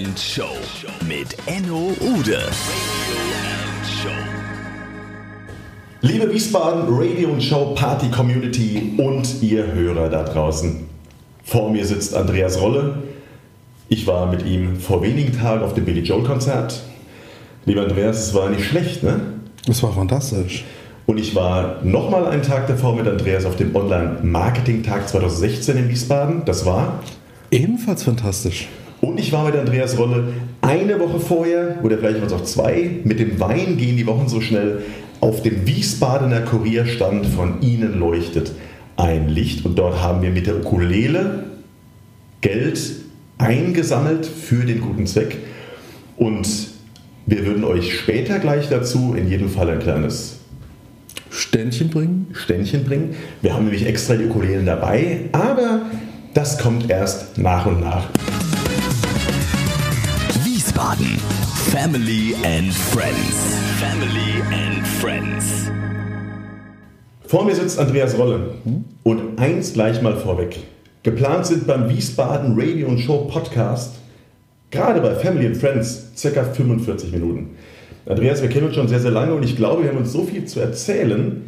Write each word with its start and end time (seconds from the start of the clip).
Radio 0.00 0.08
and 0.08 0.18
Show 0.18 0.48
mit 1.06 1.36
Enno 1.46 1.92
Ude. 2.00 2.38
Liebe 6.00 6.32
Wiesbaden 6.32 6.84
Radio 6.88 7.30
und 7.30 7.42
Show 7.42 7.74
Party 7.74 8.08
Community 8.08 8.94
und 8.96 9.42
ihr 9.42 9.72
Hörer 9.72 10.08
da 10.08 10.22
draußen. 10.22 10.86
Vor 11.44 11.70
mir 11.70 11.84
sitzt 11.84 12.14
Andreas 12.14 12.60
Rolle. 12.60 13.02
Ich 13.88 14.06
war 14.06 14.30
mit 14.30 14.46
ihm 14.46 14.76
vor 14.76 15.02
wenigen 15.02 15.36
Tagen 15.36 15.62
auf 15.62 15.74
dem 15.74 15.84
Billy 15.84 16.00
Joel 16.00 16.24
Konzert. 16.24 16.80
Lieber 17.66 17.82
Andreas, 17.82 18.28
es 18.28 18.34
war 18.34 18.48
nicht 18.48 18.64
schlecht, 18.64 19.02
ne? 19.02 19.20
Es 19.68 19.82
war 19.82 19.92
fantastisch. 19.92 20.64
Und 21.06 21.18
ich 21.18 21.34
war 21.34 21.82
nochmal 21.82 22.26
einen 22.26 22.42
Tag 22.42 22.68
davor 22.68 22.94
mit 22.94 23.06
Andreas 23.06 23.44
auf 23.44 23.56
dem 23.56 23.74
Online-Marketing-Tag 23.76 25.08
2016 25.08 25.76
in 25.76 25.88
Wiesbaden. 25.88 26.42
Das 26.46 26.64
war 26.64 27.00
Ebenfalls 27.50 28.04
fantastisch. 28.04 28.68
Und 29.00 29.18
ich 29.18 29.32
war 29.32 29.46
mit 29.46 29.56
Andreas 29.56 29.98
Rolle 29.98 30.32
eine 30.60 31.00
Woche 31.00 31.20
vorher, 31.20 31.78
oder 31.82 31.98
vielleicht 31.98 32.18
waren 32.18 32.26
es 32.26 32.32
auch 32.32 32.44
zwei, 32.44 32.90
mit 33.04 33.18
dem 33.18 33.40
Wein 33.40 33.76
gehen 33.76 33.96
die 33.96 34.06
Wochen 34.06 34.28
so 34.28 34.40
schnell, 34.40 34.82
auf 35.20 35.42
dem 35.42 35.66
Wiesbadener 35.66 36.40
Kurierstand 36.40 37.26
von 37.26 37.60
Ihnen 37.62 37.98
leuchtet 37.98 38.52
ein 38.96 39.28
Licht. 39.28 39.64
Und 39.64 39.78
dort 39.78 40.02
haben 40.02 40.22
wir 40.22 40.30
mit 40.30 40.46
der 40.46 40.56
Ukulele 40.56 41.44
Geld 42.40 42.80
eingesammelt 43.38 44.26
für 44.26 44.64
den 44.64 44.80
guten 44.80 45.06
Zweck. 45.06 45.38
Und 46.16 46.48
wir 47.26 47.46
würden 47.46 47.64
euch 47.64 47.98
später 47.98 48.38
gleich 48.38 48.68
dazu 48.68 49.14
in 49.14 49.28
jedem 49.28 49.48
Fall 49.48 49.70
ein 49.70 49.78
kleines 49.78 50.40
Ständchen 51.30 51.90
bringen? 51.90 52.26
Ständchen 52.32 52.84
bringen. 52.84 53.14
Wir 53.40 53.54
haben 53.54 53.64
nämlich 53.64 53.86
extra 53.86 54.16
die 54.16 54.24
Ukulelen 54.24 54.66
dabei, 54.66 55.20
aber 55.32 55.82
das 56.34 56.58
kommt 56.58 56.90
erst 56.90 57.38
nach 57.38 57.66
und 57.66 57.80
nach. 57.80 58.08
Wiesbaden. 60.80 61.18
Family 61.72 62.34
and 62.42 62.72
Friends. 62.72 63.54
Family 63.78 64.42
and 64.50 64.86
Friends. 64.86 65.70
Vor 67.26 67.44
mir 67.44 67.54
sitzt 67.54 67.78
Andreas 67.78 68.16
Rolle. 68.16 68.54
Und 69.02 69.38
eins 69.38 69.74
gleich 69.74 70.00
mal 70.00 70.16
vorweg. 70.16 70.56
Geplant 71.02 71.44
sind 71.44 71.66
beim 71.66 71.90
Wiesbaden 71.90 72.58
Radio 72.58 72.88
und 72.88 72.98
Show 72.98 73.26
Podcast, 73.30 73.96
gerade 74.70 75.02
bei 75.02 75.14
Family 75.16 75.48
and 75.48 75.58
Friends, 75.58 76.12
circa 76.16 76.44
45 76.44 77.12
Minuten. 77.12 77.50
Andreas, 78.06 78.40
wir 78.40 78.48
kennen 78.48 78.68
uns 78.68 78.74
schon 78.74 78.88
sehr, 78.88 79.00
sehr 79.00 79.10
lange 79.10 79.34
und 79.34 79.44
ich 79.44 79.56
glaube, 79.56 79.82
wir 79.82 79.90
haben 79.90 79.98
uns 79.98 80.12
so 80.12 80.24
viel 80.24 80.46
zu 80.46 80.60
erzählen, 80.60 81.42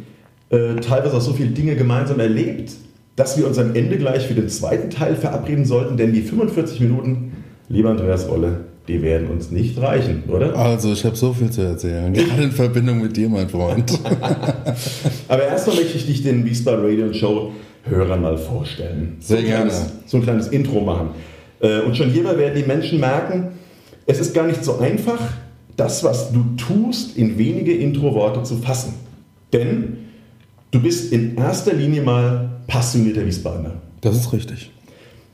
äh, 0.51 0.75
teilweise 0.75 1.17
auch 1.17 1.21
so 1.21 1.33
viele 1.33 1.49
Dinge 1.49 1.75
gemeinsam 1.75 2.19
erlebt, 2.19 2.73
dass 3.15 3.35
wir 3.35 3.47
uns 3.47 3.57
am 3.57 3.73
Ende 3.73 3.97
gleich 3.97 4.27
für 4.27 4.35
den 4.35 4.49
zweiten 4.49 4.91
Teil 4.91 5.15
verabreden 5.15 5.65
sollten, 5.65 5.97
denn 5.97 6.13
die 6.13 6.21
45 6.21 6.81
Minuten, 6.81 7.31
lieber 7.67 7.89
Andreas 7.89 8.29
Rolle, 8.29 8.72
die 8.87 9.01
werden 9.01 9.27
uns 9.29 9.49
nicht 9.51 9.79
reichen, 9.81 10.23
oder? 10.27 10.55
Also, 10.55 10.91
ich 10.91 11.05
habe 11.05 11.15
so 11.15 11.33
viel 11.33 11.49
zu 11.49 11.61
erzählen, 11.61 12.13
gerade 12.13 12.43
in 12.43 12.51
Verbindung 12.51 13.01
mit 13.01 13.15
dir, 13.15 13.29
mein 13.29 13.47
Freund. 13.49 13.97
Aber 15.27 15.43
erstmal 15.43 15.77
möchte 15.77 15.97
ich 15.97 16.05
dich 16.05 16.23
den 16.23 16.45
Wiesbaden 16.45 16.83
Radio 16.85 17.13
Show 17.13 17.51
Hörern 17.85 18.21
mal 18.21 18.37
vorstellen. 18.37 19.17
Sehr 19.19 19.39
so 19.39 19.43
gerne. 19.45 19.69
Kleines, 19.69 19.93
so 20.05 20.17
ein 20.17 20.23
kleines 20.23 20.47
Intro 20.47 20.81
machen. 20.81 21.09
Äh, 21.59 21.81
Und 21.81 21.97
schon 21.97 22.09
hierbei 22.09 22.37
werden 22.37 22.55
die 22.55 22.67
Menschen 22.67 22.99
merken, 22.99 23.49
es 24.05 24.19
ist 24.19 24.33
gar 24.33 24.47
nicht 24.47 24.63
so 24.63 24.79
einfach, 24.79 25.19
das, 25.75 26.03
was 26.03 26.31
du 26.31 26.43
tust, 26.57 27.17
in 27.17 27.37
wenige 27.37 27.73
Introworte 27.75 28.43
zu 28.43 28.57
fassen. 28.57 28.93
Denn 29.51 29.97
du 30.71 30.81
bist 30.81 31.11
in 31.11 31.35
erster 31.35 31.73
Linie 31.73 32.01
mal 32.01 32.49
passionierter 32.67 33.25
Wiesbadener. 33.25 33.73
Das 34.01 34.15
ist 34.15 34.31
richtig. 34.33 34.71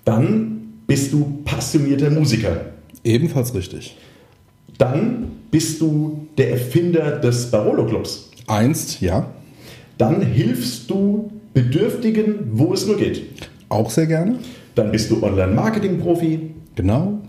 Dann 0.05 0.81
bist 0.87 1.13
du 1.13 1.41
passionierter 1.45 2.09
Musiker. 2.09 2.61
Ebenfalls 3.03 3.53
richtig. 3.53 3.97
Dann 4.77 5.31
bist 5.51 5.81
du 5.81 6.27
der 6.37 6.51
Erfinder 6.51 7.17
des 7.19 7.51
Barolo 7.51 7.85
Clubs. 7.85 8.29
Einst, 8.47 9.01
ja. 9.01 9.27
Dann 9.97 10.21
hilfst 10.21 10.89
du 10.89 11.31
Bedürftigen, 11.53 12.51
wo 12.53 12.73
es 12.73 12.85
nur 12.85 12.97
geht. 12.97 13.23
Auch 13.67 13.89
sehr 13.89 14.07
gerne. 14.07 14.39
Dann 14.75 14.91
bist 14.91 15.11
du 15.11 15.21
Online-Marketing-Profi. 15.21 16.51
Genau. 16.75 17.19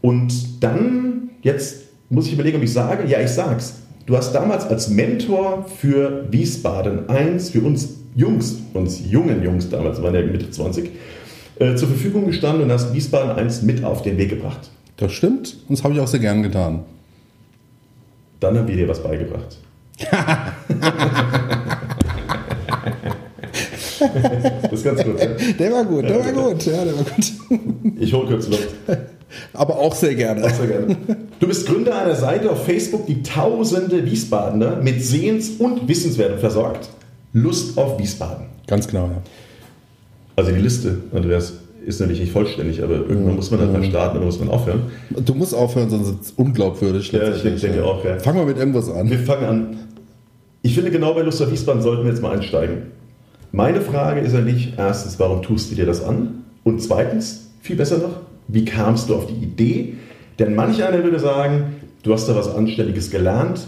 Und 0.00 0.62
dann, 0.62 1.30
jetzt 1.42 1.82
muss 2.10 2.26
ich 2.26 2.34
überlegen, 2.34 2.58
ob 2.58 2.62
ich 2.62 2.72
sage, 2.72 3.08
ja, 3.08 3.20
ich 3.20 3.30
sag's. 3.30 3.80
Du 4.06 4.16
hast 4.16 4.32
damals 4.32 4.64
als 4.64 4.88
Mentor 4.88 5.66
für 5.80 6.26
Wiesbaden 6.30 7.08
1, 7.08 7.50
für 7.50 7.60
uns 7.60 7.96
Jungs, 8.14 8.56
uns 8.74 9.00
jungen 9.10 9.42
Jungs 9.42 9.70
damals, 9.70 9.98
wir 9.98 10.04
waren 10.04 10.14
ja 10.14 10.22
Mitte 10.22 10.50
20, 10.50 10.90
äh, 11.58 11.74
zur 11.76 11.88
Verfügung 11.88 12.26
gestanden 12.26 12.64
und 12.64 12.72
hast 12.72 12.92
Wiesbaden 12.92 13.30
1 13.30 13.62
mit 13.62 13.84
auf 13.84 14.02
den 14.02 14.18
Weg 14.18 14.30
gebracht. 14.30 14.70
Das 15.02 15.12
stimmt. 15.12 15.56
Und 15.68 15.76
das 15.76 15.82
habe 15.82 15.94
ich 15.94 16.00
auch 16.00 16.06
sehr 16.06 16.20
gern 16.20 16.44
getan. 16.44 16.84
Dann 18.38 18.56
haben 18.56 18.68
wir 18.68 18.76
dir 18.76 18.86
was 18.86 19.02
beigebracht. 19.02 19.58
das 24.62 24.72
ist 24.72 24.84
ganz 24.84 25.02
gut. 25.02 25.18
Ja? 25.18 25.26
Der 25.58 25.72
war 25.72 25.84
gut, 25.84 26.04
der 26.04 26.24
war 26.24 26.32
gut. 26.32 26.64
Ja, 26.66 26.84
der 26.84 26.94
war 26.96 27.02
gut. 27.02 27.32
Ich 27.98 28.12
hole 28.12 28.28
kurz 28.28 28.46
Luft. 28.46 28.68
Aber 29.54 29.76
auch 29.76 29.94
sehr 29.94 30.14
gerne. 30.14 30.48
Sehr 30.50 30.68
gerne. 30.68 30.96
Du 31.40 31.48
bist 31.48 31.66
Gründer 31.66 32.00
einer 32.00 32.14
Seite 32.14 32.48
auf 32.48 32.64
Facebook, 32.64 33.06
die 33.06 33.24
tausende 33.24 34.04
Wiesbadener 34.04 34.76
mit 34.76 35.02
Sehens- 35.02 35.50
und 35.58 35.88
Wissenswerten 35.88 36.38
versorgt. 36.38 36.90
Lust 37.32 37.76
auf 37.76 37.98
Wiesbaden. 37.98 38.46
Ganz 38.68 38.86
genau, 38.86 39.06
ja. 39.06 39.20
Also 40.36 40.52
die 40.52 40.60
Liste, 40.60 40.98
Andreas, 41.12 41.54
ist 41.86 42.00
natürlich 42.00 42.20
nicht 42.20 42.32
vollständig, 42.32 42.82
aber 42.82 42.94
irgendwann 42.94 43.36
muss 43.36 43.50
man 43.50 43.60
halt 43.60 43.72
mal 43.72 43.84
starten, 43.84 44.16
dann 44.16 44.24
muss 44.24 44.38
man 44.38 44.48
aufhören. 44.48 44.82
Du 45.24 45.34
musst 45.34 45.54
aufhören, 45.54 45.90
sonst 45.90 46.08
ist 46.08 46.22
es 46.22 46.30
unglaubwürdig. 46.32 47.12
Ja, 47.12 47.34
ich 47.34 47.42
denke 47.42 47.84
auch, 47.84 48.04
ja. 48.04 48.18
Fangen 48.18 48.38
wir 48.38 48.46
mit 48.46 48.58
irgendwas 48.58 48.90
an. 48.90 49.10
Wir 49.10 49.18
fangen 49.18 49.44
an. 49.44 49.76
Ich 50.62 50.74
finde, 50.74 50.90
genau 50.90 51.14
bei 51.14 51.22
Lust 51.22 51.42
auf 51.42 51.50
Wiesbaden 51.50 51.82
sollten 51.82 52.04
wir 52.04 52.10
jetzt 52.10 52.22
mal 52.22 52.32
einsteigen. 52.32 52.92
Meine 53.50 53.80
Frage 53.80 54.20
ist 54.20 54.34
eigentlich 54.34 54.74
erstens, 54.76 55.18
warum 55.18 55.42
tust 55.42 55.70
du 55.70 55.74
dir 55.74 55.86
das 55.86 56.02
an? 56.02 56.44
Und 56.64 56.80
zweitens, 56.80 57.50
viel 57.60 57.76
besser 57.76 57.98
noch, 57.98 58.20
wie 58.48 58.64
kamst 58.64 59.08
du 59.08 59.16
auf 59.16 59.26
die 59.26 59.34
Idee? 59.34 59.94
Denn 60.38 60.54
manch 60.54 60.82
einer 60.82 61.02
würde 61.02 61.18
sagen, 61.18 61.74
du 62.02 62.12
hast 62.12 62.28
da 62.28 62.36
was 62.36 62.54
Anständiges 62.54 63.10
gelernt, 63.10 63.66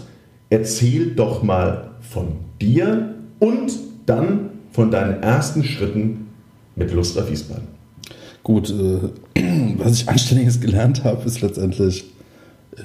erzähl 0.49 1.11
doch 1.15 1.43
mal 1.43 1.91
von 1.99 2.29
dir 2.61 3.15
und 3.39 3.73
dann 4.05 4.51
von 4.71 4.91
deinen 4.91 5.21
ersten 5.21 5.63
Schritten 5.63 6.27
mit 6.75 6.93
Lust 6.93 7.17
auf 7.19 7.29
Wiesbaden. 7.29 7.74
Gut, 8.45 8.69
äh, 8.69 8.99
was 9.79 9.93
ich 9.93 10.07
Anständiges 10.07 10.61
gelernt 10.61 11.03
habe, 11.03 11.25
ist 11.25 11.41
letztendlich, 11.41 12.05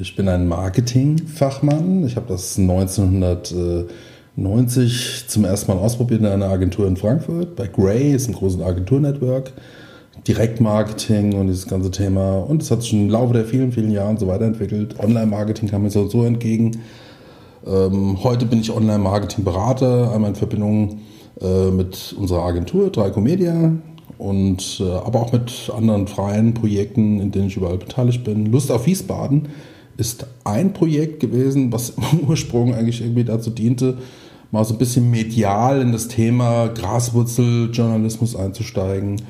ich 0.00 0.16
bin 0.16 0.26
ein 0.26 0.48
Marketingfachmann. 0.48 2.02
Ich 2.06 2.16
habe 2.16 2.28
das 2.28 2.58
1990 2.58 5.24
zum 5.28 5.44
ersten 5.44 5.70
Mal 5.70 5.78
ausprobiert 5.78 6.22
in 6.22 6.26
einer 6.26 6.48
Agentur 6.48 6.88
in 6.88 6.96
Frankfurt. 6.96 7.56
Bei 7.56 7.66
Grey 7.66 8.14
ist 8.14 8.26
ein 8.26 8.32
großes 8.32 8.62
Agenturnetwork. 8.62 9.52
Direktmarketing 10.26 11.34
und 11.34 11.48
dieses 11.48 11.68
ganze 11.68 11.90
Thema. 11.90 12.38
Und 12.38 12.62
es 12.62 12.70
hat 12.70 12.80
sich 12.80 12.94
im 12.94 13.10
Laufe 13.10 13.34
der 13.34 13.44
vielen, 13.44 13.72
vielen 13.72 13.90
Jahre 13.90 14.16
so 14.18 14.28
weiterentwickelt. 14.28 14.98
Online-Marketing 14.98 15.68
kam 15.68 15.82
mir 15.82 15.90
so 15.90 16.08
so 16.08 16.24
entgegen. 16.24 16.80
Ähm, 17.66 18.24
heute 18.24 18.46
bin 18.46 18.60
ich 18.60 18.74
Online-Marketing-Berater, 18.74 20.14
einmal 20.14 20.30
in 20.30 20.36
Verbindung 20.36 21.00
äh, 21.38 21.70
mit 21.70 22.14
unserer 22.18 22.44
Agentur 22.44 22.90
Draco 22.90 23.20
Media 23.20 23.72
und 24.20 24.80
äh, 24.80 24.84
aber 24.84 25.20
auch 25.20 25.32
mit 25.32 25.72
anderen 25.74 26.06
freien 26.06 26.52
Projekten, 26.52 27.20
in 27.20 27.32
denen 27.32 27.46
ich 27.46 27.56
überall 27.56 27.78
beteiligt 27.78 28.22
bin. 28.22 28.52
Lust 28.52 28.70
auf 28.70 28.84
Wiesbaden 28.86 29.48
ist 29.96 30.26
ein 30.44 30.74
Projekt 30.74 31.20
gewesen, 31.20 31.72
was 31.72 31.90
im 32.12 32.28
Ursprung 32.28 32.74
eigentlich 32.74 33.00
irgendwie 33.00 33.24
dazu 33.24 33.48
diente, 33.48 33.96
mal 34.50 34.62
so 34.66 34.74
ein 34.74 34.78
bisschen 34.78 35.10
medial 35.10 35.80
in 35.80 35.92
das 35.92 36.08
Thema 36.08 36.68
Graswurzeljournalismus 36.68 38.36
einzusteigen. 38.36 39.22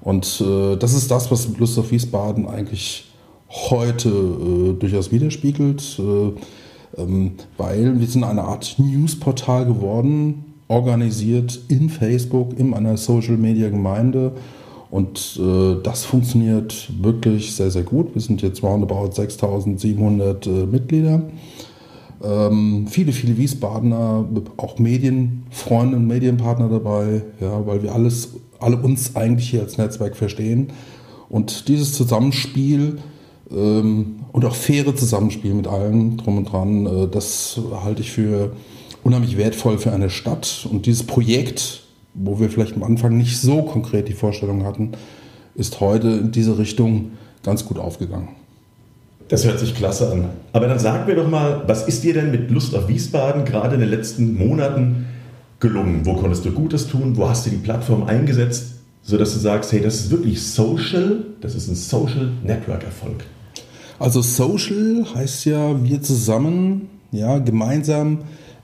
Und 0.00 0.40
äh, 0.40 0.76
das 0.76 0.94
ist 0.94 1.10
das, 1.10 1.30
was 1.30 1.58
Lust 1.58 1.78
auf 1.78 1.90
Wiesbaden 1.90 2.48
eigentlich 2.48 3.04
heute 3.50 4.08
äh, 4.08 4.72
durchaus 4.80 5.12
widerspiegelt, 5.12 5.98
äh, 5.98 7.02
ähm, 7.02 7.32
weil 7.58 8.00
wir 8.00 8.06
sind 8.06 8.24
eine 8.24 8.44
Art 8.44 8.76
Newsportal 8.78 9.66
geworden, 9.66 10.47
organisiert 10.68 11.58
in 11.68 11.88
Facebook, 11.88 12.58
in 12.58 12.74
einer 12.74 12.96
Social-Media-Gemeinde. 12.96 14.32
Und 14.90 15.38
äh, 15.42 15.82
das 15.82 16.04
funktioniert 16.04 16.90
wirklich 17.02 17.54
sehr, 17.54 17.70
sehr 17.70 17.82
gut. 17.82 18.14
Wir 18.14 18.22
sind 18.22 18.40
jetzt 18.42 18.62
roundabout 18.62 19.12
6700 19.12 20.46
äh, 20.46 20.50
Mitglieder. 20.50 21.22
Ähm, 22.22 22.86
viele, 22.88 23.12
viele 23.12 23.36
Wiesbadener, 23.36 24.24
auch 24.56 24.78
Medienfreunde 24.78 25.96
und 25.96 26.06
Medienpartner 26.06 26.68
dabei, 26.68 27.22
ja, 27.40 27.66
weil 27.66 27.82
wir 27.82 27.94
alles, 27.94 28.30
alle 28.58 28.76
uns 28.76 29.14
eigentlich 29.14 29.50
hier 29.50 29.60
als 29.60 29.78
Netzwerk 29.78 30.16
verstehen. 30.16 30.68
Und 31.28 31.68
dieses 31.68 31.92
Zusammenspiel 31.92 32.98
ähm, 33.50 34.20
und 34.32 34.44
auch 34.44 34.54
faire 34.54 34.96
Zusammenspiel 34.96 35.54
mit 35.54 35.66
allen 35.66 36.16
drum 36.16 36.38
und 36.38 36.50
dran, 36.50 36.86
äh, 36.86 37.08
das 37.08 37.60
halte 37.84 38.00
ich 38.00 38.10
für 38.10 38.52
unheimlich 39.08 39.38
wertvoll 39.38 39.78
für 39.78 39.90
eine 39.90 40.10
Stadt. 40.10 40.68
Und 40.70 40.84
dieses 40.84 41.02
Projekt, 41.02 41.80
wo 42.12 42.38
wir 42.40 42.50
vielleicht 42.50 42.76
am 42.76 42.82
Anfang 42.82 43.16
nicht 43.16 43.40
so 43.40 43.62
konkret 43.62 44.06
die 44.06 44.12
Vorstellung 44.12 44.66
hatten, 44.66 44.92
ist 45.54 45.80
heute 45.80 46.08
in 46.08 46.30
diese 46.30 46.58
Richtung 46.58 47.12
ganz 47.42 47.64
gut 47.64 47.78
aufgegangen. 47.78 48.28
Das 49.28 49.46
hört 49.46 49.60
sich 49.60 49.74
klasse 49.74 50.12
an. 50.12 50.26
Aber 50.52 50.66
dann 50.66 50.78
sag 50.78 51.06
mir 51.06 51.14
doch 51.14 51.28
mal, 51.28 51.62
was 51.66 51.88
ist 51.88 52.04
dir 52.04 52.12
denn 52.12 52.30
mit 52.30 52.50
Lust 52.50 52.74
auf 52.74 52.88
Wiesbaden 52.88 53.46
gerade 53.46 53.76
in 53.76 53.80
den 53.80 53.88
letzten 53.88 54.36
Monaten 54.36 55.06
gelungen? 55.58 56.04
Wo 56.04 56.12
konntest 56.12 56.44
du 56.44 56.52
Gutes 56.52 56.86
tun? 56.86 57.16
Wo 57.16 57.30
hast 57.30 57.46
du 57.46 57.50
die 57.50 57.56
Plattform 57.56 58.04
eingesetzt, 58.04 58.74
sodass 59.02 59.32
du 59.32 59.38
sagst, 59.38 59.72
hey, 59.72 59.80
das 59.80 60.00
ist 60.00 60.10
wirklich 60.10 60.42
Social, 60.42 61.24
das 61.40 61.54
ist 61.54 61.68
ein 61.68 61.76
Social 61.76 62.30
Network 62.44 62.84
Erfolg? 62.84 63.24
Also 63.98 64.20
Social 64.20 65.06
heißt 65.14 65.46
ja, 65.46 65.82
wir 65.82 66.02
zusammen, 66.02 66.90
ja, 67.10 67.38
gemeinsam 67.38 68.18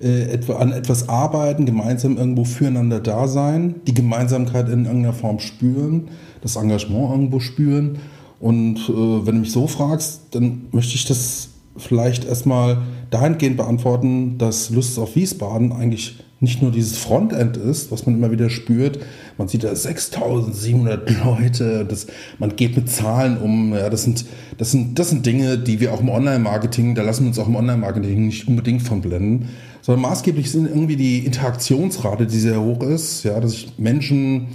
äh, 0.05 0.53
an 0.53 0.73
etwas 0.73 1.09
arbeiten, 1.09 1.65
gemeinsam 1.65 2.19
irgendwo 2.19 2.45
füreinander 2.45 3.01
da 3.01 3.27
sein, 3.27 3.77
die 3.87 3.95
Gemeinsamkeit 3.95 4.69
in 4.69 4.85
irgendeiner 4.85 5.15
Form 5.15 5.39
spüren, 5.39 6.09
das 6.43 6.57
Engagement 6.57 7.11
irgendwo 7.11 7.41
spüren. 7.41 7.99
Und 8.39 8.77
äh, 8.89 8.93
wenn 9.27 9.37
du 9.37 9.41
mich 9.41 9.53
so 9.53 9.67
fragst, 9.67 10.21
dann 10.33 10.67
möchte 10.73 10.95
ich 10.95 11.07
das 11.07 11.49
vielleicht 11.77 12.25
erstmal 12.25 12.83
dahingehend 13.11 13.57
beantworten, 13.57 14.39
dass 14.39 14.71
Lust 14.71 14.99
auf 14.99 15.17
Wiesbaden 15.17 15.73
eigentlich 15.73 16.19
nicht 16.41 16.61
nur 16.61 16.71
dieses 16.71 16.99
Frontend 16.99 17.57
ist, 17.57 17.91
was 17.91 18.07
man 18.07 18.17
immer 18.17 18.31
wieder 18.31 18.51
spürt. 18.51 18.99
Man 19.39 19.49
sieht 19.49 19.65
da 19.65 19.75
6700 19.75 21.25
Leute, 21.25 21.87
das, 21.87 22.07
man 22.39 22.55
geht 22.55 22.77
mit 22.77 22.91
Zahlen 22.91 23.39
um. 23.39 23.73
Ja, 23.73 23.89
das, 23.89 24.05
sind, 24.05 24.27
das, 24.59 24.71
sind, 24.71 24.99
das 24.99 25.11
sind 25.11 25.25
Dinge, 25.25 25.59
die 25.59 25.81
wir 25.81 25.95
auch 25.95 26.01
im 26.01 26.11
Online-Marketing, 26.11 26.95
da 26.95 27.03
lassen 27.03 27.25
wir 27.25 27.29
uns 27.29 27.39
auch 27.39 27.49
im 27.49 27.57
Online-Marketing 27.57 28.27
nicht 28.27 28.47
unbedingt 28.47 28.83
von 28.83 29.01
blenden, 29.01 29.49
sondern 29.85 30.01
maßgeblich 30.01 30.51
sind 30.51 30.67
irgendwie 30.67 30.97
die 30.97 31.27
Interaktionsrate, 31.27 32.27
die 32.27 32.39
sehr 32.39 32.59
hoch 32.59 32.83
ist, 32.83 33.23
ja, 33.23 33.39
dass 33.39 33.51
sich 33.51 33.75
Menschen 33.77 34.47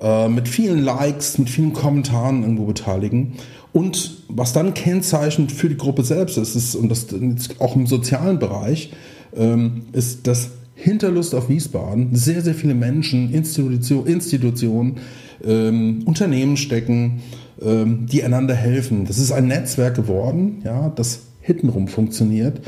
äh, 0.00 0.28
mit 0.28 0.46
vielen 0.46 0.84
Likes, 0.84 1.36
mit 1.38 1.50
vielen 1.50 1.72
Kommentaren 1.72 2.42
irgendwo 2.42 2.66
beteiligen. 2.66 3.32
Und 3.72 4.22
was 4.28 4.52
dann 4.52 4.72
kennzeichnend 4.72 5.50
für 5.50 5.68
die 5.68 5.76
Gruppe 5.76 6.04
selbst 6.04 6.38
ist, 6.38 6.54
ist 6.54 6.76
und 6.76 6.90
das 6.90 7.08
auch 7.58 7.74
im 7.74 7.88
sozialen 7.88 8.38
Bereich, 8.38 8.92
ähm, 9.34 9.86
ist, 9.90 10.28
dass 10.28 10.50
hinter 10.76 11.10
Lust 11.10 11.34
auf 11.34 11.48
Wiesbaden 11.48 12.14
sehr, 12.14 12.40
sehr 12.40 12.54
viele 12.54 12.76
Menschen, 12.76 13.34
Institution, 13.34 14.06
Institutionen, 14.06 14.98
ähm, 15.44 16.04
Unternehmen 16.04 16.56
stecken, 16.56 17.20
ähm, 17.60 18.06
die 18.06 18.22
einander 18.22 18.54
helfen. 18.54 19.06
Das 19.06 19.18
ist 19.18 19.32
ein 19.32 19.48
Netzwerk 19.48 19.96
geworden, 19.96 20.62
ja, 20.64 20.88
das 20.90 21.22
hintenrum 21.40 21.88
funktioniert 21.88 22.60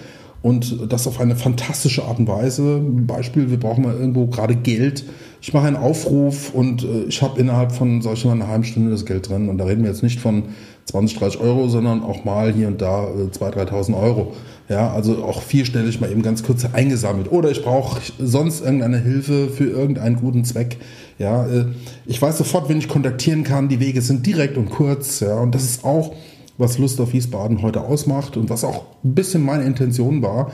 und 0.45 0.93
das 0.93 1.07
auf 1.07 1.21
eine 1.21 1.37
fantastische 1.37 2.05
Art 2.05 2.19
und 2.19 2.29
Weise. 2.29 2.79
Beispiel, 2.79 3.51
wir 3.51 3.59
brauchen 3.59 3.83
mal 3.83 3.95
irgendwo 3.95 4.27
gerade 4.27 4.55
Geld. 4.55 5.03
Ich 5.41 5.55
mache 5.55 5.67
einen 5.67 5.77
Aufruf 5.77 6.53
und 6.53 6.85
äh, 6.85 7.05
ich 7.09 7.23
habe 7.23 7.41
innerhalb 7.41 7.73
von 7.73 8.03
solch 8.03 8.27
einer 8.27 8.47
halben 8.47 8.65
Stunde 8.65 8.91
das 8.91 9.07
Geld 9.07 9.31
drin. 9.31 9.49
Und 9.49 9.57
da 9.57 9.65
reden 9.65 9.85
wir 9.85 9.91
jetzt 9.91 10.03
nicht 10.03 10.21
von 10.21 10.43
20, 10.85 11.19
30 11.19 11.41
Euro, 11.41 11.69
sondern 11.69 12.03
auch 12.03 12.27
mal 12.27 12.53
hier 12.53 12.69
und 12.69 12.83
da 12.83 13.05
äh, 13.05 13.35
2.000, 13.35 13.71
3.000 13.71 13.99
Euro. 13.99 14.35
Ja, 14.69 14.93
also 14.93 15.25
auch 15.25 15.41
vierstellig 15.41 16.03
mal 16.03 16.13
eben 16.13 16.21
ganz 16.21 16.43
kurz 16.43 16.67
eingesammelt. 16.71 17.33
Oder 17.33 17.51
ich 17.51 17.65
brauche 17.65 18.03
sonst 18.19 18.63
irgendeine 18.63 18.99
Hilfe 18.99 19.49
für 19.49 19.71
irgendeinen 19.71 20.17
guten 20.17 20.45
Zweck. 20.45 20.77
Ja, 21.19 21.47
äh, 21.47 21.69
ich 22.05 22.21
weiß 22.21 22.37
sofort, 22.37 22.69
wen 22.69 22.77
ich 22.77 22.89
kontaktieren 22.89 23.45
kann. 23.45 23.71
Die 23.71 23.81
Wege 23.81 24.03
sind 24.03 24.27
direkt 24.27 24.59
und 24.59 24.69
kurz. 24.69 25.21
Ja, 25.21 25.39
und 25.41 25.55
das 25.55 25.65
ist 25.65 25.85
auch 25.87 26.15
was 26.59 26.79
Lust 26.79 27.01
auf 27.01 27.13
Wiesbaden 27.13 27.63
heute 27.63 27.81
ausmacht 27.83 28.37
und 28.37 28.51
was 28.51 28.65
auch 28.65 28.85
ein 29.05 29.15
bisschen 29.15 29.43
meine 29.43 29.65
Intention 29.65 30.23
war, 30.23 30.53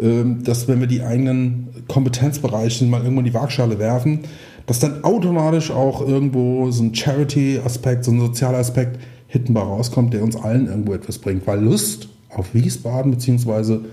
ähm, 0.00 0.42
dass 0.44 0.68
wenn 0.68 0.80
wir 0.80 0.86
die 0.86 1.02
eigenen 1.02 1.68
Kompetenzbereiche 1.88 2.84
mal 2.86 3.02
irgendwo 3.02 3.20
in 3.20 3.26
die 3.26 3.34
Waagschale 3.34 3.78
werfen, 3.78 4.20
dass 4.66 4.78
dann 4.78 5.04
automatisch 5.04 5.70
auch 5.70 6.06
irgendwo 6.06 6.70
so 6.70 6.82
ein 6.82 6.94
Charity-Aspekt, 6.94 8.04
so 8.04 8.12
ein 8.12 8.20
sozialer 8.20 8.58
Aspekt 8.58 8.98
hinten 9.26 9.54
bei 9.54 9.60
rauskommt, 9.60 10.14
der 10.14 10.22
uns 10.22 10.36
allen 10.36 10.66
irgendwo 10.66 10.94
etwas 10.94 11.18
bringt. 11.18 11.46
Weil 11.46 11.60
Lust 11.60 12.08
auf 12.30 12.54
Wiesbaden, 12.54 13.10
beziehungsweise 13.10 13.84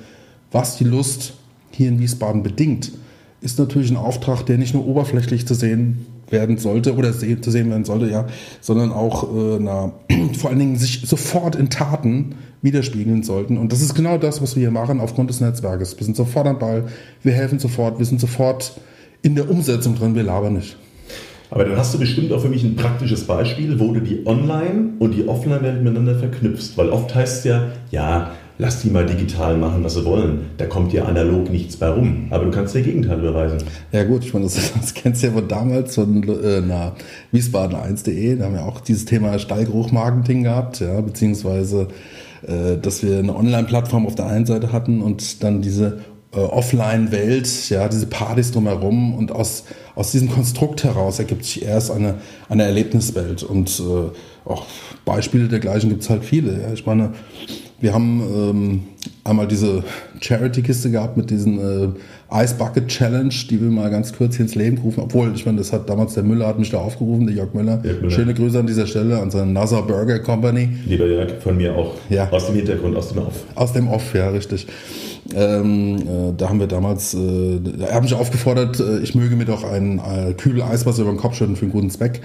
was 0.51 0.77
die 0.77 0.83
Lust 0.83 1.33
hier 1.71 1.89
in 1.89 1.99
Wiesbaden 1.99 2.43
bedingt, 2.43 2.91
ist 3.41 3.57
natürlich 3.57 3.89
ein 3.89 3.97
Auftrag, 3.97 4.45
der 4.45 4.57
nicht 4.57 4.73
nur 4.73 4.85
oberflächlich 4.85 5.47
zu 5.47 5.53
sehen 5.53 6.05
werden 6.31 6.57
sollte 6.57 6.95
oder 6.95 7.11
zu 7.11 7.51
sehen 7.51 7.69
werden 7.69 7.85
sollte, 7.85 8.09
ja, 8.09 8.27
sondern 8.61 8.91
auch 8.91 9.23
äh, 9.23 9.59
na, 9.59 9.91
vor 10.37 10.49
allen 10.49 10.59
Dingen 10.59 10.75
sich 10.75 11.01
sofort 11.05 11.55
in 11.55 11.69
Taten 11.69 12.35
widerspiegeln 12.61 13.23
sollten. 13.23 13.57
Und 13.57 13.71
das 13.71 13.81
ist 13.81 13.95
genau 13.95 14.17
das, 14.17 14.41
was 14.41 14.55
wir 14.55 14.61
hier 14.61 14.71
machen 14.71 14.99
aufgrund 14.99 15.29
des 15.29 15.41
Netzwerkes. 15.41 15.97
Wir 15.97 16.05
sind 16.05 16.15
sofort 16.15 16.47
am 16.47 16.59
Ball, 16.59 16.85
wir 17.23 17.31
helfen 17.31 17.59
sofort, 17.59 17.99
wir 17.99 18.05
sind 18.05 18.19
sofort 18.19 18.73
in 19.21 19.35
der 19.35 19.49
Umsetzung 19.49 19.95
drin, 19.95 20.15
wir 20.15 20.23
labern 20.23 20.53
nicht. 20.53 20.77
Aber 21.51 21.65
dann 21.65 21.77
hast 21.77 21.93
du 21.93 21.99
bestimmt 21.99 22.31
auch 22.31 22.41
für 22.41 22.49
mich 22.49 22.63
ein 22.63 22.75
praktisches 22.75 23.25
Beispiel, 23.25 23.79
wo 23.79 23.91
du 23.91 24.01
die 24.01 24.25
Online- 24.27 24.91
und 24.99 25.15
die 25.15 25.27
Offline-Welt 25.27 25.81
miteinander 25.81 26.15
verknüpfst. 26.15 26.77
Weil 26.77 26.89
oft 26.89 27.13
heißt 27.15 27.39
es 27.39 27.43
ja, 27.45 27.71
ja, 27.89 28.31
lass 28.59 28.81
die 28.81 28.89
mal 28.89 29.05
digital 29.05 29.57
machen, 29.57 29.83
was 29.83 29.95
sie 29.95 30.05
wollen. 30.05 30.51
Da 30.57 30.65
kommt 30.65 30.93
ja 30.93 31.05
analog 31.05 31.49
nichts 31.49 31.77
bei 31.77 31.87
rum. 31.87 32.27
Aber 32.29 32.45
du 32.45 32.51
kannst 32.51 32.75
dir 32.75 32.81
Gegenteil 32.81 33.17
beweisen. 33.17 33.57
Ja 33.91 34.03
gut, 34.03 34.23
ich 34.25 34.33
meine, 34.33 34.45
das, 34.45 34.73
das 34.79 34.93
kennst 34.93 35.23
du 35.23 35.27
ja 35.27 35.33
von 35.33 35.47
damals 35.47 35.95
von 35.95 36.23
äh, 36.23 36.61
na, 36.61 36.93
Wiesbaden1.de. 37.33 38.35
Da 38.35 38.45
haben 38.45 38.53
wir 38.53 38.65
auch 38.65 38.81
dieses 38.81 39.05
Thema 39.05 39.39
Stallgeruch-Marketing 39.39 40.43
gehabt, 40.43 40.81
ja, 40.81 40.99
beziehungsweise 40.99 41.87
äh, 42.45 42.77
dass 42.77 43.01
wir 43.01 43.19
eine 43.19 43.35
Online-Plattform 43.35 44.05
auf 44.05 44.15
der 44.15 44.27
einen 44.27 44.45
Seite 44.45 44.73
hatten 44.73 45.01
und 45.01 45.41
dann 45.41 45.61
diese 45.61 45.99
äh, 46.33 46.39
Offline-Welt, 46.39 47.69
ja, 47.69 47.87
diese 47.87 48.07
Partys 48.07 48.51
drumherum 48.51 49.15
und 49.15 49.31
aus, 49.31 49.63
aus 49.99 50.11
diesem 50.11 50.29
Konstrukt 50.29 50.85
heraus 50.85 51.19
ergibt 51.19 51.43
sich 51.43 51.61
erst 51.61 51.91
eine, 51.91 52.15
eine 52.47 52.63
Erlebniswelt 52.63 53.43
und 53.43 53.81
äh, 53.81 54.49
auch 54.49 54.65
Beispiele 55.03 55.49
dergleichen 55.49 55.89
gibt 55.89 56.03
es 56.03 56.09
halt 56.09 56.23
viele. 56.23 56.53
Ja. 56.53 56.71
Ich 56.73 56.85
meine, 56.85 57.11
wir 57.81 57.93
haben 57.93 58.21
ähm, 58.21 58.83
einmal 59.25 59.45
diese 59.45 59.83
Charity-Kiste 60.21 60.89
gehabt 60.89 61.17
mit 61.17 61.29
diesen 61.29 61.59
äh, 61.59 62.41
Ice 62.41 62.55
Bucket 62.55 62.87
Challenge, 62.87 63.33
die 63.49 63.61
wir 63.61 63.69
mal 63.69 63.89
ganz 63.89 64.13
kurz 64.13 64.37
hier 64.37 64.45
ins 64.45 64.55
Leben 64.55 64.77
rufen. 64.77 65.03
Obwohl, 65.03 65.33
ich 65.35 65.45
meine, 65.45 65.57
das 65.57 65.73
hat 65.73 65.89
damals 65.89 66.13
der 66.13 66.23
Müller 66.23 66.47
hat 66.47 66.59
mich 66.59 66.69
da 66.69 66.77
aufgerufen, 66.77 67.27
der 67.27 67.35
Jörg 67.35 67.53
Müller. 67.53 67.81
Jörg 67.83 67.99
Müller. 67.99 68.11
Schöne 68.11 68.33
Grüße 68.33 68.57
an 68.57 68.67
dieser 68.67 68.87
Stelle 68.87 69.19
an 69.19 69.31
seine 69.31 69.51
NASA 69.51 69.81
Burger 69.81 70.19
Company. 70.19 70.69
Lieber 70.85 71.07
Jörg, 71.07 71.41
von 71.41 71.57
mir 71.57 71.75
auch. 71.75 71.95
Ja. 72.09 72.29
Aus 72.31 72.45
dem 72.45 72.55
Hintergrund, 72.55 72.95
aus 72.95 73.09
dem 73.09 73.17
Off. 73.17 73.43
Aus 73.55 73.73
dem 73.73 73.89
Off, 73.89 74.15
ja, 74.15 74.29
richtig. 74.29 74.65
Ähm, 75.35 75.97
äh, 75.97 76.33
da 76.35 76.49
haben 76.49 76.59
wir 76.59 76.67
damals, 76.67 77.13
äh, 77.13 77.59
er 77.79 77.95
hat 77.95 78.03
mich 78.03 78.13
aufgefordert, 78.13 78.79
äh, 78.79 78.99
ich 78.99 79.15
möge 79.15 79.35
mir 79.35 79.45
doch 79.45 79.63
ein 79.63 79.99
äh, 79.99 80.33
kühle 80.33 80.65
Eiswasser 80.65 81.03
über 81.03 81.11
den 81.11 81.19
Kopf 81.19 81.35
schütten 81.35 81.55
für 81.55 81.63
einen 81.63 81.71
guten 81.71 81.89
Zweck. 81.89 82.21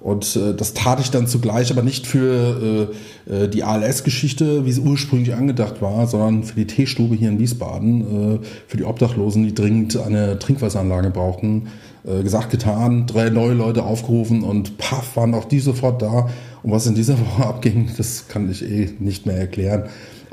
Und 0.00 0.36
äh, 0.36 0.54
das 0.54 0.74
tat 0.74 1.00
ich 1.00 1.10
dann 1.10 1.26
zugleich, 1.26 1.70
aber 1.70 1.82
nicht 1.82 2.06
für 2.06 2.90
äh, 3.26 3.44
äh 3.44 3.48
die 3.48 3.64
ALS-Geschichte, 3.64 4.66
wie 4.66 4.72
sie 4.72 4.82
ursprünglich 4.82 5.34
angedacht 5.34 5.80
war, 5.80 6.06
sondern 6.06 6.44
für 6.44 6.56
die 6.56 6.66
Teestube 6.66 7.14
hier 7.14 7.30
in 7.30 7.38
Wiesbaden, 7.38 8.00
äh, 8.02 8.38
für 8.66 8.76
die 8.76 8.84
Obdachlosen, 8.84 9.44
die 9.44 9.54
dringend 9.54 9.96
eine 9.96 10.38
Trinkwasseranlage 10.38 11.08
brauchten. 11.08 11.68
Äh, 12.06 12.22
gesagt, 12.22 12.50
getan, 12.50 13.06
drei 13.06 13.30
neue 13.30 13.54
Leute 13.54 13.82
aufgerufen 13.82 14.42
und 14.42 14.76
paff, 14.76 15.16
waren 15.16 15.32
auch 15.32 15.46
die 15.46 15.60
sofort 15.60 16.02
da. 16.02 16.28
Und 16.62 16.70
was 16.70 16.86
in 16.86 16.94
dieser 16.94 17.18
Woche 17.18 17.46
abging, 17.46 17.88
das 17.96 18.28
kann 18.28 18.50
ich 18.50 18.62
eh 18.62 18.90
nicht 18.98 19.24
mehr 19.24 19.38
erklären. 19.38 19.84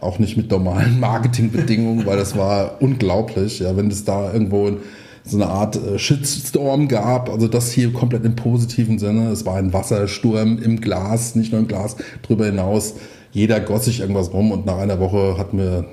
Auch 0.02 0.20
nicht 0.20 0.36
mit 0.36 0.52
normalen 0.52 1.00
Marketingbedingungen, 1.00 2.06
weil 2.06 2.18
das 2.18 2.36
war 2.36 2.82
unglaublich. 2.82 3.60
Ja, 3.60 3.78
wenn 3.78 3.90
es 3.90 4.04
da 4.04 4.34
irgendwo 4.34 4.78
so 5.24 5.38
eine 5.38 5.48
Art 5.48 5.76
äh, 5.76 6.00
Shitstorm 6.00 6.88
gab. 6.88 7.30
Also 7.30 7.48
das 7.48 7.72
hier 7.72 7.94
komplett 7.94 8.26
im 8.26 8.36
positiven 8.36 9.00
Sinne. 9.00 9.30
Es 9.30 9.46
war 9.46 9.56
ein 9.56 9.74
Wassersturm 9.74 10.60
im 10.62 10.82
Glas, 10.82 11.36
nicht 11.36 11.52
nur 11.52 11.62
im 11.62 11.68
Glas, 11.68 11.96
drüber 12.24 12.46
hinaus. 12.46 12.96
Jeder 13.32 13.60
goss 13.60 13.86
sich 13.86 14.02
irgendwas 14.02 14.34
rum 14.34 14.52
und 14.52 14.66
nach 14.66 14.78
einer 14.78 15.00
Woche 15.00 15.38
hatten 15.38 15.58
wir 15.58 15.86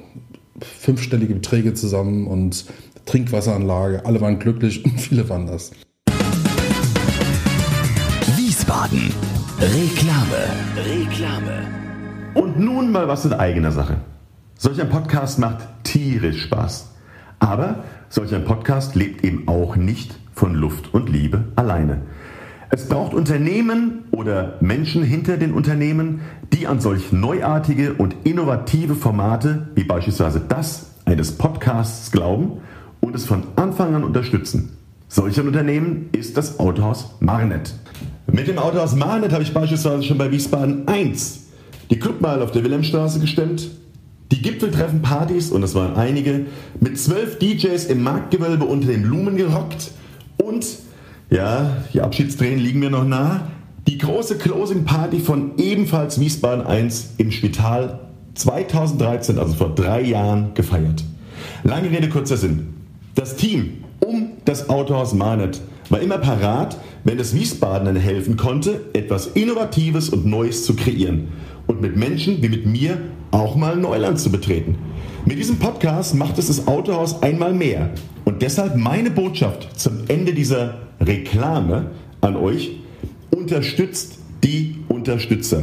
fünfstellige 0.60 1.34
Beträge 1.34 1.74
zusammen 1.74 2.26
und 2.26 2.64
Trinkwasseranlage. 3.06 4.04
Alle 4.04 4.20
waren 4.20 4.38
glücklich 4.38 4.84
und 4.84 5.00
viele 5.00 5.28
waren 5.28 5.46
das. 5.46 5.70
Wiesbaden. 8.36 9.12
Reklame. 9.60 10.46
Reklame. 10.76 11.87
Und 12.38 12.60
nun 12.60 12.92
mal 12.92 13.08
was 13.08 13.24
in 13.24 13.32
eigener 13.32 13.72
Sache. 13.72 13.96
Solch 14.56 14.80
ein 14.80 14.90
Podcast 14.90 15.40
macht 15.40 15.58
tierisch 15.82 16.44
Spaß. 16.44 16.92
Aber 17.40 17.82
solch 18.10 18.32
ein 18.32 18.44
Podcast 18.44 18.94
lebt 18.94 19.24
eben 19.24 19.48
auch 19.48 19.74
nicht 19.74 20.16
von 20.36 20.54
Luft 20.54 20.94
und 20.94 21.08
Liebe 21.08 21.46
alleine. 21.56 22.02
Es 22.70 22.88
braucht 22.88 23.12
Unternehmen 23.12 24.04
oder 24.12 24.56
Menschen 24.60 25.02
hinter 25.02 25.36
den 25.36 25.52
Unternehmen, 25.52 26.20
die 26.52 26.68
an 26.68 26.78
solch 26.78 27.10
neuartige 27.10 27.94
und 27.94 28.14
innovative 28.22 28.94
Formate 28.94 29.66
wie 29.74 29.82
beispielsweise 29.82 30.40
das 30.40 30.94
eines 31.06 31.32
Podcasts 31.32 32.12
glauben 32.12 32.60
und 33.00 33.16
es 33.16 33.26
von 33.26 33.42
Anfang 33.56 33.96
an 33.96 34.04
unterstützen. 34.04 34.76
Solch 35.08 35.40
ein 35.40 35.48
Unternehmen 35.48 36.10
ist 36.12 36.36
das 36.36 36.60
Autohaus 36.60 37.16
Marnet. 37.18 37.74
Mit 38.30 38.46
dem 38.46 38.58
Autohaus 38.58 38.94
Marnet 38.94 39.32
habe 39.32 39.42
ich 39.42 39.52
beispielsweise 39.52 40.04
schon 40.04 40.18
bei 40.18 40.30
Wiesbaden 40.30 40.86
1 40.86 41.47
die 41.90 41.98
Clubmeile 41.98 42.42
auf 42.42 42.52
der 42.52 42.64
Wilhelmstraße 42.64 43.20
gestemmt, 43.20 43.68
die 44.30 44.42
Gipfeltreffen-Partys, 44.42 45.50
und 45.50 45.62
das 45.62 45.74
waren 45.74 45.96
einige, 45.96 46.46
mit 46.80 46.98
zwölf 46.98 47.38
DJs 47.38 47.86
im 47.86 48.02
Marktgewölbe 48.02 48.64
unter 48.64 48.88
den 48.88 49.02
Blumen 49.02 49.36
gerockt 49.36 49.90
und, 50.36 50.66
ja, 51.30 51.78
die 51.92 52.00
Abschiedstränen 52.00 52.58
liegen 52.58 52.80
mir 52.80 52.90
noch 52.90 53.04
nah, 53.04 53.48
Die 53.86 53.96
große 53.96 54.36
Closing 54.36 54.84
Party 54.84 55.18
von 55.18 55.52
ebenfalls 55.56 56.20
Wiesbaden 56.20 56.66
1 56.66 57.14
im 57.16 57.30
Spital 57.30 58.00
2013, 58.34 59.38
also 59.38 59.54
vor 59.54 59.74
drei 59.74 60.02
Jahren, 60.02 60.52
gefeiert. 60.52 61.04
Lange 61.64 61.90
Rede, 61.90 62.10
kurzer 62.10 62.36
Sinn. 62.36 62.74
Das 63.14 63.36
Team 63.36 63.84
um 64.00 64.32
das 64.44 64.68
Autohaus 64.68 65.14
Mahnet 65.14 65.62
war 65.88 66.00
immer 66.00 66.18
parat, 66.18 66.76
wenn 67.04 67.18
es 67.18 67.34
Wiesbadenern 67.34 67.96
helfen 67.96 68.36
konnte, 68.36 68.82
etwas 68.92 69.28
Innovatives 69.28 70.10
und 70.10 70.26
Neues 70.26 70.64
zu 70.64 70.76
kreieren 70.76 71.28
und 71.68 71.80
mit 71.80 71.96
Menschen 71.96 72.42
wie 72.42 72.48
mit 72.48 72.66
mir 72.66 72.98
auch 73.30 73.54
mal 73.54 73.76
Neuland 73.76 74.18
zu 74.18 74.32
betreten. 74.32 74.76
Mit 75.24 75.38
diesem 75.38 75.58
Podcast 75.58 76.16
macht 76.16 76.38
es 76.38 76.48
das 76.48 76.66
Autohaus 76.66 77.22
einmal 77.22 77.52
mehr. 77.52 77.90
Und 78.24 78.42
deshalb 78.42 78.76
meine 78.76 79.10
Botschaft 79.10 79.78
zum 79.78 80.04
Ende 80.08 80.32
dieser 80.32 80.88
Reklame 81.00 81.90
an 82.20 82.36
euch, 82.36 82.72
unterstützt 83.30 84.18
die 84.42 84.76
Unterstützer. 84.88 85.62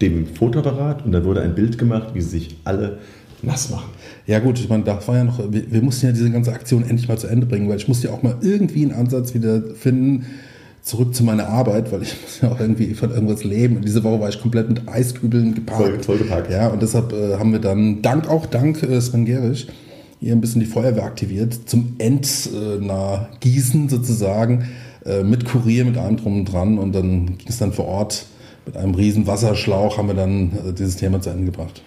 dem 0.00 0.26
Fotoapparat 0.26 1.04
und 1.04 1.12
dann 1.12 1.24
wurde 1.24 1.42
ein 1.42 1.54
Bild 1.54 1.78
gemacht, 1.78 2.08
wie 2.14 2.20
sie 2.22 2.30
sich 2.30 2.56
alle 2.64 2.98
nass 3.42 3.70
machen. 3.70 3.90
Ja 4.26 4.38
gut, 4.38 4.58
ich 4.58 4.68
meine, 4.68 4.84
da 4.84 4.98
war 5.06 5.16
ja 5.16 5.24
noch, 5.24 5.38
wir, 5.52 5.70
wir 5.70 5.82
mussten 5.82 6.06
ja 6.06 6.12
diese 6.12 6.30
ganze 6.30 6.52
Aktion 6.52 6.82
endlich 6.82 7.08
mal 7.08 7.18
zu 7.18 7.26
Ende 7.26 7.46
bringen, 7.46 7.68
weil 7.68 7.76
ich 7.76 7.88
musste 7.88 8.08
ja 8.08 8.12
auch 8.14 8.22
mal 8.22 8.36
irgendwie 8.40 8.82
einen 8.82 8.92
Ansatz 8.92 9.32
wieder 9.34 9.62
finden, 9.74 10.26
zurück 10.82 11.14
zu 11.14 11.24
meiner 11.24 11.48
Arbeit, 11.48 11.92
weil 11.92 12.02
ich 12.02 12.14
muss 12.22 12.40
ja 12.42 12.50
auch 12.52 12.60
irgendwie 12.60 12.94
von 12.94 13.10
irgendwas 13.10 13.44
leben. 13.44 13.76
Und 13.76 13.84
diese 13.84 14.02
Woche 14.04 14.20
war 14.20 14.28
ich 14.28 14.40
komplett 14.40 14.68
mit 14.68 14.88
Eiskübeln 14.88 15.54
geparkt. 15.54 15.82
Voll- 15.84 16.02
vollgeparkt. 16.18 16.50
Ja, 16.50 16.68
und 16.68 16.82
deshalb 16.82 17.12
äh, 17.12 17.36
haben 17.36 17.52
wir 17.52 17.60
dann, 17.60 18.02
dank 18.02 18.28
auch 18.28 18.46
dank 18.46 18.82
äh, 18.82 19.00
Sven 19.00 19.24
Gerich, 19.24 19.66
hier 20.20 20.32
ein 20.34 20.40
bisschen 20.40 20.60
die 20.60 20.66
Feuerwehr 20.66 21.04
aktiviert, 21.04 21.68
zum 21.68 21.94
Endnah 21.98 23.28
Gießen 23.40 23.88
sozusagen, 23.88 24.68
äh, 25.06 25.22
mit 25.22 25.44
Kurier, 25.46 25.84
mit 25.84 25.96
allem 25.96 26.16
drum 26.16 26.40
und 26.40 26.44
dran. 26.52 26.78
Und 26.78 26.94
dann 26.94 27.26
ging 27.38 27.48
es 27.48 27.58
dann 27.58 27.72
vor 27.72 27.86
Ort 27.86 28.26
mit 28.66 28.76
einem 28.76 28.94
riesen 28.94 29.26
Wasserschlauch, 29.26 29.96
haben 29.98 30.08
wir 30.08 30.14
dann 30.14 30.52
äh, 30.68 30.72
dieses 30.72 30.96
Thema 30.96 31.20
zu 31.20 31.30
Ende 31.30 31.46
gebracht. 31.46 31.82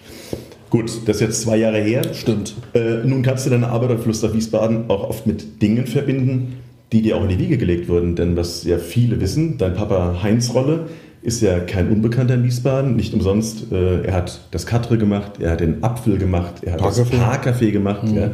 Gut, 0.70 0.90
das 1.06 1.16
ist 1.16 1.20
jetzt 1.22 1.40
zwei 1.42 1.56
Jahre 1.56 1.78
her. 1.80 2.02
Stimmt. 2.14 2.56
Äh, 2.74 3.04
nun 3.04 3.22
kannst 3.22 3.46
du 3.46 3.50
deine 3.50 3.68
Arbeit 3.68 3.92
auf 3.92 4.02
Fluss 4.02 4.22
nach 4.22 4.34
Wiesbaden 4.34 4.90
auch 4.90 5.08
oft 5.08 5.24
mit 5.26 5.62
Dingen 5.62 5.86
verbinden, 5.86 6.54
die 6.94 7.02
dir 7.02 7.16
auch 7.16 7.24
in 7.24 7.28
die 7.28 7.38
Wiege 7.38 7.58
gelegt 7.58 7.88
wurden. 7.88 8.14
Denn 8.14 8.36
was 8.36 8.62
ja 8.64 8.78
viele 8.78 9.20
wissen, 9.20 9.58
dein 9.58 9.74
Papa 9.74 10.20
Heinz 10.22 10.54
Rolle 10.54 10.86
ist 11.22 11.42
ja 11.42 11.58
kein 11.58 11.90
Unbekannter 11.90 12.34
in 12.34 12.44
Wiesbaden. 12.44 12.94
Nicht 12.94 13.12
umsonst. 13.12 13.72
Äh, 13.72 14.04
er 14.04 14.14
hat 14.14 14.40
das 14.52 14.64
Katre 14.64 14.96
gemacht, 14.96 15.32
er 15.40 15.52
hat 15.52 15.60
den 15.60 15.82
Apfel 15.82 16.18
gemacht, 16.18 16.62
er 16.62 16.74
hat 16.74 16.80
das 16.80 16.96
Paarkaffee. 16.96 17.16
Paarkaffee 17.16 17.70
gemacht. 17.72 18.02
Ja. 18.14 18.30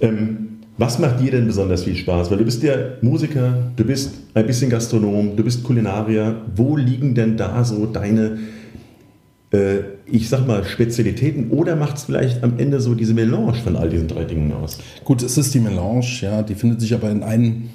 Ähm, 0.00 0.38
was 0.78 0.98
macht 0.98 1.20
dir 1.20 1.30
denn 1.30 1.46
besonders 1.46 1.84
viel 1.84 1.94
Spaß? 1.94 2.30
Weil 2.30 2.38
du 2.38 2.44
bist 2.44 2.62
ja 2.62 2.74
Musiker, 3.00 3.70
du 3.76 3.84
bist 3.84 4.14
ein 4.34 4.46
bisschen 4.46 4.68
Gastronom, 4.68 5.36
du 5.36 5.44
bist 5.44 5.62
Kulinarier. 5.62 6.42
Wo 6.54 6.76
liegen 6.76 7.14
denn 7.14 7.36
da 7.36 7.64
so 7.64 7.86
deine 7.86 8.38
äh, 9.52 9.78
ich 10.06 10.28
sag 10.28 10.46
mal, 10.46 10.64
Spezialitäten 10.64 11.50
oder 11.50 11.76
macht 11.76 11.96
es 11.96 12.04
vielleicht 12.04 12.42
am 12.42 12.58
Ende 12.58 12.80
so 12.80 12.94
diese 12.94 13.14
Melange 13.14 13.54
von 13.54 13.76
all 13.76 13.88
diesen 13.88 14.08
drei 14.08 14.24
Dingen 14.24 14.52
aus? 14.52 14.78
Gut, 15.04 15.22
es 15.22 15.36
ist 15.38 15.54
die 15.54 15.60
Melange, 15.60 16.06
ja, 16.20 16.42
die 16.42 16.54
findet 16.54 16.80
sich 16.80 16.94
aber 16.94 17.10
in 17.10 17.22
einem 17.22 17.70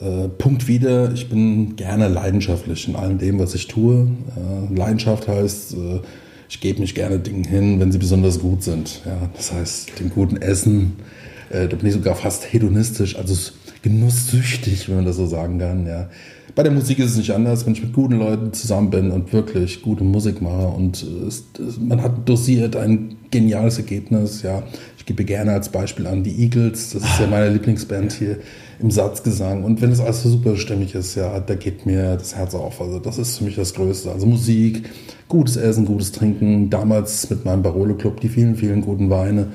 äh, 0.00 0.28
Punkt 0.28 0.66
wieder. 0.66 1.12
Ich 1.12 1.28
bin 1.28 1.76
gerne 1.76 2.08
leidenschaftlich 2.08 2.88
in 2.88 2.96
allem 2.96 3.18
dem, 3.18 3.38
was 3.38 3.54
ich 3.54 3.68
tue. 3.68 4.08
Äh, 4.36 4.74
Leidenschaft 4.74 5.28
heißt, 5.28 5.74
äh, 5.74 6.00
ich 6.48 6.60
gebe 6.60 6.80
mich 6.80 6.94
gerne 6.94 7.18
Dingen 7.18 7.44
hin, 7.44 7.78
wenn 7.80 7.92
sie 7.92 7.98
besonders 7.98 8.40
gut 8.40 8.62
sind. 8.62 9.02
Ja, 9.04 9.30
das 9.36 9.52
heißt, 9.52 10.00
dem 10.00 10.10
guten 10.10 10.36
Essen, 10.36 10.96
äh, 11.50 11.68
da 11.68 11.76
bin 11.76 11.86
ich 11.86 11.94
sogar 11.94 12.16
fast 12.16 12.52
hedonistisch, 12.52 13.16
also 13.16 13.34
genusssüchtig, 13.82 14.88
wenn 14.88 14.96
man 14.96 15.04
das 15.04 15.16
so 15.16 15.26
sagen 15.26 15.58
kann. 15.58 15.86
Ja. 15.86 16.08
Bei 16.54 16.62
der 16.62 16.72
Musik 16.72 16.98
ist 16.98 17.12
es 17.12 17.16
nicht 17.16 17.30
anders, 17.32 17.66
wenn 17.66 17.74
ich 17.74 17.82
mit 17.82 17.92
guten 17.92 18.18
Leuten 18.18 18.52
zusammen 18.52 18.90
bin 18.90 19.10
und 19.10 19.32
wirklich 19.32 19.82
gute 19.82 20.04
Musik 20.04 20.42
mache 20.42 20.68
und 20.68 21.02
es, 21.02 21.44
es, 21.58 21.78
man 21.78 22.02
hat 22.02 22.28
dosiert 22.28 22.76
ein 22.76 23.16
geniales 23.30 23.78
Ergebnis. 23.78 24.42
Ja, 24.42 24.62
ich 24.98 25.06
gebe 25.06 25.24
gerne 25.24 25.52
als 25.52 25.68
Beispiel 25.68 26.06
an 26.06 26.22
die 26.22 26.42
Eagles, 26.42 26.90
das 26.90 27.02
ist 27.02 27.20
ja 27.20 27.26
meine 27.26 27.50
Lieblingsband 27.50 28.12
hier 28.12 28.38
im 28.80 28.90
Satzgesang. 28.90 29.64
Und 29.64 29.80
wenn 29.80 29.92
es 29.92 30.00
alles 30.00 30.22
so 30.22 30.30
super 30.30 30.56
stimmig 30.56 30.94
ist, 30.94 31.14
ja, 31.14 31.38
da 31.40 31.54
geht 31.54 31.86
mir 31.86 32.16
das 32.16 32.34
Herz 32.34 32.54
auf. 32.54 32.80
Also 32.80 32.98
das 32.98 33.18
ist 33.18 33.38
für 33.38 33.44
mich 33.44 33.56
das 33.56 33.74
Größte. 33.74 34.10
Also 34.10 34.26
Musik, 34.26 34.90
gutes 35.28 35.56
Essen, 35.56 35.84
gutes 35.84 36.12
Trinken. 36.12 36.70
Damals 36.70 37.30
mit 37.30 37.44
meinem 37.44 37.62
Barolo 37.62 37.94
Club 37.94 38.20
die 38.20 38.28
vielen, 38.28 38.56
vielen 38.56 38.80
guten 38.80 39.10
Weine, 39.10 39.48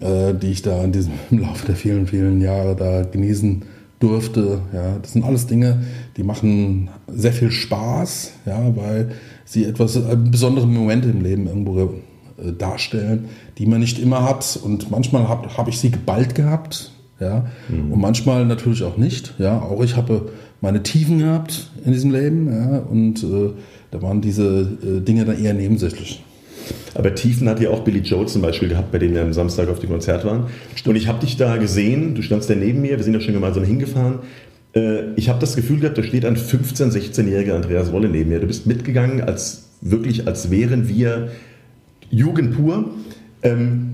äh, 0.00 0.34
die 0.34 0.50
ich 0.50 0.62
da 0.62 0.82
in 0.82 0.92
diesem, 0.92 1.12
im 1.30 1.38
Laufe 1.42 1.66
der 1.66 1.76
vielen, 1.76 2.06
vielen 2.06 2.40
Jahre 2.40 2.74
da 2.74 3.02
genießen 3.02 3.62
durfte. 4.04 4.60
Ja, 4.72 4.98
das 5.00 5.12
sind 5.12 5.24
alles 5.24 5.46
Dinge, 5.46 5.82
die 6.16 6.22
machen 6.22 6.90
sehr 7.08 7.32
viel 7.32 7.50
Spaß, 7.50 8.32
ja, 8.46 8.76
weil 8.76 9.12
sie 9.44 9.64
etwas 9.64 9.96
äh, 9.96 10.16
besondere 10.16 10.66
Momente 10.66 11.08
im 11.08 11.22
Leben 11.22 11.46
irgendwo 11.46 11.80
äh, 11.80 12.52
darstellen, 12.56 13.26
die 13.58 13.66
man 13.66 13.80
nicht 13.80 13.98
immer 13.98 14.22
hat. 14.28 14.58
Und 14.62 14.90
manchmal 14.90 15.28
habe 15.28 15.56
hab 15.56 15.68
ich 15.68 15.78
sie 15.78 15.90
geballt 15.90 16.34
gehabt, 16.34 16.92
ja, 17.20 17.46
und 17.68 18.00
manchmal 18.00 18.44
natürlich 18.44 18.82
auch 18.82 18.96
nicht. 18.96 19.34
Ja, 19.38 19.60
auch 19.62 19.82
ich 19.82 19.96
habe 19.96 20.32
meine 20.60 20.82
Tiefen 20.82 21.20
gehabt 21.20 21.70
in 21.84 21.92
diesem 21.92 22.10
Leben, 22.10 22.52
ja, 22.52 22.78
und 22.78 23.22
äh, 23.22 23.50
da 23.92 24.02
waren 24.02 24.20
diese 24.20 24.68
äh, 24.82 25.00
Dinge 25.00 25.24
dann 25.24 25.42
eher 25.42 25.54
nebensächlich. 25.54 26.24
Aber 26.94 27.14
Tiefen 27.14 27.48
hat 27.48 27.60
ja 27.60 27.70
auch 27.70 27.80
Billy 27.80 28.00
Joel 28.00 28.26
zum 28.26 28.42
Beispiel 28.42 28.68
gehabt, 28.68 28.92
bei 28.92 28.98
dem 28.98 29.14
wir 29.14 29.22
am 29.22 29.32
Samstag 29.32 29.68
auf 29.68 29.80
dem 29.80 29.90
Konzert 29.90 30.24
waren. 30.24 30.46
Und 30.86 30.96
ich 30.96 31.08
habe 31.08 31.20
dich 31.20 31.36
da 31.36 31.56
gesehen, 31.56 32.14
du 32.14 32.22
standst 32.22 32.48
da 32.50 32.54
neben 32.54 32.80
mir, 32.80 32.96
wir 32.96 33.04
sind 33.04 33.14
ja 33.14 33.20
schon 33.20 33.34
gemeinsam 33.34 33.64
hingefahren. 33.64 34.20
Äh, 34.74 35.12
Ich 35.16 35.28
habe 35.28 35.40
das 35.40 35.56
Gefühl 35.56 35.80
gehabt, 35.80 35.98
da 35.98 36.02
steht 36.02 36.24
ein 36.24 36.36
15-, 36.36 36.92
16-jähriger 36.92 37.54
Andreas 37.54 37.92
Wolle 37.92 38.08
neben 38.08 38.30
mir. 38.30 38.40
Du 38.40 38.46
bist 38.46 38.66
mitgegangen, 38.66 39.20
als 39.20 39.70
wirklich, 39.80 40.26
als 40.26 40.50
wären 40.50 40.88
wir 40.88 41.30
Jugend 42.10 42.56
pur. 42.56 42.90
Ähm, 43.42 43.90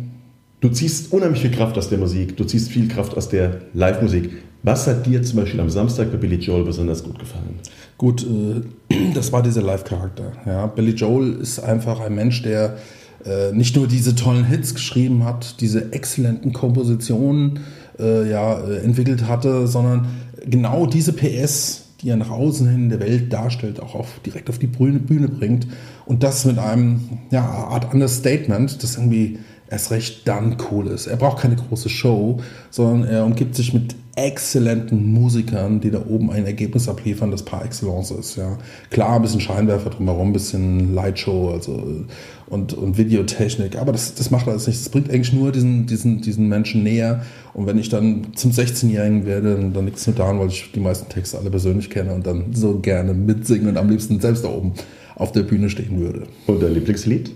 Du 0.61 0.69
ziehst 0.69 1.11
unheimlich 1.13 1.41
viel 1.41 1.51
Kraft 1.51 1.79
aus 1.79 1.89
der 1.89 1.97
Musik, 1.97 2.37
du 2.37 2.45
ziehst 2.45 2.71
viel 2.71 2.87
Kraft 2.87 3.17
aus 3.17 3.31
der 3.31 3.63
Live-Musik. 3.73 4.31
Was 4.63 4.87
hat 4.87 5.07
dir 5.07 5.23
zum 5.23 5.41
Beispiel 5.41 5.61
am 5.61 5.71
Samstag 5.71 6.11
bei 6.11 6.19
Billy 6.19 6.37
Joel 6.37 6.65
besonders 6.65 7.03
gut 7.03 7.19
gefallen? 7.19 7.57
Gut, 7.97 8.27
äh, 8.27 8.95
das 9.15 9.33
war 9.33 9.43
dieser 9.43 9.63
Live-Charakter. 9.63 10.33
Ja. 10.47 10.67
Billy 10.67 10.93
Joel 10.93 11.35
ist 11.41 11.61
einfach 11.61 12.01
ein 12.01 12.15
Mensch, 12.15 12.43
der 12.43 12.77
äh, 13.25 13.53
nicht 13.53 13.77
nur 13.77 13.87
diese 13.87 14.15
tollen 14.15 14.45
Hits 14.45 14.75
geschrieben 14.75 15.25
hat, 15.25 15.61
diese 15.61 15.93
exzellenten 15.93 16.53
Kompositionen 16.53 17.61
äh, 17.99 18.31
ja, 18.31 18.61
entwickelt 18.61 19.27
hatte, 19.27 19.67
sondern 19.67 20.09
genau 20.47 20.87
diese 20.87 21.13
PS, 21.13 21.83
die 22.01 22.11
er 22.11 22.17
nach 22.17 22.31
außen 22.31 22.67
hin 22.67 22.85
in 22.85 22.89
der 22.89 23.01
Welt 23.01 23.33
darstellt, 23.33 23.81
auch 23.81 23.95
auf, 23.95 24.21
direkt 24.25 24.49
auf 24.49 24.59
die 24.59 24.67
Bühne, 24.67 24.99
Bühne 24.99 25.29
bringt. 25.29 25.67
Und 26.07 26.23
das 26.23 26.45
mit 26.45 26.59
einem 26.59 27.01
ja, 27.31 27.45
Art 27.45 27.93
Understatement, 27.93 28.83
das 28.83 28.97
irgendwie 28.97 29.39
erst 29.71 29.91
recht 29.93 30.27
dann 30.27 30.57
cool 30.71 30.89
ist. 30.89 31.07
Er 31.07 31.17
braucht 31.17 31.41
keine 31.41 31.57
große 31.57 31.89
Show, 31.89 32.41
sondern 32.71 33.09
er 33.09 33.25
umgibt 33.25 33.55
sich 33.55 33.73
mit 33.73 33.95
exzellenten 34.17 35.13
Musikern, 35.13 35.81
die 35.81 35.91
da 35.91 36.05
oben 36.07 36.31
ein 36.31 36.45
Ergebnis 36.45 36.89
abliefern, 36.89 37.31
das 37.31 37.45
par 37.45 37.65
excellence 37.65 38.11
ist. 38.11 38.37
Ja. 38.37 38.59
Klar, 38.91 39.17
ein 39.17 39.23
bisschen 39.23 39.41
Scheinwerfer 39.41 39.91
drumherum, 39.91 40.31
ein 40.31 40.33
bisschen 40.33 40.95
Lightshow 40.95 41.53
also, 41.53 42.05
und, 42.49 42.75
und 42.75 42.99
Videotechnik, 42.99 43.77
aber 43.79 43.93
das, 43.93 44.15
das 44.15 44.31
macht 44.31 44.49
alles 44.49 44.67
nichts. 44.67 44.83
Das 44.83 44.91
bringt 44.91 45.09
eigentlich 45.11 45.33
nur 45.33 45.53
diesen, 45.53 45.87
diesen, 45.87 46.21
diesen 46.21 46.49
Menschen 46.49 46.83
näher. 46.83 47.23
Und 47.55 47.67
wenn 47.67 47.79
ich 47.79 47.89
dann 47.89 48.27
zum 48.35 48.51
16-Jährigen 48.51 49.25
werde, 49.25 49.71
dann, 49.73 49.87
liegt 49.87 49.99
es 49.99 50.07
nur 50.07 50.17
daran, 50.17 50.41
weil 50.41 50.49
ich 50.49 50.71
die 50.75 50.81
meisten 50.81 51.09
Texte 51.09 51.39
alle 51.39 51.51
persönlich 51.51 51.89
kenne 51.89 52.13
und 52.13 52.27
dann 52.27 52.53
so 52.53 52.81
gerne 52.81 53.15
mitsingen 53.15 53.69
und 53.69 53.77
am 53.77 53.89
liebsten 53.89 54.21
selbst 54.21 54.45
da 54.45 54.49
oben 54.49 54.73
auf 55.15 55.33
der 55.33 55.43
Bühne 55.43 55.71
stehen 55.71 56.01
würde. 56.01 56.27
Und 56.47 56.63
dein 56.63 56.75
Lieblingslied? 56.75 57.31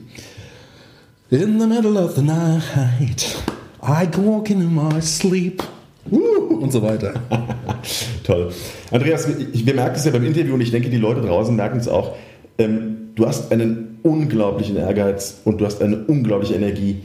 In 1.35 1.59
the 1.59 1.67
middle 1.67 1.99
of 1.99 2.15
the 2.15 2.23
night, 2.23 3.37
I 3.83 4.07
go 4.07 4.23
walking 4.23 4.61
in 4.61 4.73
my 4.73 5.01
sleep. 5.01 5.65
Und 6.09 6.71
so 6.71 6.81
weiter. 6.81 7.15
Toll. 8.23 8.53
Andreas, 8.93 9.27
wir 9.27 9.75
merken 9.75 9.97
es 9.97 10.05
ja 10.05 10.13
beim 10.13 10.25
Interview 10.25 10.55
und 10.55 10.61
ich 10.61 10.71
denke, 10.71 10.91
die 10.91 10.97
Leute 10.97 11.23
draußen 11.23 11.57
merken 11.57 11.79
es 11.79 11.89
auch. 11.89 12.15
Ähm, 12.57 13.09
du 13.17 13.27
hast 13.27 13.51
einen 13.51 13.99
unglaublichen 14.05 14.77
Ehrgeiz 14.77 15.41
und 15.45 15.61
du 15.61 15.67
hast 15.67 15.83
eine 15.83 16.05
unglaubliche 16.05 16.55
Energie. 16.55 17.01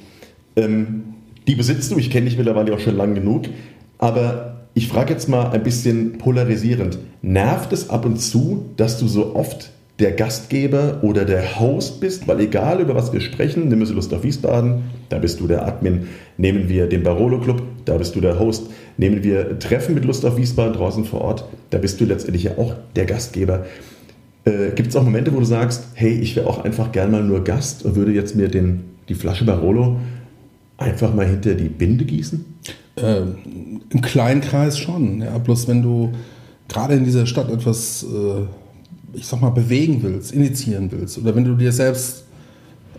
Ähm, 0.55 1.05
die 1.48 1.55
besitzt 1.55 1.89
du, 1.89 1.98
ich 1.98 2.12
kenne 2.12 2.27
dich 2.27 2.38
mittlerweile 2.38 2.71
auch 2.75 2.79
schon 2.79 2.98
lang 2.98 3.15
genug, 3.15 3.45
aber 3.98 4.67
ich 4.75 4.89
frage 4.89 5.12
jetzt 5.12 5.27
mal 5.27 5.50
ein 5.50 5.63
bisschen 5.63 6.19
polarisierend. 6.19 7.00
Nervt 7.24 7.74
es 7.74 7.89
ab 7.89 8.05
und 8.05 8.17
zu, 8.17 8.65
dass 8.77 9.00
du 9.00 9.07
so 9.07 9.36
oft 9.36 9.71
der 9.99 10.13
Gastgeber 10.13 10.99
oder 11.01 11.25
der 11.25 11.59
Host 11.59 11.99
bist, 11.99 12.27
weil 12.27 12.39
egal 12.39 12.79
über 12.79 12.95
was 12.95 13.11
wir 13.11 13.19
sprechen, 13.19 13.67
nehmen 13.67 13.85
wir 13.85 13.93
Lust 13.93 14.13
auf 14.13 14.23
Wiesbaden, 14.23 14.83
da 15.09 15.19
bist 15.19 15.41
du 15.41 15.47
der 15.47 15.67
Admin, 15.67 16.07
nehmen 16.37 16.69
wir 16.69 16.87
den 16.87 17.03
Barolo 17.03 17.39
Club, 17.39 17.61
da 17.83 17.97
bist 17.97 18.15
du 18.15 18.21
der 18.21 18.39
Host, 18.39 18.67
nehmen 18.97 19.23
wir 19.23 19.59
Treffen 19.59 19.95
mit 19.95 20.05
Lust 20.05 20.25
auf 20.25 20.37
Wiesbaden 20.37 20.73
draußen 20.73 21.03
vor 21.03 21.21
Ort, 21.21 21.45
da 21.69 21.79
bist 21.79 21.99
du 21.99 22.05
letztendlich 22.05 22.43
ja 22.43 22.57
auch 22.57 22.75
der 22.95 23.05
Gastgeber. 23.05 23.65
Äh, 24.45 24.69
Gibt 24.73 24.89
es 24.89 24.95
auch 24.95 25.03
Momente, 25.03 25.33
wo 25.33 25.39
du 25.39 25.45
sagst, 25.45 25.87
hey, 25.95 26.13
ich 26.13 26.37
wäre 26.37 26.47
auch 26.47 26.63
einfach 26.63 26.93
gern 26.93 27.11
mal 27.11 27.23
nur 27.23 27.43
Gast 27.43 27.83
und 27.83 27.95
würde 27.97 28.13
jetzt 28.13 28.35
mir 28.37 28.47
den, 28.47 28.85
die 29.09 29.15
Flasche 29.15 29.43
Barolo 29.43 29.99
einfach 30.77 31.13
mal 31.13 31.25
hinter 31.25 31.55
die 31.55 31.67
Binde 31.67 32.05
gießen? 32.05 32.45
Äh, 32.95 33.23
Im 33.89 34.01
kleinen 34.01 34.39
Kreis 34.39 34.77
schon, 34.77 35.21
ja, 35.21 35.37
bloß 35.37 35.67
wenn 35.67 35.81
du 35.81 36.13
gerade 36.69 36.93
in 36.93 37.03
dieser 37.03 37.25
Stadt 37.25 37.51
etwas... 37.51 38.03
Äh 38.03 38.43
ich 39.13 39.25
sag 39.25 39.41
mal, 39.41 39.49
bewegen 39.49 40.01
willst, 40.01 40.31
initiieren 40.31 40.91
willst 40.91 41.17
oder 41.17 41.35
wenn 41.35 41.45
du 41.45 41.55
dir 41.55 41.71
selbst 41.71 42.23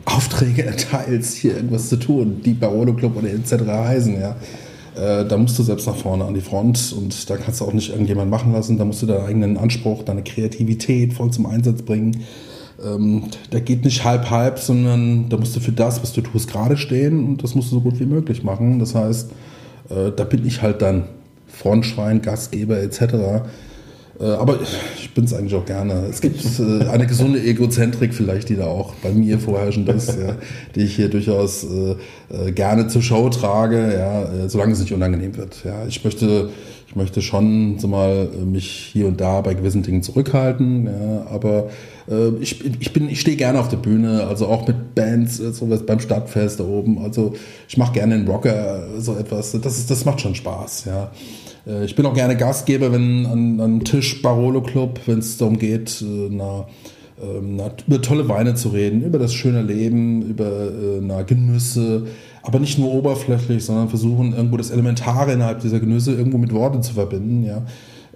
Aufträge 0.05 0.65
erteilst, 0.67 1.37
hier 1.37 1.57
irgendwas 1.57 1.89
zu 1.89 1.97
tun, 1.97 2.41
die 2.45 2.55
Barolo 2.55 2.95
Club 2.95 3.17
oder 3.17 3.31
etc. 3.31 3.65
heißen, 3.67 4.21
ja, 4.21 4.37
äh, 4.97 5.27
da 5.27 5.37
musst 5.37 5.59
du 5.59 5.63
selbst 5.63 5.87
nach 5.87 5.97
vorne 5.97 6.25
an 6.25 6.35
die 6.35 6.41
Front 6.41 6.95
und 6.97 7.29
da 7.31 7.37
kannst 7.37 7.61
du 7.61 7.65
auch 7.65 7.73
nicht 7.73 7.91
irgendjemand 7.91 8.31
machen 8.31 8.53
lassen, 8.53 8.79
da 8.79 8.85
musst 8.85 9.03
du 9.03 9.07
deinen 9.07 9.27
eigenen 9.27 9.57
Anspruch, 9.57 10.03
deine 10.03 10.23
Kreativität 10.23 11.13
voll 11.13 11.31
zum 11.31 11.47
Einsatz 11.47 11.83
bringen. 11.83 12.25
Ähm, 12.85 13.25
der 13.53 13.61
geht 13.61 13.85
nicht 13.85 14.05
halb 14.05 14.31
halb, 14.31 14.59
sondern 14.59 15.29
da 15.29 15.37
musst 15.37 15.55
du 15.55 15.61
für 15.61 15.73
das, 15.73 16.03
was 16.03 16.13
du 16.13 16.23
tust, 16.23 16.51
gerade 16.51 16.77
stehen 16.77 17.25
und 17.25 17.43
das 17.43 17.55
musst 17.55 17.71
du 17.71 17.77
so 17.77 17.81
gut 17.83 18.01
wie 18.01 18.07
möglich 18.07 18.43
machen. 18.43 18.79
Das 18.79 18.95
heißt, 18.95 19.31
äh, 19.91 20.13
da 20.17 20.25
bin 20.25 20.47
ich 20.47 20.63
halt 20.63 20.83
dann 20.83 21.05
Frontschwein, 21.47 22.23
Gastgeber 22.23 22.81
etc. 22.81 23.45
Äh, 24.21 24.25
aber 24.25 24.59
ich 24.97 25.11
bin 25.15 25.25
es 25.25 25.33
eigentlich 25.33 25.55
auch 25.55 25.65
gerne. 25.65 26.07
Es 26.11 26.21
gibt 26.21 26.45
äh, 26.61 26.87
eine 26.89 27.07
gesunde 27.07 27.41
Egozentrik 27.41 28.15
vielleicht, 28.15 28.49
die 28.49 28.57
da 28.57 28.67
auch 28.67 28.95
bei 29.03 29.11
mir 29.13 29.39
vorherrschend 29.39 29.89
ist, 29.89 30.19
ja, 30.19 30.37
die 30.75 30.83
ich 30.83 30.95
hier 30.97 31.09
durchaus 31.09 31.65
äh, 31.65 32.53
gerne 32.53 32.89
zur 32.89 33.03
Show 33.03 33.29
trage, 33.31 33.95
ja, 33.95 34.49
solange 34.49 34.73
es 34.73 34.81
nicht 34.81 34.93
unangenehm 34.93 35.37
wird. 35.37 35.65
Ja, 35.65 35.87
ich 35.89 36.05
möchte, 36.05 36.51
ich 36.91 36.97
möchte 36.97 37.23
schon 37.23 37.79
so 37.79 37.89
mal 37.89 38.29
mich 38.45 38.91
hier 38.93 39.07
und 39.07 39.21
da 39.21 39.41
bei 39.41 39.55
gewissen 39.55 39.83
Dingen 39.83 40.03
zurückhalten, 40.03 40.87
ja, 40.87 41.27
aber 41.31 41.69
ich, 42.41 42.65
ich 42.81 42.93
bin, 42.93 43.09
ich 43.09 43.21
stehe 43.21 43.37
gerne 43.37 43.61
auf 43.61 43.69
der 43.69 43.77
Bühne, 43.77 44.27
also 44.27 44.49
auch 44.49 44.67
mit 44.67 44.97
Bands, 44.97 45.37
sowas 45.37 45.87
beim 45.87 46.01
Stadtfest 46.01 46.59
da 46.59 46.65
oben. 46.65 46.99
Also 46.99 47.35
ich 47.69 47.77
mache 47.77 47.93
gerne 47.93 48.17
einen 48.17 48.27
Rocker, 48.27 48.89
so 48.99 49.15
etwas. 49.15 49.53
Das, 49.53 49.79
ist, 49.79 49.89
das 49.89 50.05
macht 50.05 50.21
schon 50.21 50.35
Spaß, 50.35 50.87
ja. 50.87 51.13
Äh, 51.67 51.85
ich 51.85 51.95
bin 51.95 52.07
auch 52.07 52.15
gerne 52.15 52.37
Gastgeber, 52.37 52.93
wenn 52.93 53.27
an, 53.27 53.61
an 53.61 53.81
Tisch 53.81 54.23
Barolo 54.23 54.63
Club, 54.63 55.01
wenn 55.07 55.19
es 55.19 55.37
darum 55.39 55.59
geht, 55.59 56.03
äh, 56.03 56.29
na, 56.31 56.67
ähm, 57.23 57.57
na, 57.57 57.71
über 57.87 58.01
tolle 58.01 58.29
Weine 58.29 58.55
zu 58.55 58.71
reden, 58.71 59.03
über 59.03 59.19
das 59.19 59.35
schöne 59.35 59.63
Leben, 59.63 60.23
über 60.23 60.47
äh, 60.47 61.01
na, 61.01 61.23
Genüsse, 61.23 62.07
aber 62.43 62.59
nicht 62.59 62.79
nur 62.79 62.93
oberflächlich, 62.93 63.65
sondern 63.65 63.89
versuchen 63.89 64.33
irgendwo 64.33 64.57
das 64.57 64.71
Elementare 64.71 65.33
innerhalb 65.33 65.61
dieser 65.61 65.81
Genüsse 65.81 66.13
irgendwo 66.15 66.39
mit 66.39 66.53
Worten 66.53 66.83
zu 66.83 66.95
verbinden. 66.95 67.45
Ja. 67.45 67.63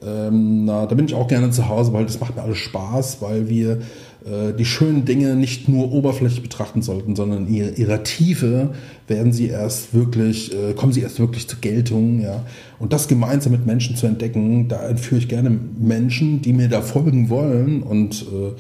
Ähm, 0.03 0.65
na, 0.65 0.87
da 0.87 0.95
bin 0.95 1.07
ich 1.07 1.15
auch 1.15 1.29
gerne 1.29 1.51
zu 1.51 1.69
Hause, 1.69 1.93
weil 1.93 2.05
das 2.05 2.21
macht 2.21 2.37
mir 2.37 2.43
alles 2.43 2.59
Spaß, 2.59 3.23
weil 3.23 3.49
wir 3.49 3.81
äh, 4.25 4.53
die 4.59 4.65
schönen 4.65 5.05
Dinge 5.05 5.35
nicht 5.35 5.69
nur 5.69 5.93
oberflächlich 5.93 6.43
betrachten 6.43 6.83
sollten, 6.83 7.15
sondern 7.15 7.47
in 7.47 7.77
ihrer 7.77 8.03
Tiefe 8.03 8.71
werden 9.07 9.33
sie 9.33 9.49
erst 9.49 9.95
wirklich, 9.95 10.55
äh, 10.55 10.75
kommen 10.75 10.93
sie 10.93 11.01
erst 11.01 11.21
wirklich 11.21 11.49
zur 11.49 11.61
Geltung, 11.61 12.21
ja. 12.21 12.45
Und 12.79 12.93
das 12.93 13.09
gemeinsam 13.09 13.53
mit 13.53 13.67
Menschen 13.67 13.97
zu 13.97 14.07
entdecken, 14.07 14.69
da 14.69 14.87
entführe 14.87 15.21
ich 15.21 15.29
gerne 15.29 15.51
Menschen, 15.79 16.43
die 16.43 16.53
mir 16.53 16.69
da 16.69 16.83
folgen 16.83 17.29
wollen. 17.29 17.83
Und 17.83 18.23
äh, 18.23 18.53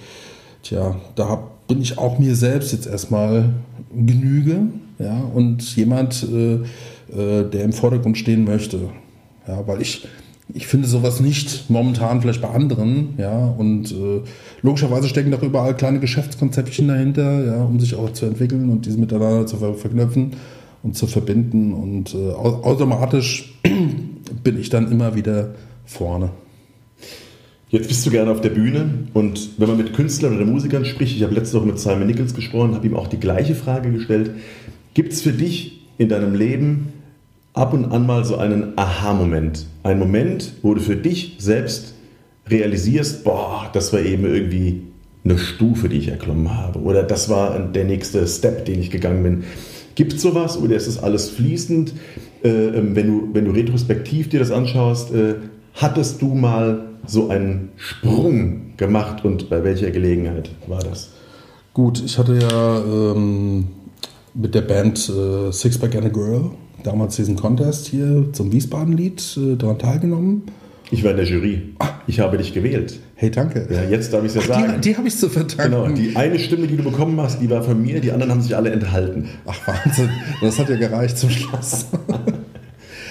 tja, 0.62 0.96
da 1.14 1.42
bin 1.66 1.80
ich 1.80 1.98
auch 1.98 2.18
mir 2.18 2.36
selbst 2.36 2.72
jetzt 2.72 2.86
erstmal 2.86 3.50
Genüge, 3.94 4.68
ja, 4.98 5.20
und 5.34 5.76
jemand, 5.76 6.26
äh, 6.30 6.54
äh, 7.12 7.50
der 7.50 7.64
im 7.64 7.72
Vordergrund 7.72 8.18
stehen 8.18 8.44
möchte. 8.44 8.90
Ja, 9.46 9.66
weil 9.66 9.82
ich 9.82 10.06
ich 10.52 10.66
finde 10.66 10.86
sowas 10.86 11.20
nicht 11.20 11.70
momentan 11.70 12.20
vielleicht 12.20 12.42
bei 12.42 12.50
anderen, 12.50 13.14
ja, 13.16 13.46
und 13.46 13.90
äh, 13.92 14.20
logischerweise 14.62 15.08
stecken 15.08 15.30
doch 15.30 15.42
überall 15.42 15.74
kleine 15.74 16.00
Geschäftskonzeptchen 16.00 16.88
dahinter, 16.88 17.44
ja, 17.44 17.64
um 17.64 17.80
sich 17.80 17.94
auch 17.94 18.12
zu 18.12 18.26
entwickeln 18.26 18.68
und 18.70 18.84
diese 18.84 18.98
miteinander 18.98 19.46
zu 19.46 19.56
ver 19.56 19.74
verknüpfen 19.74 20.32
und 20.82 20.96
zu 20.96 21.06
verbinden 21.06 21.72
und 21.72 22.14
äh, 22.14 22.30
automatisch 22.32 23.58
bin 24.44 24.60
ich 24.60 24.68
dann 24.68 24.92
immer 24.92 25.14
wieder 25.14 25.54
vorne. 25.86 26.30
Jetzt 27.70 27.88
bist 27.88 28.06
du 28.06 28.10
gerne 28.10 28.30
auf 28.30 28.40
der 28.40 28.50
Bühne 28.50 29.08
und 29.14 29.58
wenn 29.58 29.66
man 29.66 29.78
mit 29.78 29.94
Künstlern 29.94 30.36
oder 30.36 30.44
Musikern 30.44 30.84
spricht, 30.84 31.16
ich 31.16 31.22
habe 31.24 31.34
letzte 31.34 31.56
Woche 31.56 31.66
mit 31.66 31.78
Simon 31.78 32.06
Nichols 32.06 32.34
gesprochen, 32.34 32.74
habe 32.74 32.86
ihm 32.86 32.94
auch 32.94 33.08
die 33.08 33.18
gleiche 33.18 33.54
Frage 33.54 33.90
gestellt, 33.90 34.30
gibt 34.94 35.12
es 35.12 35.22
für 35.22 35.32
dich 35.32 35.82
in 35.98 36.08
deinem 36.08 36.34
Leben 36.34 36.92
ab 37.52 37.72
und 37.72 37.92
an 37.92 38.06
mal 38.06 38.24
so 38.24 38.36
einen 38.36 38.76
Aha-Moment. 38.76 39.66
Ein 39.82 39.98
Moment, 39.98 40.54
wo 40.62 40.74
du 40.74 40.80
für 40.80 40.96
dich 40.96 41.36
selbst 41.38 41.94
realisierst, 42.48 43.24
boah, 43.24 43.70
das 43.72 43.92
war 43.92 44.00
eben 44.00 44.24
irgendwie 44.24 44.82
eine 45.24 45.38
Stufe, 45.38 45.88
die 45.88 45.98
ich 45.98 46.08
erklommen 46.08 46.54
habe. 46.54 46.80
Oder 46.80 47.02
das 47.02 47.28
war 47.28 47.58
der 47.58 47.84
nächste 47.84 48.26
Step, 48.26 48.64
den 48.66 48.80
ich 48.80 48.90
gegangen 48.90 49.22
bin. 49.22 49.44
Gibt 49.94 50.14
es 50.14 50.22
sowas 50.22 50.58
oder 50.58 50.74
ist 50.74 50.86
es 50.86 51.02
alles 51.02 51.30
fließend? 51.30 51.94
Äh, 52.42 52.48
ähm, 52.48 52.96
wenn, 52.96 53.06
du, 53.06 53.28
wenn 53.32 53.44
du 53.44 53.52
retrospektiv 53.52 54.28
dir 54.28 54.40
das 54.40 54.50
anschaust, 54.50 55.14
äh, 55.14 55.36
hattest 55.74 56.20
du 56.20 56.34
mal 56.34 56.86
so 57.06 57.28
einen 57.28 57.70
Sprung 57.76 58.76
gemacht 58.76 59.24
und 59.24 59.48
bei 59.48 59.64
welcher 59.64 59.90
Gelegenheit 59.90 60.50
war 60.66 60.80
das? 60.82 61.10
Gut, 61.72 62.02
ich 62.04 62.18
hatte 62.18 62.38
ja 62.38 62.78
ähm, 62.80 63.66
mit 64.34 64.54
der 64.54 64.62
Band 64.62 65.08
äh, 65.08 65.52
Sixpack 65.52 65.94
and 65.94 66.06
a 66.06 66.08
Girl 66.08 66.50
damals 66.82 67.16
diesen 67.16 67.36
Contest 67.36 67.86
hier 67.86 68.26
zum 68.32 68.52
Wiesbaden-Lied 68.52 69.38
äh, 69.38 69.56
daran 69.56 69.78
teilgenommen. 69.78 70.42
Ich 70.90 71.02
war 71.02 71.12
in 71.12 71.16
der 71.16 71.26
Jury. 71.26 71.74
Ich 72.06 72.20
habe 72.20 72.36
dich 72.36 72.52
gewählt. 72.52 73.00
Hey, 73.14 73.30
danke. 73.30 73.66
Ja, 73.70 73.82
jetzt 73.88 74.12
darf 74.12 74.22
ich 74.22 74.28
es 74.28 74.34
ja 74.34 74.40
Ach, 74.42 74.60
sagen. 74.60 74.74
Die, 74.76 74.90
die 74.90 74.96
habe 74.96 75.08
ich 75.08 75.16
zu 75.16 75.30
verdanken. 75.30 75.72
Genau, 75.72 75.88
die 75.88 76.14
eine 76.14 76.38
Stimme, 76.38 76.66
die 76.66 76.76
du 76.76 76.82
bekommen 76.82 77.18
hast, 77.20 77.40
die 77.40 77.48
war 77.48 77.62
von 77.62 77.80
mir, 77.80 78.00
die 78.00 78.12
anderen 78.12 78.32
haben 78.32 78.42
sich 78.42 78.54
alle 78.54 78.70
enthalten. 78.70 79.28
Ach, 79.46 79.58
Wahnsinn. 79.66 80.10
Das 80.42 80.58
hat 80.58 80.68
ja 80.68 80.76
gereicht 80.76 81.18
zum 81.18 81.30
Schluss. 81.30 81.86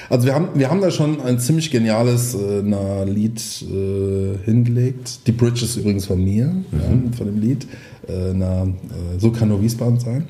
Also 0.10 0.28
wir 0.28 0.36
haben, 0.36 0.50
wir 0.54 0.70
haben 0.70 0.82
da 0.82 0.92
schon 0.92 1.22
ein 1.22 1.40
ziemlich 1.40 1.72
geniales 1.72 2.36
äh, 2.36 2.62
na, 2.64 3.04
Lied 3.04 3.42
äh, 3.64 4.38
hingelegt. 4.46 5.26
Die 5.26 5.32
Bridge 5.32 5.64
ist 5.64 5.78
übrigens 5.78 6.06
von 6.06 6.24
mir, 6.24 6.48
mhm. 6.48 6.66
ja, 6.72 7.18
von 7.18 7.26
dem 7.26 7.40
Lied. 7.40 7.66
Äh, 8.08 8.34
na, 8.34 8.64
äh, 8.64 8.68
so 9.18 9.32
kann 9.32 9.48
nur 9.48 9.64
Wiesbaden 9.64 10.00
sein 10.00 10.28